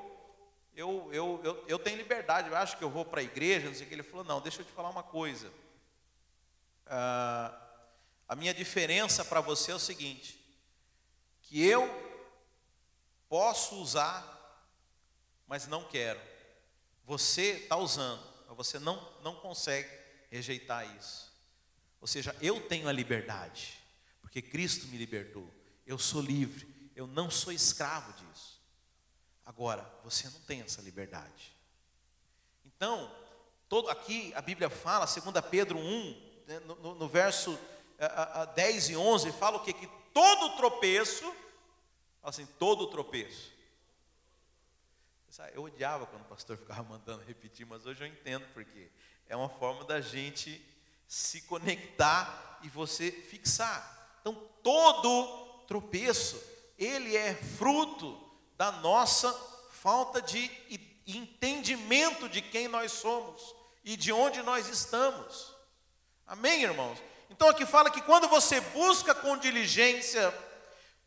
eu, 0.73 1.09
eu, 1.11 1.41
eu, 1.43 1.65
eu 1.67 1.79
tenho 1.79 1.97
liberdade, 1.97 2.49
eu 2.49 2.55
acho 2.55 2.77
que 2.77 2.83
eu 2.83 2.89
vou 2.89 3.03
para 3.03 3.19
a 3.19 3.23
igreja, 3.23 3.67
não 3.67 3.75
sei 3.75 3.85
o 3.85 3.89
que. 3.89 3.95
Ele 3.95 4.03
falou: 4.03 4.23
Não, 4.23 4.39
deixa 4.39 4.61
eu 4.61 4.65
te 4.65 4.71
falar 4.71 4.89
uma 4.89 5.03
coisa. 5.03 5.51
Ah, 6.85 7.53
A 8.25 8.35
minha 8.37 8.53
diferença 8.53 9.25
para 9.25 9.41
você 9.41 9.71
é 9.73 9.75
o 9.75 9.79
seguinte: 9.79 10.46
que 11.47 11.65
eu 11.65 11.87
posso 13.29 13.75
usar, 13.75 14.35
mas 15.47 15.67
não 15.67 15.83
quero. 15.83 16.19
Você 17.05 17.51
está 17.51 17.77
usando, 17.77 18.23
mas 18.47 18.57
você 18.57 18.79
não, 18.79 18.95
não 19.23 19.35
consegue 19.35 19.89
rejeitar 20.29 20.85
isso. 20.97 21.33
Ou 22.01 22.07
seja, 22.07 22.35
eu 22.41 22.67
tenho 22.67 22.87
a 22.87 22.91
liberdade, 22.91 23.81
porque 24.21 24.41
Cristo 24.41 24.87
me 24.87 24.97
libertou. 24.97 25.49
Eu 25.85 25.97
sou 25.97 26.21
livre, 26.21 26.67
eu 26.95 27.07
não 27.07 27.29
sou 27.29 27.53
escravo 27.53 28.11
disso. 28.13 28.61
Agora, 29.45 29.89
você 30.03 30.29
não 30.29 30.39
tem 30.41 30.61
essa 30.61 30.81
liberdade. 30.81 31.55
Então, 32.65 33.09
todo 33.69 33.89
aqui 33.89 34.33
a 34.35 34.41
Bíblia 34.41 34.69
fala, 34.69 35.05
2 35.05 35.45
Pedro 35.49 35.79
1, 35.79 36.43
né, 36.45 36.59
no, 36.59 36.95
no, 36.95 37.07
verso 37.07 37.57
a, 37.97 38.41
a 38.41 38.45
10 38.45 38.89
e 38.89 38.97
11, 38.97 39.31
fala 39.31 39.57
o 39.57 39.63
que? 39.63 39.71
Que 39.71 39.87
todo 40.17 40.55
tropeço, 40.55 41.31
assim, 42.23 42.47
todo 42.57 42.87
tropeço. 42.87 43.55
Eu 45.53 45.61
odiava 45.61 46.07
quando 46.07 46.23
o 46.23 46.25
pastor 46.25 46.57
ficava 46.57 46.81
mandando 46.81 47.23
repetir, 47.23 47.67
mas 47.67 47.85
hoje 47.85 48.03
eu 48.03 48.07
entendo 48.07 48.43
porque 48.51 48.89
é 49.27 49.35
uma 49.35 49.47
forma 49.47 49.83
da 49.83 50.01
gente 50.01 50.59
se 51.07 51.43
conectar 51.43 52.59
e 52.63 52.67
você 52.67 53.11
fixar. 53.11 54.17
Então, 54.19 54.33
todo 54.63 55.63
tropeço, 55.67 56.43
ele 56.79 57.15
é 57.15 57.35
fruto 57.35 58.19
da 58.57 58.71
nossa 58.71 59.31
falta 59.69 60.19
de 60.19 60.49
entendimento 61.05 62.27
de 62.27 62.41
quem 62.41 62.67
nós 62.67 62.91
somos 62.91 63.55
e 63.83 63.95
de 63.95 64.11
onde 64.11 64.41
nós 64.41 64.67
estamos. 64.67 65.53
Amém, 66.25 66.63
irmãos? 66.63 66.97
Então 67.29 67.49
aqui 67.49 67.65
fala 67.65 67.89
que 67.89 68.01
quando 68.01 68.27
você 68.27 68.59
busca 68.61 69.13
com 69.13 69.37
diligência 69.37 70.33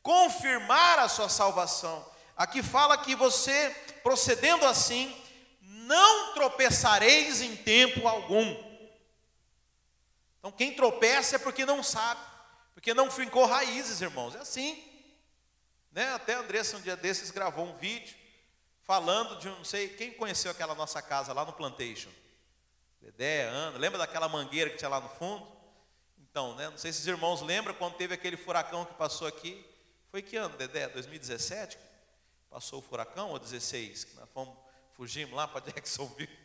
confirmar 0.02 0.98
a 0.98 1.09
sua 1.09 1.28
salvação, 1.28 2.06
aqui 2.37 2.62
fala 2.62 2.96
que 2.98 3.14
você, 3.14 3.70
procedendo 4.02 4.66
assim, 4.66 5.14
não 5.61 6.35
tropeçareis 6.35 7.40
em 7.40 7.56
tempo 7.56 8.06
algum. 8.06 8.56
Então 10.38 10.52
quem 10.52 10.74
tropeça 10.74 11.37
é 11.37 11.38
porque 11.38 11.66
não 11.66 11.83
sabe, 11.83 12.20
porque 12.72 12.94
não 12.94 13.11
fincou 13.11 13.44
raízes, 13.46 14.00
irmãos. 14.00 14.35
É 14.35 14.38
assim. 14.38 14.83
Né? 15.92 16.12
Até 16.14 16.35
Andressa 16.35 16.76
um 16.76 16.80
dia 16.80 16.96
desses 16.96 17.30
gravou 17.30 17.66
um 17.66 17.76
vídeo 17.76 18.14
falando 18.83 19.38
de, 19.38 19.48
não 19.48 19.64
sei, 19.64 19.88
quem 19.88 20.12
conheceu 20.12 20.50
aquela 20.50 20.74
nossa 20.74 21.00
casa 21.02 21.33
lá 21.33 21.44
no 21.44 21.52
Plantation? 21.52 22.11
Dedé, 23.00 23.44
Ana, 23.44 23.78
lembra 23.78 23.98
daquela 23.98 24.28
mangueira 24.28 24.70
que 24.70 24.76
tinha 24.76 24.88
lá 24.88 25.00
no 25.00 25.09
fundo? 25.09 25.60
Então, 26.31 26.55
né, 26.55 26.71
não 26.71 26.79
sei 26.79 26.93
se 26.93 27.01
os 27.01 27.07
irmãos 27.07 27.43
lembram 27.43 27.75
quando 27.75 27.97
teve 27.97 28.14
aquele 28.14 28.37
furacão 28.37 28.85
que 28.85 28.95
passou 28.95 29.27
aqui. 29.27 29.66
Foi 30.11 30.23
que 30.23 30.37
ano, 30.37 30.57
Dedé? 30.57 30.88
2017? 30.88 31.77
Passou 32.49 32.79
o 32.79 32.83
furacão 32.83 33.31
ou 33.31 33.38
16? 33.38 34.05
Que 34.05 34.14
nós 34.14 34.29
fomos, 34.33 34.57
fugimos 34.97 35.35
lá 35.35 35.49
para 35.49 35.61
Jacksonville. 35.73 36.38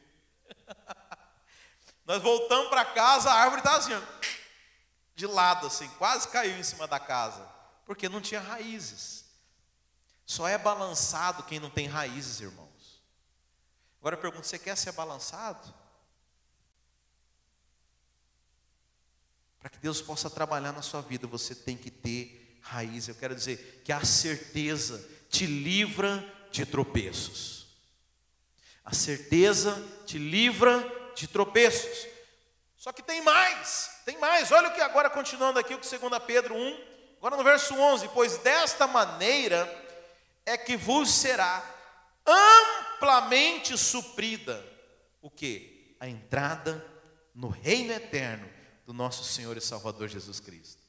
nós 2.06 2.21
voltamos 2.21 2.69
para 2.69 2.84
casa, 2.86 3.30
a 3.30 3.36
árvore 3.36 3.62
estava 3.62 3.78
assim, 3.78 4.08
de 5.15 5.28
lado, 5.28 5.67
assim, 5.67 5.88
quase 5.98 6.28
caiu 6.30 6.58
em 6.58 6.63
cima 6.63 6.88
da 6.88 7.00
casa, 7.00 7.48
porque 7.86 8.10
não 8.10 8.21
tinha 8.21 8.41
raízes. 8.41 9.26
Só 10.26 10.48
é 10.48 10.58
balançado 10.58 11.43
quem 11.43 11.60
não 11.60 11.69
tem 11.69 11.88
raízes, 11.88 12.41
irmãos. 12.41 13.04
Agora 14.00 14.15
eu 14.15 14.21
pergunto: 14.21 14.48
você 14.48 14.58
quer 14.58 14.76
ser 14.76 14.91
balançado? 14.93 15.74
Para 19.65 19.71
que 19.71 19.80
Deus 19.80 19.99
possa 19.99 20.30
trabalhar 20.30 20.71
na 20.73 20.84
sua 20.84 21.01
vida, 21.01 21.25
você 21.25 21.56
tem 21.56 21.75
que 21.75 21.89
ter 21.89 22.60
raiz. 22.62 23.08
Eu 23.08 23.15
quero 23.15 23.34
dizer 23.34 23.82
que 23.84 23.91
a 23.91 24.06
certeza 24.06 25.04
te 25.28 25.47
livra 25.47 26.23
de 26.51 26.67
tropeços. 26.67 27.65
A 28.84 28.93
certeza 28.93 29.84
te 30.06 30.19
livra 30.19 30.88
de 31.15 31.28
tropeços. 31.28 32.08
Só 32.78 32.91
que 32.91 33.01
tem 33.01 33.23
mais, 33.23 33.89
tem 34.06 34.19
mais. 34.19 34.51
Olha 34.51 34.69
o 34.69 34.71
que 34.71 34.82
agora 34.82 35.10
continuando 35.10 35.58
aqui 35.58 35.73
o 35.73 35.80
que 35.80 35.97
2 35.97 36.23
Pedro 36.28 36.54
1, 36.54 36.80
agora 37.17 37.36
no 37.36 37.43
verso 37.43 37.73
11, 37.73 38.08
pois 38.10 38.38
desta 38.38 38.86
maneira 38.86 39.67
é 40.45 40.60
que 40.60 40.78
vos 40.78 41.10
será 41.10 41.65
amplamente 42.23 43.75
suprida 43.80 44.63
o 45.23 45.32
que? 45.32 45.95
A 45.99 46.08
entrada 46.08 46.86
no 47.34 47.47
reino 47.47 47.91
eterno 47.93 48.54
do 48.86 48.93
nosso 48.93 49.24
Senhor 49.24 49.58
e 49.58 49.62
Salvador 49.62 50.08
Jesus 50.08 50.39
Cristo. 50.39 50.82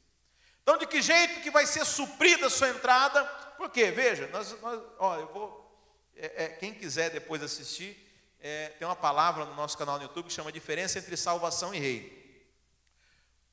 Então, 0.63 0.77
de 0.77 0.87
que 0.87 1.01
jeito 1.01 1.41
que 1.43 1.51
vai 1.51 1.67
ser 1.67 1.85
suprida 1.85 2.47
a 2.47 2.51
sua 2.51 2.69
entrada? 2.69 3.25
Porque, 3.57 3.91
veja, 3.91 4.27
nós, 4.29 4.61
nós 4.61 4.83
ó, 4.99 5.17
eu 5.17 5.33
vou, 5.33 6.11
é, 6.17 6.45
é, 6.45 6.49
quem 6.49 6.75
quiser 6.75 7.11
depois 7.11 7.43
assistir, 7.43 7.97
é, 8.41 8.71
tem 8.71 8.87
uma 8.87 8.97
palavra 8.97 9.45
no 9.45 9.55
nosso 9.55 9.79
canal 9.79 9.97
no 9.97 10.03
YouTube 10.03 10.27
que 10.27 10.33
chama 10.33 10.53
diferença 10.53 10.99
entre 10.99 11.17
salvação 11.17 11.75
e 11.75 11.79
reino. 11.79 12.11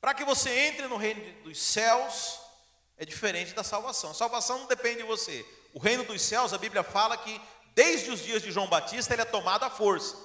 Para 0.00 0.12
que 0.12 0.24
você 0.24 0.50
entre 0.50 0.86
no 0.86 0.96
reino 0.96 1.42
dos 1.42 1.60
céus, 1.62 2.38
é 2.98 3.04
diferente 3.04 3.54
da 3.54 3.64
salvação. 3.64 4.10
A 4.10 4.14
salvação 4.14 4.58
não 4.58 4.66
depende 4.66 4.98
de 4.98 5.04
você. 5.04 5.46
O 5.72 5.78
reino 5.78 6.04
dos 6.04 6.20
céus, 6.20 6.52
a 6.52 6.58
Bíblia 6.58 6.82
fala 6.82 7.16
que 7.16 7.40
desde 7.74 8.10
os 8.10 8.20
dias 8.20 8.42
de 8.42 8.52
João 8.52 8.68
Batista 8.68 9.14
ele 9.14 9.22
é 9.22 9.24
tomado 9.24 9.64
à 9.64 9.70
força. 9.70 10.16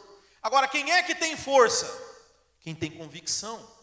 Agora, 0.42 0.68
quem 0.68 0.92
é 0.92 1.02
que 1.04 1.16
tem 1.16 1.38
força? 1.38 1.88
Quem 2.62 2.76
tem 2.76 2.92
convicção. 2.92 3.79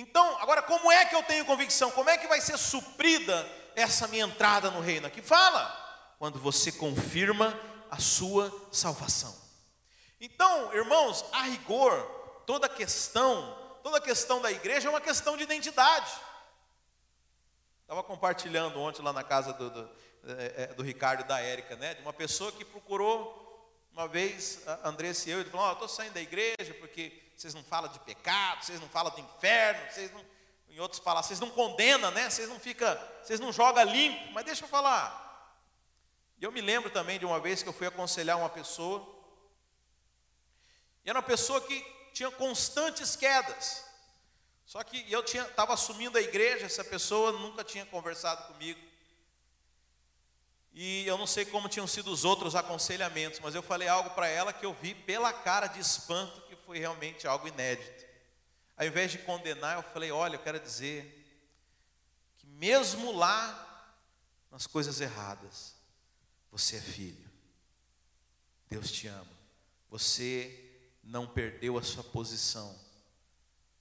Então, 0.00 0.38
agora, 0.40 0.62
como 0.62 0.92
é 0.92 1.04
que 1.04 1.14
eu 1.16 1.24
tenho 1.24 1.44
convicção? 1.44 1.90
Como 1.90 2.08
é 2.08 2.16
que 2.16 2.28
vai 2.28 2.40
ser 2.40 2.56
suprida 2.56 3.44
essa 3.74 4.06
minha 4.06 4.24
entrada 4.24 4.70
no 4.70 4.80
reino? 4.80 5.08
Aqui 5.08 5.20
fala, 5.20 6.14
quando 6.20 6.38
você 6.38 6.70
confirma 6.70 7.58
a 7.90 7.98
sua 7.98 8.48
salvação. 8.70 9.36
Então, 10.20 10.72
irmãos, 10.72 11.24
a 11.32 11.42
rigor, 11.42 12.00
toda 12.46 12.68
questão, 12.68 13.58
toda 13.82 14.00
questão 14.00 14.40
da 14.40 14.52
igreja 14.52 14.86
é 14.86 14.90
uma 14.90 15.00
questão 15.00 15.36
de 15.36 15.42
identidade. 15.42 16.12
Estava 17.82 18.04
compartilhando 18.04 18.78
ontem 18.78 19.02
lá 19.02 19.12
na 19.12 19.24
casa 19.24 19.52
do, 19.52 19.68
do 19.68 19.90
é, 20.28 20.64
é, 20.70 20.74
do 20.74 20.82
Ricardo 20.84 21.22
e 21.22 21.24
da 21.24 21.40
Érica, 21.40 21.74
né? 21.74 21.94
De 21.94 22.02
uma 22.02 22.12
pessoa 22.12 22.52
que 22.52 22.64
procurou 22.64 23.47
uma 23.98 24.06
vez 24.06 24.60
Andressa 24.84 25.28
e 25.28 25.32
eu, 25.32 25.40
ele 25.40 25.50
falou: 25.50 25.66
oh, 25.66 25.70
eu 25.70 25.72
estou 25.72 25.88
saindo 25.88 26.12
da 26.12 26.20
igreja 26.20 26.72
porque 26.78 27.20
vocês 27.36 27.52
não 27.52 27.64
falam 27.64 27.90
de 27.90 27.98
pecado, 27.98 28.64
vocês 28.64 28.80
não 28.80 28.88
falam 28.88 29.12
do 29.12 29.20
inferno, 29.20 29.90
vocês 29.90 30.12
não, 30.12 30.24
em 30.70 30.78
outras 30.78 31.00
palavras, 31.00 31.26
vocês 31.26 31.40
não 31.40 31.50
condenam, 31.50 32.12
né? 32.12 32.30
Vocês 32.30 32.48
não 32.48 32.60
fica, 32.60 32.94
vocês 33.24 33.40
não 33.40 33.52
jogam 33.52 33.82
limpo, 33.82 34.32
mas 34.32 34.44
deixa 34.44 34.64
eu 34.64 34.68
falar. 34.68 35.26
E 36.40 36.44
eu 36.44 36.52
me 36.52 36.60
lembro 36.60 36.90
também 36.90 37.18
de 37.18 37.26
uma 37.26 37.40
vez 37.40 37.60
que 37.60 37.68
eu 37.68 37.72
fui 37.72 37.88
aconselhar 37.88 38.38
uma 38.38 38.48
pessoa, 38.48 39.04
e 41.04 41.10
era 41.10 41.18
uma 41.18 41.26
pessoa 41.26 41.60
que 41.60 41.84
tinha 42.12 42.30
constantes 42.30 43.16
quedas. 43.16 43.84
Só 44.64 44.80
que 44.84 45.10
eu 45.10 45.22
estava 45.22 45.74
assumindo 45.74 46.18
a 46.18 46.20
igreja, 46.20 46.66
essa 46.66 46.84
pessoa 46.84 47.32
nunca 47.32 47.64
tinha 47.64 47.84
conversado 47.86 48.46
comigo. 48.46 48.78
E 50.72 51.06
eu 51.06 51.18
não 51.18 51.26
sei 51.26 51.44
como 51.44 51.68
tinham 51.68 51.86
sido 51.86 52.10
os 52.10 52.24
outros 52.24 52.54
aconselhamentos, 52.54 53.40
mas 53.40 53.54
eu 53.54 53.62
falei 53.62 53.88
algo 53.88 54.10
para 54.10 54.28
ela 54.28 54.52
que 54.52 54.64
eu 54.64 54.72
vi 54.74 54.94
pela 54.94 55.32
cara 55.32 55.66
de 55.66 55.80
espanto 55.80 56.40
que 56.42 56.56
foi 56.56 56.78
realmente 56.78 57.26
algo 57.26 57.48
inédito. 57.48 58.06
Ao 58.76 58.86
invés 58.86 59.10
de 59.10 59.18
condenar, 59.18 59.76
eu 59.76 59.82
falei: 59.82 60.12
olha, 60.12 60.36
eu 60.36 60.42
quero 60.42 60.60
dizer 60.60 61.26
que 62.36 62.46
mesmo 62.46 63.10
lá, 63.12 63.64
nas 64.50 64.66
coisas 64.66 65.00
erradas, 65.00 65.74
você 66.50 66.76
é 66.76 66.80
filho. 66.80 67.28
Deus 68.68 68.92
te 68.92 69.08
ama. 69.08 69.38
Você 69.90 70.68
não 71.02 71.26
perdeu 71.26 71.78
a 71.78 71.82
sua 71.82 72.04
posição. 72.04 72.78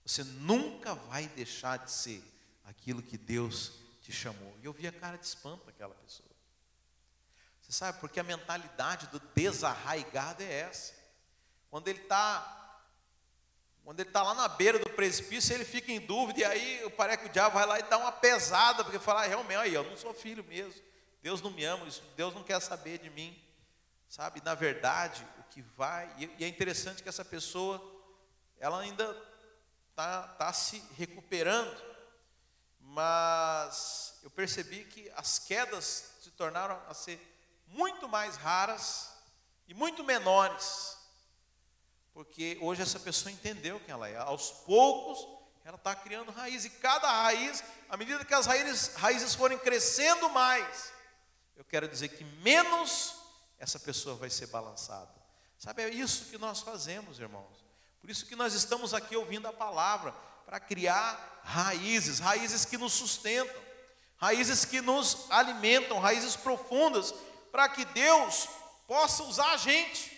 Você 0.05 0.23
nunca 0.23 0.95
vai 0.95 1.27
deixar 1.27 1.77
de 1.77 1.91
ser 1.91 2.23
aquilo 2.63 3.03
que 3.03 3.17
Deus 3.17 3.73
te 4.01 4.11
chamou. 4.11 4.57
E 4.61 4.65
eu 4.65 4.73
vi 4.73 4.87
a 4.87 4.91
cara 4.91 5.17
de 5.17 5.25
espanto 5.25 5.65
daquela 5.65 5.93
pessoa. 5.95 6.26
Você 7.67 7.79
sabe, 7.79 7.99
porque 7.99 8.19
a 8.19 8.23
mentalidade 8.23 9.07
do 9.07 9.19
desarraigado 9.19 10.41
é 10.41 10.61
essa. 10.61 10.93
Quando 11.69 11.89
ele 11.89 11.99
está 11.99 12.53
quando 13.83 14.01
ele 14.01 14.09
está 14.09 14.21
lá 14.21 14.33
na 14.33 14.49
beira 14.49 14.77
do 14.77 14.89
precipício, 14.89 15.55
ele 15.55 15.63
fica 15.63 15.89
em 15.93 16.01
dúvida, 16.01 16.41
e 16.41 16.43
aí 16.43 16.89
parece 16.97 17.19
que 17.19 17.29
o 17.29 17.31
diabo 17.31 17.53
vai 17.53 17.65
lá 17.65 17.79
e 17.79 17.83
dá 17.83 17.97
uma 17.97 18.11
pesada, 18.11 18.83
porque 18.83 18.99
fala, 18.99 19.23
ah, 19.23 19.27
realmente, 19.27 19.59
aí, 19.59 19.73
eu 19.73 19.83
não 19.85 19.95
sou 19.95 20.13
filho 20.13 20.43
mesmo, 20.43 20.81
Deus 21.21 21.41
não 21.41 21.49
me 21.51 21.63
ama, 21.63 21.87
Deus 22.17 22.33
não 22.35 22.43
quer 22.43 22.59
saber 22.59 22.97
de 22.97 23.09
mim, 23.09 23.41
sabe? 24.09 24.41
Na 24.43 24.53
verdade, 24.53 25.25
o 25.39 25.43
que 25.43 25.61
vai, 25.61 26.13
e 26.17 26.43
é 26.43 26.47
interessante 26.49 27.01
que 27.01 27.07
essa 27.07 27.23
pessoa, 27.23 27.81
ela 28.59 28.81
ainda 28.81 29.15
está 29.91 30.23
tá 30.37 30.51
se 30.51 30.83
recuperando, 30.97 31.81
mas 32.81 34.19
eu 34.21 34.29
percebi 34.29 34.83
que 34.83 35.09
as 35.15 35.39
quedas 35.39 36.13
se 36.19 36.31
tornaram 36.31 36.77
a 36.89 36.93
ser 36.93 37.36
muito 37.67 38.07
mais 38.07 38.35
raras 38.35 39.09
e 39.67 39.73
muito 39.73 40.03
menores, 40.03 40.97
porque 42.13 42.57
hoje 42.61 42.81
essa 42.81 42.99
pessoa 42.99 43.31
entendeu 43.31 43.79
quem 43.81 43.93
ela 43.93 44.07
é. 44.09 44.17
Aos 44.17 44.51
poucos, 44.51 45.19
ela 45.63 45.75
está 45.75 45.93
criando 45.95 46.31
raiz, 46.31 46.65
e 46.65 46.69
cada 46.69 47.11
raiz, 47.11 47.63
à 47.89 47.97
medida 47.97 48.23
que 48.23 48.33
as 48.33 48.45
raízes, 48.45 48.95
raízes 48.95 49.35
forem 49.35 49.59
crescendo 49.59 50.29
mais, 50.29 50.91
eu 51.55 51.65
quero 51.65 51.87
dizer 51.87 52.09
que 52.09 52.23
menos 52.23 53.15
essa 53.59 53.79
pessoa 53.79 54.15
vai 54.15 54.29
ser 54.29 54.47
balançada. 54.47 55.13
Sabe, 55.57 55.83
é 55.83 55.89
isso 55.89 56.25
que 56.25 56.37
nós 56.37 56.61
fazemos, 56.61 57.19
irmãos. 57.19 57.65
Por 57.99 58.09
isso 58.09 58.25
que 58.25 58.35
nós 58.35 58.53
estamos 58.53 58.93
aqui 58.93 59.15
ouvindo 59.15 59.47
a 59.47 59.53
palavra, 59.53 60.13
para 60.45 60.61
criar 60.61 61.41
raízes, 61.43 62.19
raízes 62.19 62.63
que 62.63 62.77
nos 62.77 62.93
sustentam, 62.93 63.61
raízes 64.15 64.63
que 64.63 64.79
nos 64.79 65.29
alimentam, 65.29 65.99
raízes 65.99 66.37
profundas, 66.37 67.13
para 67.57 67.69
que 67.69 67.85
Deus 67.85 68.47
possa 68.85 69.23
usar 69.23 69.53
a 69.53 69.57
gente. 69.57 70.15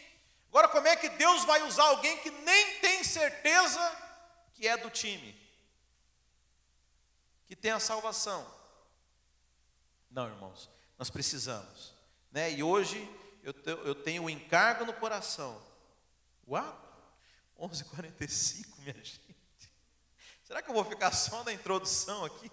Agora, 0.50 0.68
como 0.68 0.90
é 0.90 0.98
que 0.98 1.08
Deus 1.08 1.46
vai 1.46 1.64
usar 1.64 1.84
alguém 1.84 2.18
que 2.18 2.30
nem 2.30 2.80
tem 2.82 3.02
certeza 3.02 3.80
que 4.54 4.68
é 4.68 4.76
do 4.76 4.90
time, 4.90 5.34
que 7.46 7.56
tem 7.56 7.72
a 7.72 7.80
salvação? 7.80 8.46
Não, 10.12 10.28
irmãos, 10.28 10.70
nós 10.98 11.10
precisamos, 11.10 11.94
né? 12.30 12.52
E 12.52 12.62
hoje 12.62 13.10
eu, 13.42 13.54
eu 13.86 13.96
tenho 13.96 14.24
um 14.24 14.30
encargo 14.30 14.84
no 14.84 14.92
coração. 14.92 15.66
Uau! 16.46 16.78
11h45, 17.58 18.66
minha 18.80 18.94
gente. 19.02 19.22
Será 20.44 20.62
que 20.62 20.70
eu 20.70 20.76
vou 20.76 20.84
ficar 20.84 21.14
só 21.14 21.42
na 21.46 21.54
introdução 21.54 22.26
aqui? 22.26 22.52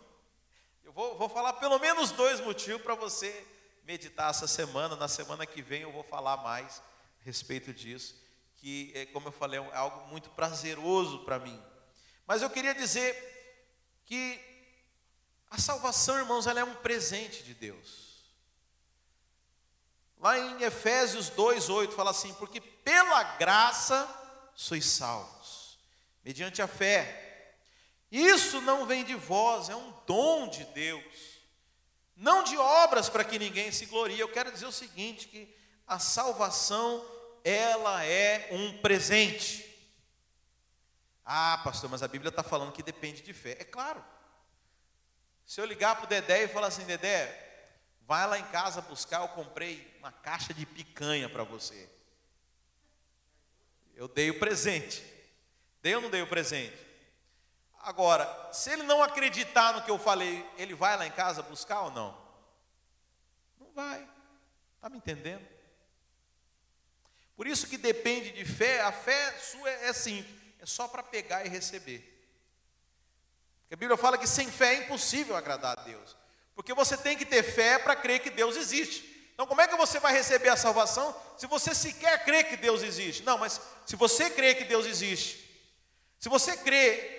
Eu 0.85 0.93
vou, 0.93 1.19
vou 1.19 1.29
falar 1.29 1.55
pelo 1.55 1.77
menos 1.81 2.13
dois 2.13 2.39
motivos 2.39 2.83
para 2.83 2.95
você 2.95 3.45
meditar 3.87 4.31
essa 4.31 4.49
semana. 4.49 4.97
Na 4.97 5.09
semana 5.09 5.47
que 5.47 5.63
vem 5.63 5.83
eu 5.83 5.93
vou 5.93 6.03
falar 6.03 6.37
mais 6.39 6.83
a 7.21 7.25
respeito 7.25 7.73
disso, 7.73 8.15
que, 8.57 8.91
é, 8.95 9.07
como 9.07 9.29
eu 9.29 9.33
falei, 9.33 9.61
é 9.61 9.77
algo 9.77 10.09
muito 10.09 10.29
prazeroso 10.31 11.21
para 11.21 11.39
mim. 11.39 11.63
Mas 12.27 12.43
eu 12.43 12.51
queria 12.51 12.75
dizer 12.75 13.15
que 14.05 14.41
a 15.49 15.59
salvação, 15.59 16.19
irmãos, 16.19 16.47
ela 16.47 16.61
é 16.61 16.65
um 16.65 16.75
presente 16.75 17.45
de 17.45 17.55
Deus. 17.55 18.05
Lá 20.19 20.37
em 20.39 20.63
Efésios 20.63 21.31
2:8 21.31 21.93
fala 21.93 22.11
assim: 22.11 22.35
"Porque 22.35 22.61
pela 22.61 23.23
graça 23.37 24.09
sois 24.55 24.87
salvos, 24.87 25.79
mediante 26.25 26.63
a 26.63 26.67
fé. 26.67 27.55
Isso 28.11 28.61
não 28.63 28.87
vem 28.87 29.05
de 29.05 29.15
vós, 29.15 29.69
é 29.69 29.77
um 29.77 29.93
dom 30.07 30.49
de 30.49 30.65
Deus, 30.67 31.36
não 32.17 32.43
de 32.43 32.57
obras 32.57 33.09
para 33.11 33.25
que 33.25 33.39
ninguém 33.39 33.71
se 33.71 33.87
glorie. 33.87 34.19
Eu 34.19 34.29
quero 34.29 34.51
dizer 34.51 34.67
o 34.67 34.73
seguinte: 34.73 35.29
que 35.29 35.55
a 35.87 35.99
salvação, 35.99 37.05
ela 37.45 38.05
é 38.05 38.49
um 38.51 38.79
presente. 38.79 39.65
Ah, 41.25 41.61
pastor, 41.63 41.91
mas 41.91 42.03
a 42.03 42.09
Bíblia 42.09 42.31
está 42.31 42.43
falando 42.43 42.73
que 42.73 42.83
depende 42.83 43.21
de 43.21 43.33
fé. 43.33 43.57
É 43.61 43.65
claro. 43.65 44.03
Se 45.45 45.61
eu 45.61 45.65
ligar 45.65 45.97
para 45.97 46.05
o 46.05 46.09
Dedé 46.09 46.45
e 46.45 46.49
falar 46.49 46.69
assim, 46.69 46.85
Dedé, 46.85 47.45
vai 48.07 48.27
lá 48.27 48.39
em 48.39 48.45
casa 48.45 48.81
buscar, 48.81 49.21
eu 49.21 49.29
comprei 49.29 49.95
uma 49.99 50.11
caixa 50.11 50.55
de 50.55 50.65
picanha 50.65 51.29
para 51.29 51.45
você. 51.45 51.89
Eu 53.95 54.09
dei 54.09 54.31
o 54.31 54.39
presente. 54.39 55.05
Dei 55.83 55.95
ou 55.95 56.03
não 56.03 56.11
dei 56.11 56.23
o 56.23 56.27
presente? 56.27 56.86
Agora, 57.87 58.29
se 58.53 58.69
ele 58.69 58.83
não 58.83 59.01
acreditar 59.01 59.73
no 59.73 59.81
que 59.81 59.91
eu 59.93 59.97
falei, 59.97 60.45
ele 60.59 60.75
vai 60.75 60.97
lá 60.97 61.07
em 61.07 61.11
casa 61.13 61.41
buscar 61.41 61.83
ou 61.83 61.91
não? 61.93 62.19
Não 63.61 63.71
vai. 63.73 64.05
Está 64.75 64.89
me 64.89 64.97
entendendo? 64.97 65.47
Por 67.37 67.47
isso 67.47 67.69
que 67.69 67.79
depende 67.79 68.33
de 68.33 68.45
fé, 68.45 68.81
a 68.81 68.91
fé 68.91 69.31
sua 69.39 69.71
é 69.71 69.93
simples, 69.93 70.35
é 70.59 70.67
só 70.67 70.89
para 70.89 71.01
pegar 71.01 71.47
e 71.47 71.49
receber. 71.49 72.01
Porque 73.61 73.75
a 73.75 73.77
Bíblia 73.77 73.97
fala 73.97 74.19
que 74.19 74.27
sem 74.27 74.51
fé 74.51 74.75
é 74.75 74.79
impossível 74.79 75.37
agradar 75.37 75.79
a 75.79 75.83
Deus. 75.85 76.17
Porque 76.57 76.75
você 76.75 76.97
tem 76.97 77.17
que 77.17 77.25
ter 77.25 77.45
fé 77.45 77.79
para 77.79 77.95
crer 77.95 78.19
que 78.19 78.31
Deus 78.31 78.57
existe. 78.57 79.31
Então, 79.33 79.47
como 79.47 79.61
é 79.61 79.69
que 79.69 79.77
você 79.77 80.01
vai 80.01 80.13
receber 80.13 80.49
a 80.49 80.57
salvação 80.57 81.15
se 81.39 81.47
você 81.47 81.73
sequer 81.73 82.25
crê 82.25 82.43
que 82.43 82.57
Deus 82.57 82.83
existe? 82.83 83.23
Não, 83.23 83.39
mas 83.39 83.61
se 83.87 83.95
você 83.95 84.29
crê 84.29 84.57
que 84.57 84.65
Deus 84.65 84.87
existe, 84.87 85.49
se 86.19 86.29
você 86.29 86.57
crê 86.57 87.16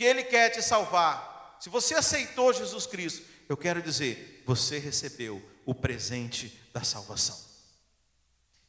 que 0.00 0.04
Ele 0.04 0.24
quer 0.24 0.48
te 0.48 0.62
salvar, 0.62 1.58
se 1.60 1.68
você 1.68 1.94
aceitou 1.94 2.54
Jesus 2.54 2.86
Cristo, 2.86 3.22
eu 3.46 3.54
quero 3.54 3.82
dizer, 3.82 4.42
você 4.46 4.78
recebeu 4.78 5.46
o 5.66 5.74
presente 5.74 6.58
da 6.72 6.82
salvação. 6.82 7.38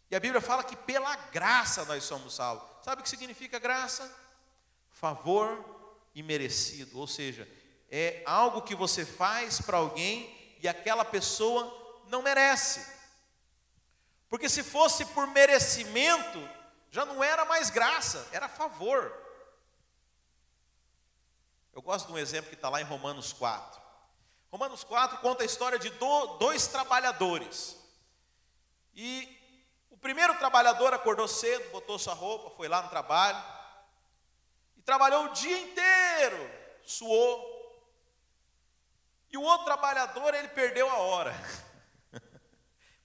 E 0.09 0.15
a 0.17 0.19
Bíblia 0.19 0.41
fala 0.41 0.61
que 0.61 0.75
pela 0.75 1.15
graça 1.31 1.85
nós 1.85 2.03
somos 2.03 2.35
salvos. 2.35 2.67
Sabe 2.83 2.99
o 2.99 3.03
que 3.03 3.09
significa 3.09 3.59
graça? 3.59 4.13
Favor 4.89 5.63
imerecido, 6.13 6.99
ou 6.99 7.07
seja, 7.07 7.47
é 7.89 8.21
algo 8.25 8.63
que 8.63 8.75
você 8.75 9.05
faz 9.05 9.61
para 9.61 9.77
alguém 9.77 10.57
e 10.61 10.67
aquela 10.67 11.05
pessoa 11.05 12.03
não 12.09 12.21
merece. 12.21 12.85
Porque 14.27 14.49
se 14.49 14.63
fosse 14.63 15.05
por 15.05 15.27
merecimento, 15.27 16.45
já 16.91 17.05
não 17.05 17.23
era 17.23 17.45
mais 17.45 17.69
graça, 17.69 18.27
era 18.33 18.49
favor. 18.49 19.30
Eu 21.73 21.81
gosto 21.81 22.07
de 22.07 22.13
um 22.13 22.17
exemplo 22.17 22.49
que 22.49 22.55
está 22.55 22.69
lá 22.69 22.81
em 22.81 22.85
Romanos 22.85 23.31
4. 23.31 23.81
Romanos 24.51 24.83
4 24.83 25.19
conta 25.19 25.43
a 25.43 25.45
história 25.45 25.79
de 25.79 25.89
dois 26.39 26.67
trabalhadores. 26.67 27.77
E 28.93 29.37
o 29.89 29.97
primeiro 29.97 30.37
trabalhador 30.37 30.93
acordou 30.93 31.27
cedo, 31.27 31.71
botou 31.71 31.97
sua 31.97 32.13
roupa, 32.13 32.49
foi 32.57 32.67
lá 32.67 32.81
no 32.81 32.89
trabalho, 32.89 33.41
e 34.75 34.81
trabalhou 34.81 35.25
o 35.25 35.29
dia 35.29 35.57
inteiro, 35.57 36.51
suou. 36.83 37.49
E 39.31 39.37
o 39.37 39.41
outro 39.41 39.63
trabalhador, 39.63 40.33
ele 40.33 40.49
perdeu 40.49 40.89
a 40.89 40.97
hora. 40.97 41.33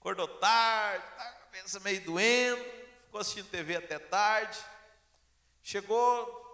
acordou 0.01 0.27
tarde, 0.27 1.07
tá 1.17 1.25
com 1.25 1.39
a 1.39 1.41
cabeça 1.43 1.79
meio 1.81 2.01
doendo, 2.01 2.65
ficou 3.05 3.21
assistindo 3.21 3.49
TV 3.49 3.77
até 3.77 4.01
tarde. 4.01 4.59
Chegou, 5.63 6.46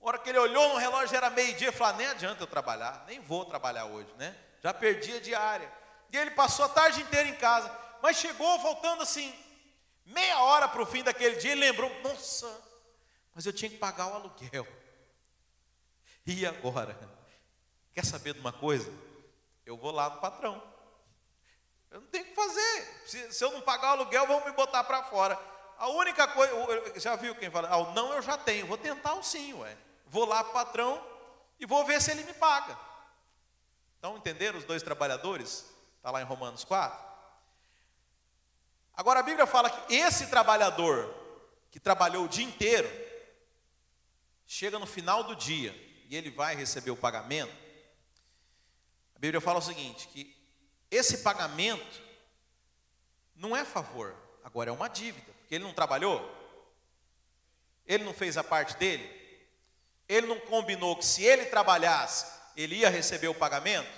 a 0.00 0.06
hora 0.06 0.18
que 0.18 0.28
ele 0.28 0.38
olhou 0.38 0.68
no 0.70 0.76
relógio 0.76 1.16
era 1.16 1.30
meio-dia, 1.30 1.72
falou: 1.72 1.94
ah, 1.94 1.96
nem 1.96 2.06
adianta 2.06 2.42
eu 2.42 2.46
trabalhar, 2.46 3.04
nem 3.06 3.20
vou 3.20 3.44
trabalhar 3.44 3.86
hoje, 3.86 4.12
né? 4.16 4.36
Já 4.62 4.72
perdi 4.72 5.16
a 5.16 5.20
diária. 5.20 5.72
E 6.12 6.16
ele 6.16 6.30
passou 6.30 6.64
a 6.64 6.68
tarde 6.68 7.00
inteira 7.00 7.28
em 7.28 7.34
casa, 7.34 7.70
mas 8.02 8.16
chegou 8.16 8.58
faltando 8.60 9.02
assim, 9.02 9.34
meia 10.04 10.40
hora 10.40 10.68
para 10.68 10.82
o 10.82 10.86
fim 10.86 11.02
daquele 11.02 11.36
dia, 11.36 11.52
e 11.52 11.56
lembrou: 11.56 11.90
nossa, 12.02 12.50
mas 13.34 13.44
eu 13.46 13.52
tinha 13.52 13.70
que 13.70 13.76
pagar 13.76 14.06
o 14.06 14.14
aluguel. 14.14 14.66
E 16.26 16.44
agora? 16.46 16.96
Quer 17.92 18.04
saber 18.04 18.34
de 18.34 18.40
uma 18.40 18.52
coisa? 18.52 18.92
Eu 19.64 19.76
vou 19.76 19.90
lá 19.90 20.10
no 20.10 20.20
patrão. 20.20 20.62
Eu 21.90 22.00
não 22.00 22.08
tenho 22.08 22.24
o 22.24 22.28
que 22.28 22.34
fazer. 22.34 23.04
Se, 23.06 23.32
se 23.32 23.44
eu 23.44 23.52
não 23.52 23.60
pagar 23.60 23.88
o 23.88 23.92
aluguel, 23.92 24.26
vão 24.26 24.44
me 24.44 24.52
botar 24.52 24.84
para 24.84 25.04
fora. 25.04 25.38
A 25.78 25.88
única 25.88 26.26
coisa, 26.28 27.00
já 27.00 27.16
viu 27.16 27.34
quem 27.34 27.50
fala? 27.50 27.68
Ah, 27.68 27.76
o 27.76 27.92
não 27.92 28.12
eu 28.12 28.22
já 28.22 28.36
tenho, 28.38 28.66
vou 28.66 28.78
tentar 28.78 29.14
o 29.14 29.22
sim, 29.22 29.52
ué. 29.54 29.76
Vou 30.06 30.24
lá 30.24 30.42
para 30.42 30.50
o 30.50 30.54
patrão 30.54 31.06
e 31.60 31.66
vou 31.66 31.84
ver 31.84 32.00
se 32.00 32.10
ele 32.10 32.24
me 32.24 32.32
paga. 32.34 32.78
Então, 33.98 34.16
entenderam 34.16 34.58
os 34.58 34.64
dois 34.64 34.82
trabalhadores? 34.82 35.66
Está 35.96 36.10
lá 36.10 36.20
em 36.22 36.24
Romanos 36.24 36.64
4. 36.64 37.06
Agora 38.94 39.20
a 39.20 39.22
Bíblia 39.22 39.46
fala 39.46 39.68
que 39.68 39.94
esse 39.94 40.28
trabalhador 40.28 41.14
que 41.76 41.80
trabalhou 41.80 42.24
o 42.24 42.28
dia 42.28 42.42
inteiro, 42.42 42.88
chega 44.46 44.78
no 44.78 44.86
final 44.86 45.24
do 45.24 45.36
dia 45.36 45.74
e 46.08 46.16
ele 46.16 46.30
vai 46.30 46.56
receber 46.56 46.90
o 46.90 46.96
pagamento. 46.96 47.52
A 49.14 49.18
Bíblia 49.18 49.42
fala 49.42 49.58
o 49.58 49.62
seguinte: 49.62 50.08
que 50.08 50.34
esse 50.90 51.18
pagamento 51.18 52.02
não 53.34 53.54
é 53.54 53.62
favor, 53.62 54.16
agora 54.42 54.70
é 54.70 54.72
uma 54.72 54.88
dívida, 54.88 55.34
porque 55.46 55.54
ele 55.54 55.64
não 55.64 55.72
trabalhou, 55.72 56.28
ele 57.86 58.02
não 58.02 58.12
fez 58.12 58.36
a 58.36 58.42
parte 58.42 58.76
dele, 58.76 59.08
ele 60.08 60.26
não 60.26 60.40
combinou 60.40 60.96
que 60.96 61.04
se 61.04 61.22
ele 61.22 61.46
trabalhasse, 61.46 62.26
ele 62.56 62.74
ia 62.74 62.90
receber 62.90 63.28
o 63.28 63.34
pagamento. 63.34 63.88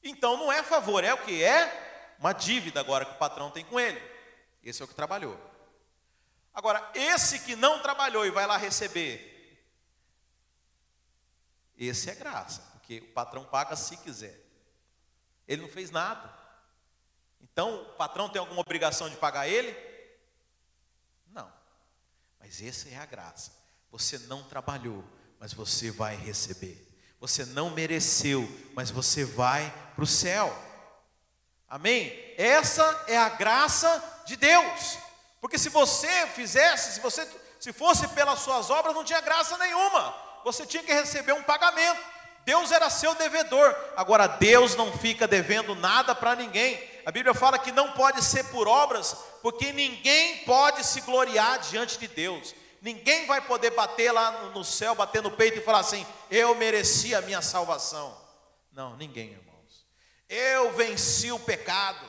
Então 0.00 0.36
não 0.36 0.52
é 0.52 0.62
favor, 0.62 1.02
é 1.02 1.12
o 1.12 1.18
que? 1.18 1.42
É 1.42 2.14
uma 2.20 2.32
dívida 2.32 2.78
agora 2.78 3.04
que 3.04 3.14
o 3.14 3.18
patrão 3.18 3.50
tem 3.50 3.64
com 3.64 3.80
ele. 3.80 4.00
Esse 4.62 4.80
é 4.80 4.84
o 4.84 4.88
que 4.88 4.94
trabalhou. 4.94 5.36
Agora, 6.54 6.88
esse 6.94 7.40
que 7.40 7.56
não 7.56 7.82
trabalhou 7.82 8.24
e 8.24 8.30
vai 8.30 8.46
lá 8.46 8.56
receber, 8.56 9.58
esse 11.76 12.08
é 12.08 12.14
graça, 12.14 12.60
porque 12.74 12.98
o 12.98 13.12
patrão 13.12 13.44
paga 13.44 13.74
se 13.74 13.96
quiser. 13.96 14.40
Ele 15.48 15.62
não 15.62 15.68
fez 15.68 15.90
nada. 15.90 16.32
Então, 17.40 17.82
o 17.82 17.94
patrão 17.94 18.28
tem 18.28 18.38
alguma 18.38 18.60
obrigação 18.60 19.10
de 19.10 19.16
pagar 19.16 19.48
ele? 19.48 19.93
Mas 22.44 22.62
essa 22.62 22.90
é 22.90 22.96
a 22.96 23.06
graça. 23.06 23.52
Você 23.90 24.18
não 24.18 24.42
trabalhou, 24.42 25.02
mas 25.40 25.54
você 25.54 25.90
vai 25.90 26.14
receber. 26.14 26.86
Você 27.18 27.46
não 27.46 27.70
mereceu, 27.70 28.46
mas 28.74 28.90
você 28.90 29.24
vai 29.24 29.72
para 29.94 30.04
o 30.04 30.06
céu. 30.06 30.54
Amém? 31.66 32.12
Essa 32.36 33.04
é 33.08 33.16
a 33.16 33.30
graça 33.30 34.22
de 34.26 34.36
Deus. 34.36 34.98
Porque 35.40 35.58
se 35.58 35.70
você 35.70 36.26
fizesse, 36.28 36.92
se 36.92 37.00
você 37.00 37.26
se 37.58 37.72
fosse 37.72 38.06
pelas 38.08 38.40
suas 38.40 38.68
obras, 38.68 38.94
não 38.94 39.04
tinha 39.04 39.22
graça 39.22 39.56
nenhuma. 39.56 40.14
você 40.44 40.66
tinha 40.66 40.82
que 40.82 40.92
receber 40.92 41.32
um 41.32 41.42
pagamento. 41.42 41.98
Deus 42.44 42.70
era 42.70 42.90
seu 42.90 43.14
devedor. 43.14 43.74
Agora, 43.96 44.26
Deus 44.26 44.76
não 44.76 44.92
fica 44.92 45.26
devendo 45.26 45.74
nada 45.74 46.14
para 46.14 46.36
ninguém. 46.36 46.76
A 47.06 47.10
Bíblia 47.10 47.34
fala 47.34 47.58
que 47.58 47.70
não 47.70 47.92
pode 47.92 48.22
ser 48.24 48.44
por 48.44 48.66
obras, 48.66 49.16
porque 49.42 49.72
ninguém 49.72 50.38
pode 50.38 50.84
se 50.84 51.02
gloriar 51.02 51.58
diante 51.58 51.98
de 51.98 52.08
Deus. 52.08 52.54
Ninguém 52.80 53.26
vai 53.26 53.40
poder 53.40 53.70
bater 53.70 54.10
lá 54.12 54.50
no 54.54 54.64
céu, 54.64 54.94
bater 54.94 55.22
no 55.22 55.30
peito 55.30 55.58
e 55.58 55.62
falar 55.62 55.80
assim: 55.80 56.06
Eu 56.30 56.54
mereci 56.54 57.14
a 57.14 57.20
minha 57.20 57.42
salvação. 57.42 58.16
Não, 58.72 58.96
ninguém, 58.96 59.30
irmãos. 59.30 59.86
Eu 60.28 60.72
venci 60.72 61.30
o 61.30 61.38
pecado, 61.38 62.06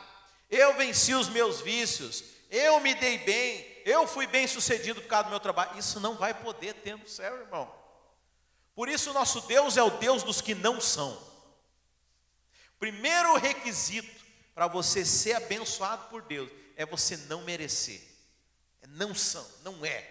eu 0.50 0.74
venci 0.76 1.14
os 1.14 1.30
meus 1.30 1.62
vícios, 1.62 2.24
eu 2.50 2.80
me 2.80 2.94
dei 2.96 3.18
bem, 3.20 3.82
eu 3.86 4.08
fui 4.08 4.26
bem 4.26 4.48
sucedido 4.48 5.02
por 5.02 5.08
causa 5.08 5.26
do 5.26 5.30
meu 5.30 5.40
trabalho. 5.40 5.78
Isso 5.78 6.00
não 6.00 6.16
vai 6.16 6.34
poder 6.34 6.74
ter 6.76 6.98
no 6.98 7.08
céu, 7.08 7.38
irmão. 7.38 7.74
Por 8.74 8.90
isso, 8.90 9.14
nosso 9.14 9.42
Deus 9.42 9.78
é 9.78 9.84
o 9.84 9.92
Deus 9.92 10.24
dos 10.24 10.42
que 10.42 10.56
não 10.56 10.82
são. 10.82 11.18
Primeiro 12.80 13.38
requisito 13.38 14.25
para 14.56 14.68
você 14.68 15.06
ser 15.06 15.34
abençoado 15.34 16.08
por 16.08 16.22
Deus 16.22 16.50
é 16.78 16.86
você 16.86 17.18
não 17.18 17.44
merecer. 17.44 18.02
É 18.82 18.88
não 18.88 19.14
são, 19.14 19.46
não 19.64 19.86
é. 19.86 20.10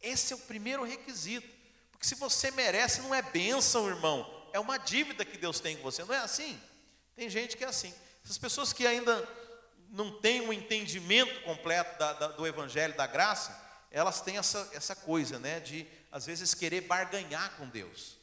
Esse 0.00 0.32
é 0.32 0.36
o 0.36 0.40
primeiro 0.40 0.82
requisito. 0.82 1.46
Porque 1.92 2.06
se 2.06 2.14
você 2.14 2.50
merece, 2.50 3.02
não 3.02 3.14
é 3.14 3.20
bênção, 3.20 3.88
irmão. 3.88 4.48
É 4.54 4.58
uma 4.58 4.78
dívida 4.78 5.24
que 5.24 5.36
Deus 5.36 5.60
tem 5.60 5.76
com 5.76 5.82
você. 5.82 6.02
Não 6.02 6.14
é 6.14 6.18
assim? 6.18 6.60
Tem 7.14 7.28
gente 7.28 7.56
que 7.56 7.62
é 7.62 7.68
assim. 7.68 7.94
Essas 8.24 8.38
pessoas 8.38 8.72
que 8.72 8.86
ainda 8.86 9.28
não 9.90 10.18
têm 10.20 10.40
um 10.40 10.52
entendimento 10.52 11.42
completo 11.42 11.98
da, 11.98 12.12
da, 12.14 12.28
do 12.28 12.46
Evangelho 12.46 12.96
da 12.96 13.06
graça, 13.06 13.60
elas 13.90 14.22
têm 14.22 14.38
essa, 14.38 14.68
essa 14.72 14.96
coisa, 14.96 15.38
né? 15.38 15.60
De 15.60 15.86
às 16.10 16.24
vezes 16.24 16.54
querer 16.54 16.82
barganhar 16.82 17.56
com 17.56 17.68
Deus. 17.68 18.16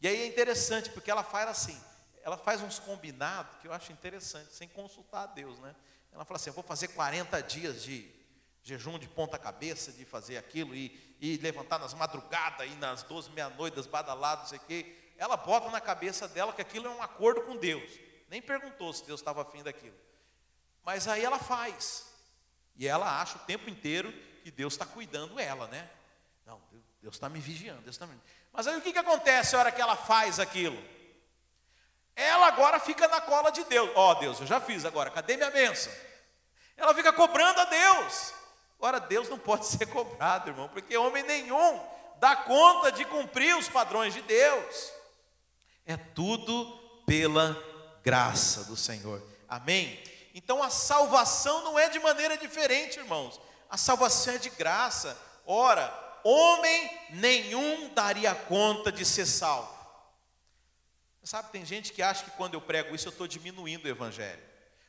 E 0.00 0.08
aí 0.08 0.22
é 0.22 0.26
interessante, 0.26 0.90
porque 0.90 1.10
ela 1.10 1.22
faz 1.22 1.48
assim, 1.48 1.80
ela 2.22 2.36
faz 2.36 2.62
uns 2.62 2.78
combinados 2.78 3.56
que 3.60 3.68
eu 3.68 3.72
acho 3.72 3.92
interessante, 3.92 4.54
sem 4.54 4.68
consultar 4.68 5.24
a 5.24 5.26
Deus, 5.26 5.58
né? 5.58 5.74
Ela 6.12 6.24
fala 6.24 6.36
assim: 6.36 6.50
eu 6.50 6.54
vou 6.54 6.64
fazer 6.64 6.88
40 6.88 7.42
dias 7.42 7.82
de 7.82 8.10
jejum 8.62 8.98
de 8.98 9.08
ponta 9.08 9.38
cabeça, 9.38 9.90
de 9.92 10.04
fazer 10.04 10.36
aquilo, 10.36 10.74
e, 10.74 11.16
e 11.20 11.36
levantar 11.38 11.78
nas 11.78 11.94
madrugadas, 11.94 12.70
e 12.70 12.74
nas 12.76 13.02
12, 13.02 13.30
meia-noite, 13.30 13.76
das 13.76 13.86
badaladas, 13.86 14.44
não 14.44 14.48
sei 14.50 14.58
o 14.58 14.62
quê. 14.62 14.96
Ela 15.18 15.36
bota 15.36 15.70
na 15.70 15.80
cabeça 15.80 16.28
dela 16.28 16.52
que 16.52 16.62
aquilo 16.62 16.86
é 16.86 16.90
um 16.90 17.02
acordo 17.02 17.42
com 17.42 17.56
Deus. 17.56 17.90
Nem 18.28 18.40
perguntou 18.40 18.92
se 18.92 19.04
Deus 19.04 19.20
estava 19.20 19.42
afim 19.42 19.62
daquilo. 19.62 19.96
Mas 20.84 21.06
aí 21.06 21.24
ela 21.24 21.38
faz. 21.38 22.12
E 22.76 22.86
ela 22.86 23.20
acha 23.20 23.36
o 23.36 23.40
tempo 23.40 23.68
inteiro 23.68 24.12
que 24.42 24.50
Deus 24.50 24.74
está 24.74 24.86
cuidando 24.86 25.38
ela, 25.38 25.66
né? 25.68 25.88
Não, 26.46 26.60
Deus 27.00 27.14
está 27.14 27.28
me 27.28 27.40
vigiando, 27.40 27.82
Deus 27.82 27.94
está 27.94 28.06
me... 28.06 28.18
Mas 28.52 28.66
aí 28.66 28.76
o 28.76 28.80
que, 28.80 28.92
que 28.92 28.98
acontece 28.98 29.52
na 29.52 29.60
hora 29.60 29.72
que 29.72 29.80
ela 29.80 29.96
faz 29.96 30.40
aquilo? 30.40 30.82
Ela 32.14 32.46
agora 32.46 32.78
fica 32.78 33.08
na 33.08 33.20
cola 33.20 33.50
de 33.50 33.64
Deus. 33.64 33.90
Ó 33.94 34.10
oh, 34.10 34.14
Deus, 34.16 34.40
eu 34.40 34.46
já 34.46 34.60
fiz 34.60 34.84
agora, 34.84 35.10
cadê 35.10 35.36
minha 35.36 35.50
bênção? 35.50 35.92
Ela 36.76 36.94
fica 36.94 37.12
cobrando 37.12 37.60
a 37.60 37.64
Deus. 37.64 38.34
Ora, 38.78 38.98
Deus 38.98 39.28
não 39.28 39.38
pode 39.38 39.66
ser 39.68 39.86
cobrado, 39.86 40.50
irmão, 40.50 40.68
porque 40.68 40.96
homem 40.96 41.22
nenhum 41.22 41.80
dá 42.18 42.36
conta 42.36 42.92
de 42.92 43.04
cumprir 43.04 43.56
os 43.56 43.68
padrões 43.68 44.14
de 44.14 44.22
Deus. 44.22 44.92
É 45.86 45.96
tudo 45.96 46.80
pela 47.06 47.56
graça 48.02 48.64
do 48.64 48.76
Senhor. 48.76 49.22
Amém? 49.48 50.02
Então 50.34 50.62
a 50.62 50.70
salvação 50.70 51.62
não 51.64 51.78
é 51.78 51.88
de 51.88 51.98
maneira 51.98 52.36
diferente, 52.36 52.98
irmãos. 52.98 53.40
A 53.68 53.76
salvação 53.76 54.34
é 54.34 54.38
de 54.38 54.50
graça. 54.50 55.16
Ora, 55.46 55.92
homem 56.24 56.90
nenhum 57.10 57.92
daria 57.94 58.34
conta 58.34 58.90
de 58.90 59.04
ser 59.04 59.26
salvo. 59.26 59.81
Sabe, 61.24 61.50
tem 61.50 61.64
gente 61.64 61.92
que 61.92 62.02
acha 62.02 62.24
que 62.24 62.30
quando 62.32 62.54
eu 62.54 62.60
prego 62.60 62.94
isso 62.94 63.08
eu 63.08 63.12
estou 63.12 63.28
diminuindo 63.28 63.84
o 63.84 63.88
evangelho. 63.88 64.42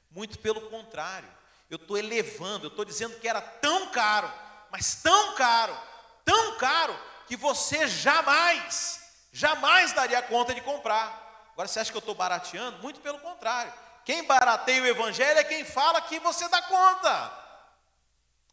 Muito 0.09 0.39
pelo 0.39 0.61
contrário, 0.69 1.29
eu 1.69 1.75
estou 1.75 1.97
elevando, 1.97 2.65
eu 2.65 2.69
estou 2.69 2.84
dizendo 2.84 3.19
que 3.19 3.27
era 3.27 3.41
tão 3.41 3.91
caro, 3.91 4.31
mas 4.71 4.95
tão 4.95 5.36
caro, 5.36 5.77
tão 6.25 6.57
caro, 6.57 6.97
que 7.27 7.36
você 7.36 7.88
jamais, 7.88 8.99
jamais 9.31 9.93
daria 9.93 10.21
conta 10.21 10.53
de 10.53 10.61
comprar. 10.61 11.49
Agora 11.53 11.67
você 11.67 11.79
acha 11.79 11.91
que 11.91 11.97
eu 11.97 11.99
estou 11.99 12.15
barateando? 12.15 12.79
Muito 12.79 12.99
pelo 12.99 13.19
contrário. 13.19 13.73
Quem 14.03 14.23
barateia 14.25 14.81
o 14.81 14.88
evangelho 14.88 15.39
é 15.39 15.43
quem 15.43 15.63
fala 15.63 16.01
que 16.01 16.19
você 16.19 16.47
dá 16.49 16.61
conta. 16.63 17.43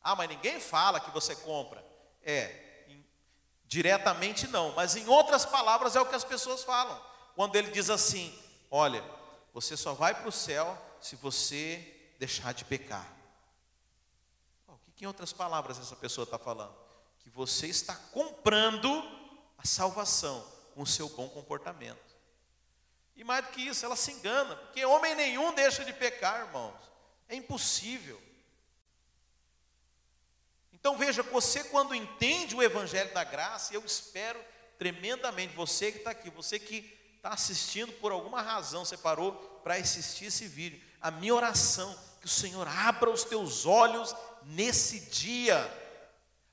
Ah, 0.03 0.14
mas 0.14 0.28
ninguém 0.28 0.61
fala 0.61 1.01
que 1.01 1.11
você 1.11 1.35
compra. 1.37 1.85
É, 2.22 2.70
Diretamente 3.70 4.49
não, 4.49 4.72
mas 4.72 4.97
em 4.97 5.07
outras 5.07 5.47
palavras 5.47 5.95
é 5.95 6.01
o 6.01 6.07
que 6.07 6.16
as 6.16 6.24
pessoas 6.24 6.64
falam. 6.64 7.01
Quando 7.41 7.57
ele 7.57 7.70
diz 7.70 7.88
assim: 7.88 8.38
Olha, 8.70 9.03
você 9.55 9.74
só 9.74 9.95
vai 9.95 10.14
para 10.14 10.28
o 10.28 10.32
céu 10.32 10.76
se 11.01 11.16
você 11.16 12.12
deixar 12.18 12.53
de 12.53 12.66
pecar. 12.66 13.11
O 14.68 14.76
que, 14.95 15.05
em 15.05 15.07
outras 15.07 15.32
palavras 15.32 15.78
essa 15.78 15.97
pessoa 15.97 16.24
está 16.24 16.38
falando? 16.38 16.76
Que 17.20 17.30
você 17.30 17.66
está 17.66 17.97
comprando 17.97 18.91
a 19.57 19.66
salvação 19.66 20.47
com 20.74 20.82
o 20.82 20.86
seu 20.86 21.09
bom 21.09 21.30
comportamento. 21.30 22.14
E 23.16 23.24
mais 23.24 23.47
do 23.47 23.53
que 23.53 23.62
isso, 23.62 23.86
ela 23.86 23.97
se 23.97 24.12
engana, 24.12 24.55
porque 24.57 24.84
homem 24.84 25.14
nenhum 25.14 25.55
deixa 25.55 25.82
de 25.82 25.95
pecar, 25.95 26.47
irmãos. 26.47 26.76
É 27.26 27.34
impossível. 27.34 28.20
Então 30.74 30.99
veja, 30.99 31.22
você 31.22 31.64
quando 31.64 31.95
entende 31.95 32.55
o 32.55 32.62
Evangelho 32.62 33.14
da 33.14 33.24
Graça, 33.24 33.72
eu 33.72 33.82
espero 33.82 34.38
tremendamente, 34.78 35.57
você 35.57 35.91
que 35.91 35.97
está 36.01 36.11
aqui, 36.11 36.28
você 36.28 36.59
que 36.59 37.00
está 37.21 37.35
assistindo 37.35 37.93
por 37.93 38.12
alguma 38.12 38.41
razão, 38.41 38.83
você 38.83 38.97
parou 38.97 39.33
para 39.62 39.75
assistir 39.75 40.27
esse 40.27 40.47
vídeo. 40.47 40.81
A 41.03 41.11
minha 41.11 41.35
oração, 41.35 41.95
que 42.18 42.25
o 42.25 42.31
Senhor 42.31 42.66
abra 42.66 43.11
os 43.11 43.25
teus 43.25 43.66
olhos 43.66 44.14
nesse 44.43 45.01
dia, 45.01 45.71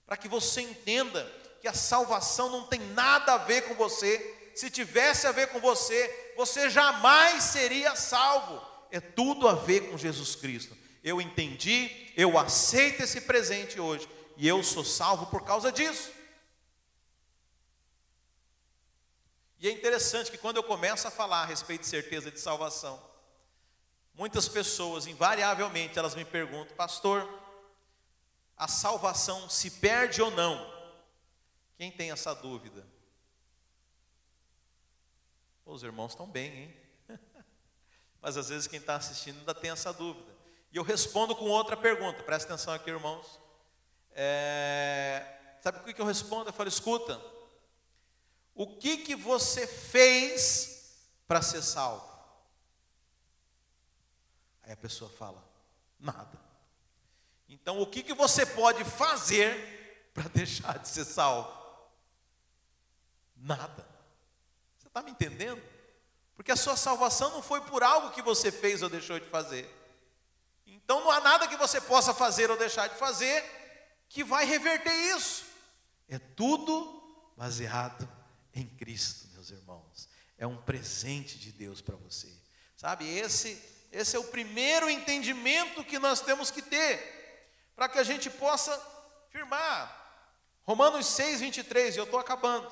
para 0.05 0.17
que 0.17 0.27
você 0.27 0.59
entenda 0.59 1.23
que 1.61 1.69
a 1.69 1.73
salvação 1.73 2.49
não 2.49 2.67
tem 2.67 2.81
nada 2.91 3.35
a 3.35 3.37
ver 3.37 3.61
com 3.61 3.75
você. 3.75 4.51
Se 4.55 4.69
tivesse 4.69 5.25
a 5.25 5.31
ver 5.31 5.47
com 5.47 5.59
você, 5.61 6.33
você 6.35 6.69
jamais 6.69 7.43
seria 7.43 7.95
salvo. 7.95 8.61
É 8.91 8.99
tudo 8.99 9.47
a 9.47 9.53
ver 9.53 9.89
com 9.89 9.97
Jesus 9.97 10.35
Cristo. 10.35 10.75
Eu 11.01 11.21
entendi, 11.21 12.11
eu 12.17 12.37
aceito 12.37 13.03
esse 13.03 13.21
presente 13.21 13.79
hoje 13.79 14.07
e 14.35 14.45
eu 14.45 14.61
sou 14.63 14.83
salvo 14.83 15.27
por 15.27 15.45
causa 15.45 15.71
disso. 15.71 16.11
E 19.59 19.67
é 19.67 19.71
interessante 19.71 20.29
que 20.29 20.37
quando 20.37 20.57
eu 20.57 20.63
começo 20.63 21.07
a 21.07 21.11
falar 21.11 21.41
a 21.41 21.45
respeito 21.45 21.81
de 21.81 21.87
certeza 21.87 22.29
de 22.29 22.39
salvação, 22.39 23.01
muitas 24.13 24.47
pessoas, 24.47 25.07
invariavelmente, 25.07 25.97
elas 25.97 26.13
me 26.13 26.23
perguntam, 26.23 26.75
pastor, 26.75 27.27
a 28.55 28.67
salvação 28.67 29.49
se 29.49 29.71
perde 29.71 30.21
ou 30.21 30.29
não? 30.31 30.75
Quem 31.75 31.91
tem 31.91 32.11
essa 32.11 32.33
dúvida? 32.33 32.85
Os 35.65 35.83
irmãos 35.83 36.11
estão 36.11 36.27
bem, 36.27 36.63
hein? 36.63 36.77
Mas 38.21 38.37
às 38.37 38.49
vezes 38.49 38.67
quem 38.67 38.79
está 38.79 38.95
assistindo 38.95 39.39
ainda 39.39 39.53
tem 39.53 39.71
essa 39.71 39.91
dúvida. 39.91 40.35
E 40.71 40.77
eu 40.77 40.83
respondo 40.83 41.35
com 41.35 41.45
outra 41.45 41.75
pergunta, 41.75 42.23
presta 42.23 42.53
atenção 42.53 42.73
aqui, 42.73 42.89
irmãos. 42.89 43.39
É, 44.11 45.23
sabe 45.61 45.79
o 45.79 45.93
que 45.93 46.01
eu 46.01 46.05
respondo? 46.05 46.49
Eu 46.49 46.53
falo, 46.53 46.69
escuta, 46.69 47.21
o 48.57 48.65
que 48.65 48.97
que 48.97 49.15
você 49.15 49.67
fez 49.67 50.97
para 51.27 51.43
ser 51.43 51.61
salvo? 51.61 52.05
Aí 54.63 54.71
a 54.71 54.77
pessoa 54.77 55.11
fala, 55.11 55.47
nada. 55.99 56.41
Então 57.47 57.79
o 57.79 57.85
que 57.85 58.01
que 58.01 58.15
você 58.15 58.47
pode 58.47 58.83
fazer 58.83 60.09
para 60.11 60.27
deixar 60.33 60.79
de 60.79 60.89
ser 60.89 61.05
salvo? 61.05 61.55
Nada. 63.35 63.87
Você 64.79 64.87
está 64.87 65.03
me 65.03 65.11
entendendo? 65.11 65.61
Porque 66.35 66.51
a 66.51 66.55
sua 66.55 66.75
salvação 66.75 67.29
não 67.29 67.43
foi 67.43 67.61
por 67.61 67.83
algo 67.83 68.09
que 68.09 68.23
você 68.23 68.51
fez 68.51 68.81
ou 68.81 68.89
deixou 68.89 69.19
de 69.19 69.27
fazer. 69.27 69.71
Então 70.65 71.01
não 71.01 71.11
há 71.11 71.21
nada 71.21 71.47
que 71.47 71.55
você 71.55 71.79
possa 71.79 72.11
fazer 72.11 72.49
ou 72.49 72.57
deixar 72.57 72.87
de 72.87 72.95
fazer 72.95 73.43
que 74.09 74.23
vai 74.23 74.45
reverter 74.45 75.15
isso. 75.15 75.45
É 76.09 76.17
tudo 76.17 77.31
baseado 77.37 78.16
em 78.59 78.67
Cristo, 78.67 79.27
meus 79.33 79.49
irmãos. 79.49 80.09
É 80.37 80.45
um 80.45 80.57
presente 80.57 81.37
de 81.37 81.51
Deus 81.51 81.81
para 81.81 81.95
você. 81.95 82.31
Sabe, 82.75 83.07
esse 83.07 83.77
esse 83.91 84.15
é 84.15 84.19
o 84.19 84.25
primeiro 84.25 84.89
entendimento 84.89 85.83
que 85.83 85.97
nós 85.97 86.21
temos 86.21 86.51
que 86.51 86.61
ter 86.61 87.15
para 87.75 87.87
que 87.87 87.97
a 87.97 88.03
gente 88.03 88.29
possa 88.29 88.79
firmar. 89.29 90.05
Romanos 90.63 91.05
6, 91.07 91.41
23, 91.41 91.95
e 91.95 91.99
eu 91.99 92.03
estou 92.03 92.19
acabando. 92.19 92.69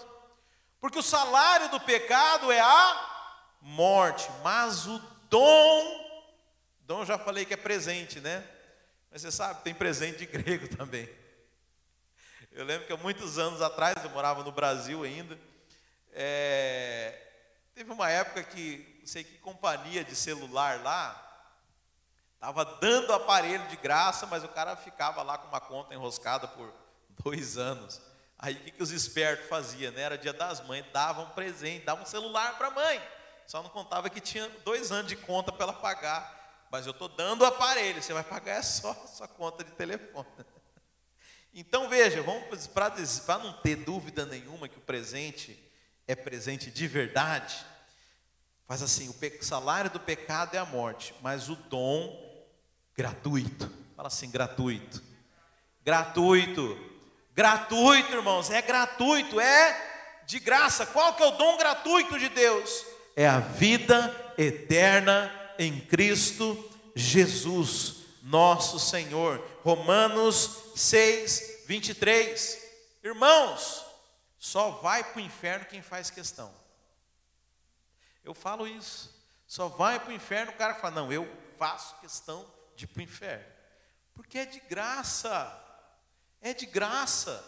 Porque 0.81 0.99
o 0.99 1.03
salário 1.03 1.69
do 1.69 1.79
pecado 1.79 2.51
é 2.51 2.59
a 2.59 3.55
morte, 3.61 4.29
mas 4.43 4.85
o 4.85 4.99
dom, 5.29 6.35
dom 6.81 7.05
já 7.05 7.17
falei 7.17 7.45
que 7.45 7.53
é 7.53 7.57
presente, 7.57 8.19
né? 8.19 8.45
Mas 9.09 9.21
você 9.21 9.31
sabe, 9.31 9.63
tem 9.63 9.73
presente 9.73 10.19
de 10.19 10.25
grego 10.25 10.67
também. 10.75 11.09
Eu 12.51 12.65
lembro 12.65 12.85
que 12.87 12.93
há 12.93 12.97
muitos 12.97 13.37
anos 13.37 13.61
atrás, 13.61 14.03
eu 14.03 14.09
morava 14.09 14.43
no 14.43 14.51
Brasil 14.51 15.03
ainda, 15.03 15.39
é, 16.17 17.13
teve 17.75 17.91
uma 17.91 18.09
época 18.09 18.41
que, 18.41 18.97
não 19.01 19.07
sei 19.07 19.23
que 19.25 19.37
companhia 19.39 20.01
de 20.01 20.15
celular 20.15 20.81
lá, 20.81 21.21
estava 22.35 22.63
dando 22.63 23.11
aparelho 23.11 23.67
de 23.67 23.75
graça, 23.75 24.25
mas 24.25 24.43
o 24.43 24.47
cara 24.47 24.77
ficava 24.77 25.21
lá 25.21 25.37
com 25.37 25.49
uma 25.49 25.59
conta 25.59 25.93
enroscada 25.93 26.47
por 26.47 26.73
dois 27.21 27.57
anos. 27.57 28.01
Aí 28.39 28.53
o 28.53 28.59
que, 28.59 28.71
que 28.71 28.83
os 28.83 28.91
espertos 28.91 29.47
faziam? 29.49 29.91
Né? 29.91 30.01
Era 30.01 30.17
dia 30.17 30.31
das 30.31 30.65
mães, 30.65 30.85
davam 30.93 31.25
um 31.25 31.29
presente, 31.31 31.85
davam 31.85 32.03
um 32.03 32.07
celular 32.07 32.57
para 32.57 32.67
a 32.67 32.71
mãe. 32.71 33.01
Só 33.45 33.61
não 33.61 33.69
contava 33.69 34.09
que 34.09 34.21
tinha 34.21 34.47
dois 34.63 34.91
anos 34.91 35.07
de 35.07 35.17
conta 35.17 35.51
para 35.51 35.63
ela 35.63 35.73
pagar. 35.73 36.65
Mas 36.71 36.85
eu 36.85 36.91
estou 36.91 37.09
dando 37.09 37.41
o 37.41 37.45
aparelho, 37.45 38.01
você 38.01 38.13
vai 38.13 38.23
pagar 38.23 38.55
é 38.55 38.61
só 38.63 38.91
a 38.91 39.07
sua 39.07 39.27
conta 39.27 39.63
de 39.63 39.71
telefone. 39.71 40.27
Então 41.57 41.87
veja, 41.87 42.21
vamos 42.21 42.67
para 42.67 43.39
não 43.39 43.53
ter 43.61 43.77
dúvida 43.77 44.25
nenhuma 44.25 44.67
que 44.67 44.77
o 44.77 44.81
presente 44.81 45.64
é 46.07 46.15
presente 46.15 46.69
de 46.71 46.87
verdade. 46.87 47.65
Faz 48.67 48.81
assim: 48.81 49.09
o 49.09 49.43
salário 49.43 49.89
do 49.89 49.99
pecado 49.99 50.55
é 50.55 50.57
a 50.57 50.65
morte, 50.65 51.13
mas 51.21 51.49
o 51.49 51.55
dom 51.55 52.23
gratuito. 52.95 53.71
Fala 53.95 54.07
assim: 54.07 54.29
gratuito. 54.29 55.03
Gratuito. 55.83 56.93
Gratuito, 57.33 58.13
irmãos, 58.13 58.49
é 58.49 58.61
gratuito, 58.61 59.39
é 59.39 60.21
de 60.25 60.39
graça. 60.39 60.85
Qual 60.85 61.13
que 61.15 61.23
é 61.23 61.27
o 61.27 61.31
dom 61.31 61.57
gratuito 61.57 62.17
de 62.17 62.29
Deus? 62.29 62.85
É 63.15 63.27
a 63.27 63.39
vida 63.39 64.33
eterna 64.37 65.31
em 65.59 65.79
Cristo 65.79 66.71
Jesus, 66.95 67.97
nosso 68.23 68.79
Senhor. 68.79 69.45
Romanos 69.63 70.71
6, 70.75 71.65
23. 71.67 72.57
Irmãos, 73.03 73.84
só 74.45 74.69
vai 74.69 75.03
para 75.03 75.17
o 75.17 75.25
inferno 75.25 75.65
quem 75.65 75.81
faz 75.81 76.11
questão. 76.11 76.53
Eu 78.23 78.35
falo 78.35 78.67
isso. 78.67 79.11
Só 79.47 79.67
vai 79.67 79.99
para 79.99 80.09
o 80.09 80.13
inferno 80.13 80.51
o 80.51 80.55
cara 80.55 80.75
fala: 80.75 80.93
Não, 80.93 81.11
eu 81.11 81.27
faço 81.57 81.95
questão 81.95 82.45
de 82.75 82.85
ir 82.85 82.87
para 82.89 82.99
o 82.99 83.03
inferno. 83.03 83.45
Porque 84.13 84.37
é 84.37 84.45
de 84.45 84.59
graça. 84.59 85.51
É 86.39 86.53
de 86.53 86.67
graça. 86.67 87.43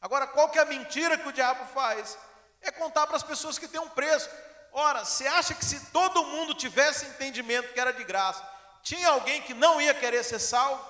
Agora, 0.00 0.26
qual 0.26 0.48
que 0.48 0.58
é 0.58 0.62
a 0.62 0.64
mentira 0.64 1.18
que 1.18 1.28
o 1.28 1.32
diabo 1.34 1.66
faz? 1.66 2.16
É 2.62 2.70
contar 2.70 3.06
para 3.06 3.18
as 3.18 3.22
pessoas 3.22 3.58
que 3.58 3.68
tem 3.68 3.78
um 3.78 3.90
preço. 3.90 4.30
Ora, 4.72 5.04
você 5.04 5.26
acha 5.26 5.52
que 5.52 5.64
se 5.66 5.90
todo 5.90 6.24
mundo 6.24 6.54
tivesse 6.54 7.04
entendimento 7.04 7.74
que 7.74 7.80
era 7.80 7.92
de 7.92 8.04
graça, 8.04 8.42
tinha 8.82 9.10
alguém 9.10 9.42
que 9.42 9.52
não 9.52 9.78
ia 9.78 9.92
querer 9.92 10.24
ser 10.24 10.38
salvo? 10.38 10.82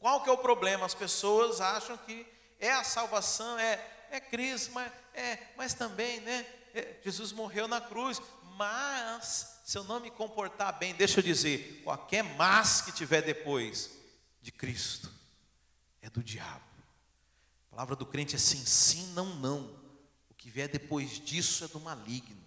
Qual 0.00 0.20
que 0.20 0.28
é 0.28 0.32
o 0.32 0.38
problema? 0.38 0.84
As 0.84 0.94
pessoas 0.94 1.60
acham 1.60 1.96
que 1.96 2.33
é 2.58 2.72
a 2.72 2.84
salvação, 2.84 3.58
é, 3.58 3.80
é 4.10 4.20
Cristo, 4.20 4.72
mas, 4.72 4.92
é, 5.14 5.38
mas 5.56 5.74
também, 5.74 6.20
né? 6.20 6.46
É, 6.74 6.96
Jesus 7.02 7.32
morreu 7.32 7.68
na 7.68 7.80
cruz, 7.80 8.20
mas 8.56 9.60
se 9.64 9.78
eu 9.78 9.84
não 9.84 10.00
me 10.00 10.10
comportar 10.10 10.78
bem, 10.78 10.94
deixa 10.94 11.20
eu 11.20 11.24
dizer, 11.24 11.80
qualquer 11.84 12.22
mas 12.22 12.80
que 12.80 12.92
tiver 12.92 13.22
depois 13.22 13.90
de 14.42 14.52
Cristo 14.52 15.10
é 16.02 16.10
do 16.10 16.22
diabo. 16.22 16.64
A 17.68 17.70
palavra 17.70 17.96
do 17.96 18.06
crente 18.06 18.36
é 18.36 18.38
sim, 18.38 18.64
sim, 18.64 19.12
não, 19.14 19.26
não 19.36 19.84
que 20.44 20.50
vier 20.50 20.68
depois 20.68 21.18
disso 21.18 21.64
é 21.64 21.68
do 21.68 21.80
maligno. 21.80 22.43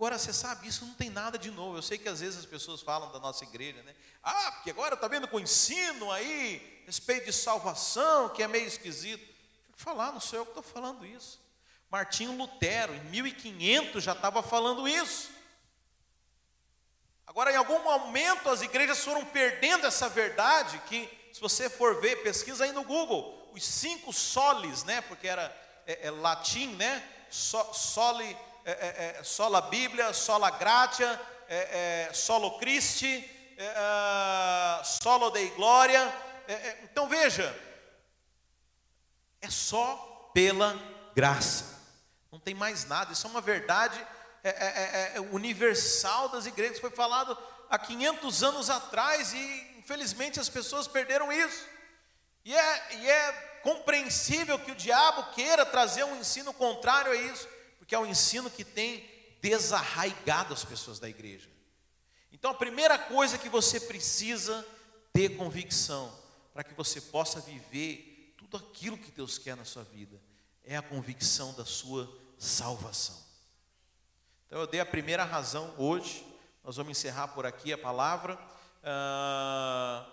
Agora, 0.00 0.16
você 0.16 0.32
sabe, 0.32 0.66
isso 0.66 0.86
não 0.86 0.94
tem 0.94 1.10
nada 1.10 1.36
de 1.36 1.50
novo. 1.50 1.76
Eu 1.76 1.82
sei 1.82 1.98
que 1.98 2.08
às 2.08 2.20
vezes 2.20 2.38
as 2.38 2.46
pessoas 2.46 2.80
falam 2.80 3.12
da 3.12 3.18
nossa 3.18 3.44
igreja, 3.44 3.82
né? 3.82 3.94
Ah, 4.22 4.52
porque 4.52 4.70
agora 4.70 4.94
está 4.94 5.06
vendo 5.06 5.28
com 5.28 5.36
o 5.36 5.40
ensino 5.40 6.10
aí, 6.10 6.82
respeito 6.86 7.26
de 7.26 7.34
salvação, 7.34 8.30
que 8.30 8.42
é 8.42 8.48
meio 8.48 8.66
esquisito. 8.66 9.20
Deixa 9.20 9.34
eu 9.76 9.76
falar, 9.76 10.10
não 10.10 10.18
sou 10.18 10.38
eu 10.38 10.46
que 10.46 10.52
estou 10.52 10.62
falando 10.62 11.04
isso. 11.04 11.38
Martinho 11.90 12.34
Lutero, 12.34 12.94
em 12.94 13.00
1500, 13.10 14.02
já 14.02 14.12
estava 14.12 14.42
falando 14.42 14.88
isso. 14.88 15.28
Agora, 17.26 17.52
em 17.52 17.56
algum 17.56 17.82
momento, 17.82 18.48
as 18.48 18.62
igrejas 18.62 19.04
foram 19.04 19.26
perdendo 19.26 19.86
essa 19.86 20.08
verdade, 20.08 20.78
que, 20.86 21.10
se 21.30 21.42
você 21.42 21.68
for 21.68 22.00
ver, 22.00 22.22
pesquisa 22.22 22.64
aí 22.64 22.72
no 22.72 22.84
Google, 22.84 23.50
os 23.52 23.62
cinco 23.62 24.14
soles, 24.14 24.82
né? 24.82 25.02
Porque 25.02 25.28
era 25.28 25.54
é, 25.86 26.06
é 26.06 26.10
latim, 26.10 26.68
né? 26.76 27.06
So, 27.28 27.62
soli, 27.74 28.34
é, 28.64 28.70
é, 28.72 29.16
é 29.20 29.24
sola 29.24 29.60
Bíblia, 29.62 30.12
sola 30.12 30.50
gratia, 30.50 31.20
solo 32.12 32.58
Christi, 32.58 33.28
solo 34.84 35.30
Dei 35.30 35.50
Glória. 35.50 36.12
então 36.84 37.08
veja, 37.08 37.56
é 39.40 39.50
só 39.50 40.30
pela 40.32 40.78
graça, 41.14 41.64
não 42.30 42.38
tem 42.38 42.54
mais 42.54 42.84
nada, 42.84 43.12
isso 43.12 43.26
é 43.26 43.30
uma 43.30 43.40
verdade 43.40 44.00
universal 45.32 46.28
das 46.28 46.46
igrejas, 46.46 46.78
foi 46.78 46.90
falado 46.90 47.36
há 47.68 47.78
500 47.78 48.42
anos 48.42 48.70
atrás 48.70 49.32
e 49.32 49.70
infelizmente 49.78 50.38
as 50.38 50.48
pessoas 50.48 50.86
perderam 50.86 51.32
isso. 51.32 51.66
E 52.44 52.54
é, 52.54 52.94
e 52.94 53.10
é 53.10 53.32
compreensível 53.62 54.58
que 54.58 54.72
o 54.72 54.76
diabo 54.76 55.32
queira 55.34 55.66
trazer 55.66 56.04
um 56.04 56.16
ensino 56.16 56.52
contrário 56.52 57.12
a 57.12 57.16
isso, 57.16 57.46
porque 57.90 57.96
é 57.96 57.98
um 57.98 58.06
ensino 58.06 58.48
que 58.48 58.64
tem 58.64 59.04
desarraigado 59.42 60.54
as 60.54 60.64
pessoas 60.64 61.00
da 61.00 61.08
igreja. 61.08 61.50
Então, 62.30 62.52
a 62.52 62.54
primeira 62.54 62.96
coisa 62.96 63.36
que 63.36 63.48
você 63.48 63.80
precisa 63.80 64.64
ter 65.12 65.30
convicção, 65.30 66.16
para 66.54 66.62
que 66.62 66.72
você 66.72 67.00
possa 67.00 67.40
viver 67.40 68.32
tudo 68.38 68.58
aquilo 68.58 68.96
que 68.96 69.10
Deus 69.10 69.38
quer 69.38 69.56
na 69.56 69.64
sua 69.64 69.82
vida, 69.82 70.22
é 70.62 70.76
a 70.76 70.82
convicção 70.82 71.52
da 71.54 71.64
sua 71.64 72.08
salvação. 72.38 73.20
Então, 74.46 74.60
eu 74.60 74.68
dei 74.68 74.78
a 74.78 74.86
primeira 74.86 75.24
razão 75.24 75.74
hoje, 75.76 76.24
nós 76.62 76.76
vamos 76.76 76.96
encerrar 76.96 77.26
por 77.26 77.44
aqui 77.44 77.72
a 77.72 77.78
palavra, 77.78 78.34
uh, 78.36 80.12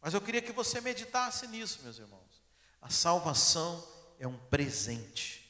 mas 0.00 0.14
eu 0.14 0.20
queria 0.22 0.40
que 0.40 0.50
você 0.50 0.80
meditasse 0.80 1.46
nisso, 1.46 1.80
meus 1.82 1.98
irmãos. 1.98 2.42
A 2.80 2.88
salvação 2.88 3.86
é 4.18 4.26
um 4.26 4.38
presente. 4.48 5.41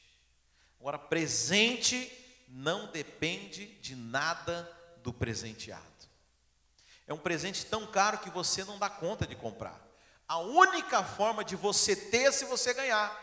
Agora, 0.83 0.99
presente 0.99 2.11
não 2.49 2.91
depende 2.91 3.67
de 3.79 3.95
nada 3.95 4.69
do 4.99 5.13
presenteado. 5.13 5.87
É 7.07 7.15
um 7.15 7.19
presente 7.19 7.65
tão 7.65 7.87
caro 7.87 8.19
que 8.19 8.29
você 8.29 8.65
não 8.65 8.79
dá 8.79 8.91
conta 8.91 9.25
de 9.25 9.37
comprar. 9.37 9.81
A 10.27 10.39
única 10.39 11.05
forma 11.05 11.45
de 11.45 11.55
você 11.55 11.95
ter 11.95 12.25
é 12.25 12.33
se 12.33 12.45
você 12.45 12.75
ganhar 12.75 13.21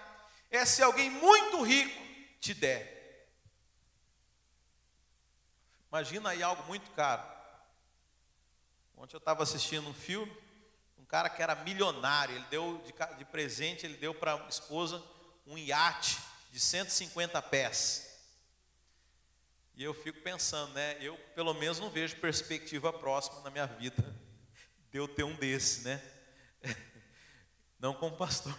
é 0.49 0.65
se 0.65 0.81
alguém 0.81 1.09
muito 1.11 1.61
rico 1.61 2.01
te 2.39 2.53
der. 2.53 3.27
Imagina 5.89 6.29
aí 6.29 6.41
algo 6.41 6.63
muito 6.63 6.89
caro. 6.91 7.23
Ontem 8.95 9.15
eu 9.15 9.19
estava 9.19 9.43
assistindo 9.43 9.87
um 9.87 9.93
filme 9.93 10.35
cara 11.09 11.27
que 11.27 11.41
era 11.41 11.55
milionário, 11.55 12.35
ele 12.35 12.45
deu 12.51 12.81
de, 12.85 12.93
de 13.17 13.25
presente, 13.25 13.83
ele 13.83 13.97
deu 13.97 14.13
para 14.13 14.35
a 14.35 14.47
esposa 14.47 15.03
um 15.45 15.57
iate 15.57 16.19
de 16.49 16.59
150 16.59 17.41
pés. 17.43 18.07
E 19.75 19.83
eu 19.83 19.93
fico 19.93 20.21
pensando, 20.21 20.73
né? 20.73 20.97
Eu 20.99 21.17
pelo 21.35 21.53
menos 21.53 21.79
não 21.79 21.89
vejo 21.89 22.17
perspectiva 22.17 22.91
próxima 22.91 23.39
na 23.41 23.49
minha 23.49 23.65
vida 23.65 24.03
de 24.91 24.97
eu 24.97 25.07
ter 25.07 25.23
um 25.23 25.35
desse, 25.35 25.81
né? 25.81 26.01
Não 27.79 27.93
como 27.93 28.17
pastor. 28.17 28.57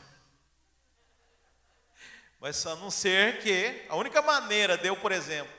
Mas 2.38 2.64
a 2.64 2.74
não 2.76 2.90
ser 2.90 3.42
que 3.42 3.84
a 3.86 3.96
única 3.96 4.22
maneira 4.22 4.78
de 4.78 4.86
eu, 4.86 4.96
por 4.96 5.12
exemplo, 5.12 5.52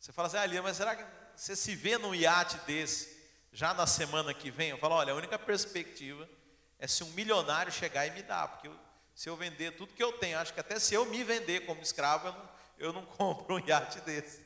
você 0.00 0.10
fala 0.10 0.28
assim, 0.28 0.56
ah, 0.56 0.62
mas 0.62 0.78
será 0.78 0.96
que 0.96 1.04
você 1.36 1.54
se 1.54 1.76
vê 1.76 1.98
num 1.98 2.14
iate 2.14 2.56
desse? 2.60 3.16
já 3.56 3.72
na 3.72 3.86
semana 3.86 4.34
que 4.34 4.50
vem, 4.50 4.68
eu 4.68 4.76
falo, 4.76 4.96
olha, 4.96 5.14
a 5.14 5.16
única 5.16 5.38
perspectiva 5.38 6.28
é 6.78 6.86
se 6.86 7.02
um 7.02 7.08
milionário 7.12 7.72
chegar 7.72 8.06
e 8.06 8.10
me 8.10 8.22
dar, 8.22 8.46
porque 8.48 8.68
eu, 8.68 8.78
se 9.16 9.30
eu 9.30 9.36
vender 9.36 9.74
tudo 9.78 9.94
que 9.94 10.04
eu 10.04 10.12
tenho, 10.18 10.38
acho 10.38 10.52
que 10.52 10.60
até 10.60 10.78
se 10.78 10.92
eu 10.92 11.06
me 11.06 11.24
vender 11.24 11.64
como 11.64 11.80
escravo, 11.80 12.28
eu 12.28 12.32
não, 12.34 12.50
eu 12.78 12.92
não 12.92 13.06
compro 13.16 13.56
um 13.56 13.58
iate 13.58 13.98
desse. 14.02 14.44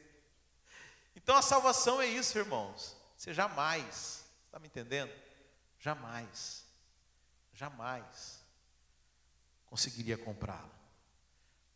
Então 1.17 1.35
a 1.35 1.43
salvação 1.43 2.01
é 2.01 2.07
isso, 2.07 2.39
irmãos. 2.39 2.97
Você 3.17 3.35
jamais, 3.35 4.25
está 4.47 4.61
me 4.61 4.69
entendendo? 4.69 5.13
Jamais, 5.81 6.65
jamais 7.53 8.41
conseguiria 9.67 10.17
comprá-la. 10.17 10.71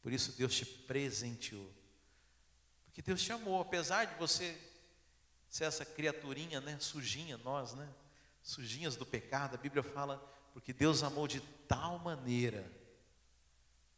Por 0.01 0.13
isso 0.13 0.31
Deus 0.33 0.55
te 0.55 0.65
presenteou. 0.65 1.69
Porque 2.85 3.03
Deus 3.03 3.21
te 3.21 3.33
amou, 3.33 3.61
apesar 3.61 4.05
de 4.05 4.15
você 4.15 4.57
se 5.49 5.65
essa 5.65 5.85
criaturinha, 5.85 6.61
né, 6.61 6.79
sujinha, 6.79 7.37
nós, 7.39 7.75
né, 7.75 7.89
sujinhas 8.41 8.95
do 8.95 9.05
pecado, 9.05 9.55
a 9.55 9.59
Bíblia 9.59 9.83
fala, 9.83 10.19
porque 10.53 10.73
Deus 10.73 11.03
amou 11.03 11.27
de 11.27 11.41
tal 11.67 11.99
maneira. 11.99 12.84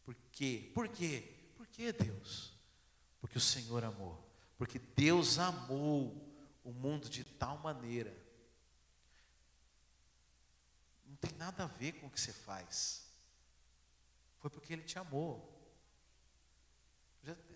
Por 0.07 0.15
quê? 0.31 0.71
Por 0.73 0.89
quê? 0.89 1.35
Por 1.57 1.67
que 1.67 1.93
Deus? 1.93 2.55
Porque 3.21 3.37
o 3.37 3.41
Senhor 3.41 3.85
amou. 3.85 4.25
Porque 4.57 4.79
Deus 4.79 5.41
amou 5.41 6.33
o 6.63 6.71
mundo 6.71 7.09
de 7.09 7.25
tal 7.25 7.59
maneira. 7.59 8.17
não 11.05 11.17
tem 11.17 11.33
nada 11.39 11.65
a 11.65 11.67
ver 11.67 11.93
com 11.95 12.07
o 12.07 12.11
que 12.11 12.21
você 12.21 12.33
faz. 12.33 13.11
Foi 14.39 14.49
porque 14.49 14.73
Ele 14.73 14.83
te 14.83 14.97
amou. 14.97 15.53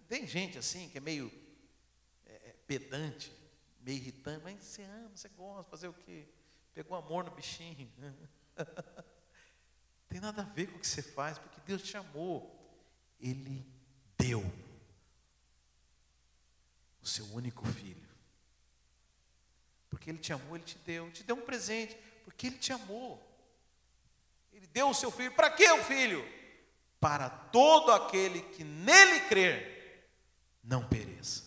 Tem 0.09 0.27
gente 0.27 0.59
assim 0.59 0.89
que 0.89 0.99
é 0.99 1.01
meio 1.01 1.31
é, 2.27 2.33
é, 2.33 2.53
pedante, 2.67 3.33
meio 3.81 3.99
irritante, 3.99 4.43
mas 4.43 4.65
você 4.65 4.83
ama, 4.83 5.11
você 5.15 5.29
gosta, 5.29 5.71
fazer 5.71 5.87
o 5.87 5.95
quê? 5.95 6.27
Pegou 6.75 6.97
amor 6.97 7.23
no 7.23 7.31
bichinho. 7.31 7.89
Tem 10.11 10.21
nada 10.21 10.43
a 10.43 10.45
ver 10.45 10.67
com 10.67 10.77
o 10.77 10.81
que 10.81 10.87
você 10.87 11.01
faz, 11.01 11.39
porque 11.39 11.61
Deus 11.65 11.83
te 11.83 11.97
amou. 11.97 12.53
Ele 13.21 13.65
deu 14.19 14.41
o 17.01 17.07
seu 17.07 17.25
único 17.27 17.65
filho. 17.65 18.11
Porque 19.89 20.11
Ele 20.11 20.19
te 20.19 20.33
amou, 20.33 20.57
Ele 20.57 20.65
te 20.65 20.77
deu. 20.79 21.11
Te 21.13 21.23
deu 21.23 21.37
um 21.37 21.43
presente, 21.43 21.97
porque 22.25 22.49
Ele 22.49 22.59
te 22.59 22.73
amou. 22.73 23.25
Ele 24.53 24.67
deu 24.67 24.91
o 24.91 24.95
seu 24.95 25.13
filho. 25.13 25.33
Para 25.33 25.49
que 25.49 25.71
o 25.71 25.85
filho? 25.85 26.27
Para 26.99 27.31
todo 27.31 27.93
aquele 27.93 28.43
que 28.43 28.65
nele 28.65 29.21
crer 29.29 30.11
não 30.63 30.87
pereça, 30.87 31.45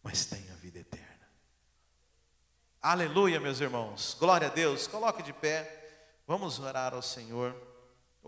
mas 0.00 0.24
tenha 0.26 0.54
vida 0.54 0.78
eterna. 0.78 1.28
Aleluia, 2.80 3.40
meus 3.40 3.60
irmãos. 3.60 4.16
Glória 4.18 4.46
a 4.46 4.50
Deus. 4.50 4.86
Coloque 4.86 5.24
de 5.24 5.32
pé. 5.32 6.22
Vamos 6.24 6.60
orar 6.60 6.94
ao 6.94 7.02
Senhor. 7.02 7.65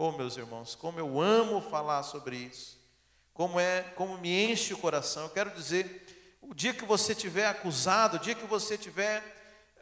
Oh, 0.01 0.13
meus 0.13 0.37
irmãos, 0.37 0.77
como 0.77 1.01
eu 1.01 1.21
amo 1.21 1.61
falar 1.61 2.05
sobre 2.05 2.37
isso. 2.37 2.79
Como 3.35 3.59
é, 3.59 3.83
como 3.97 4.17
me 4.17 4.49
enche 4.49 4.73
o 4.73 4.79
coração. 4.79 5.25
Eu 5.25 5.31
quero 5.31 5.51
dizer, 5.51 6.39
o 6.41 6.55
dia 6.55 6.73
que 6.73 6.85
você 6.85 7.17
tiver 7.17 7.49
acusado, 7.49 8.17
o 8.17 8.21
dia 8.21 8.37
que 8.37 8.47
você 8.47 8.79
tiver 8.79 9.25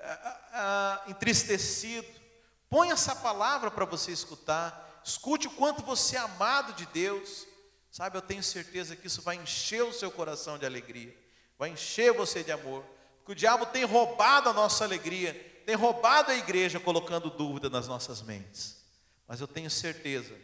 ah, 0.01 0.41
ah, 0.55 1.03
entristecido, 1.09 2.09
põe 2.71 2.93
essa 2.93 3.15
palavra 3.15 3.71
para 3.71 3.85
você 3.85 4.11
escutar. 4.11 5.03
Escute 5.05 5.49
o 5.49 5.51
quanto 5.51 5.83
você 5.83 6.17
é 6.17 6.21
amado 6.21 6.73
de 6.73 6.87
Deus. 6.87 7.47
Sabe, 7.91 8.17
eu 8.17 8.23
tenho 8.23 8.43
certeza 8.43 8.97
que 8.97 9.09
isso 9.09 9.21
vai 9.21 9.37
encher 9.37 9.85
o 9.85 9.93
seu 9.93 10.11
coração 10.11 10.57
de 10.57 10.65
alegria, 10.65 11.15
vai 11.59 11.69
encher 11.69 12.15
você 12.15 12.43
de 12.43 12.53
amor, 12.53 12.83
porque 13.19 13.33
o 13.33 13.35
diabo 13.35 13.67
tem 13.67 13.85
roubado 13.85 14.49
a 14.49 14.55
nossa 14.55 14.83
alegria, 14.83 15.35
tem 15.67 15.75
roubado 15.75 16.31
a 16.31 16.37
igreja 16.37 16.81
colocando 16.81 17.29
dúvida 17.29 17.69
nas 17.69 17.87
nossas 17.87 18.23
mentes. 18.23 18.86
Mas 19.27 19.41
eu 19.41 19.49
tenho 19.49 19.71
certeza 19.71 20.35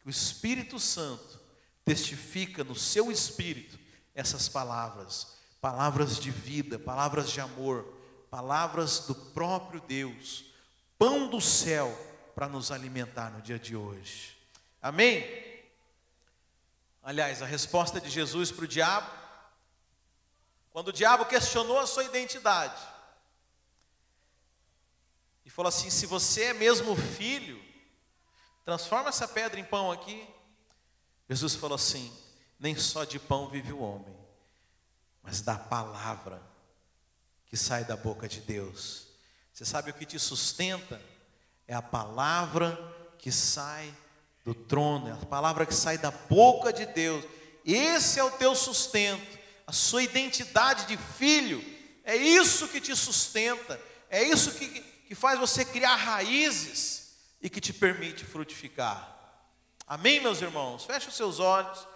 que 0.00 0.06
o 0.06 0.10
Espírito 0.10 0.78
Santo 0.78 1.38
testifica 1.84 2.64
no 2.64 2.74
seu 2.74 3.10
espírito 3.10 3.78
essas 4.14 4.48
palavras, 4.48 5.36
palavras 5.60 6.18
de 6.18 6.30
vida, 6.30 6.78
palavras 6.78 7.30
de 7.30 7.40
amor, 7.40 7.84
palavras 8.30 9.00
do 9.00 9.14
próprio 9.14 9.80
Deus, 9.80 10.44
pão 10.98 11.28
do 11.28 11.40
céu 11.40 11.88
para 12.34 12.48
nos 12.48 12.70
alimentar 12.70 13.30
no 13.30 13.42
dia 13.42 13.58
de 13.58 13.76
hoje. 13.76 14.38
Amém? 14.80 15.24
Aliás, 17.02 17.42
a 17.42 17.46
resposta 17.46 18.00
de 18.00 18.08
Jesus 18.08 18.50
para 18.52 18.64
o 18.64 18.68
diabo, 18.68 19.10
quando 20.70 20.88
o 20.88 20.92
diabo 20.92 21.24
questionou 21.24 21.78
a 21.78 21.86
sua 21.86 22.04
identidade, 22.04 22.80
e 25.44 25.50
falou 25.50 25.68
assim: 25.68 25.90
se 25.90 26.06
você 26.06 26.44
é 26.44 26.54
mesmo 26.54 26.94
filho, 26.94 27.60
transforma 28.64 29.08
essa 29.08 29.26
pedra 29.26 29.58
em 29.58 29.64
pão 29.64 29.90
aqui. 29.90 30.26
Jesus 31.28 31.54
falou 31.54 31.76
assim: 31.76 32.12
nem 32.58 32.76
só 32.76 33.04
de 33.04 33.18
pão 33.18 33.48
vive 33.48 33.72
o 33.72 33.80
homem, 33.80 34.16
mas 35.22 35.40
da 35.40 35.56
palavra 35.56 36.42
que 37.46 37.56
sai 37.56 37.84
da 37.84 37.96
boca 37.96 38.28
de 38.28 38.40
Deus. 38.40 39.08
Você 39.52 39.64
sabe 39.64 39.90
o 39.90 39.94
que 39.94 40.06
te 40.06 40.18
sustenta? 40.18 41.00
É 41.66 41.74
a 41.74 41.82
palavra 41.82 42.78
que 43.18 43.30
sai 43.30 43.94
do 44.44 44.54
trono, 44.54 45.08
é 45.08 45.12
a 45.12 45.26
palavra 45.26 45.66
que 45.66 45.74
sai 45.74 45.98
da 45.98 46.10
boca 46.10 46.72
de 46.72 46.86
Deus. 46.86 47.24
Esse 47.64 48.18
é 48.18 48.24
o 48.24 48.30
teu 48.30 48.54
sustento, 48.54 49.38
a 49.66 49.72
sua 49.72 50.02
identidade 50.02 50.86
de 50.86 50.96
filho. 50.96 51.62
É 52.04 52.16
isso 52.16 52.68
que 52.68 52.80
te 52.80 52.94
sustenta, 52.96 53.80
é 54.08 54.22
isso 54.22 54.52
que, 54.52 54.80
que 55.06 55.14
faz 55.14 55.38
você 55.38 55.64
criar 55.64 55.96
raízes 55.96 56.99
e 57.40 57.48
que 57.48 57.60
te 57.60 57.72
permite 57.72 58.24
frutificar. 58.24 59.16
Amém, 59.86 60.20
meus 60.20 60.40
irmãos? 60.40 60.84
Feche 60.84 61.08
os 61.08 61.16
seus 61.16 61.40
olhos. 61.40 61.86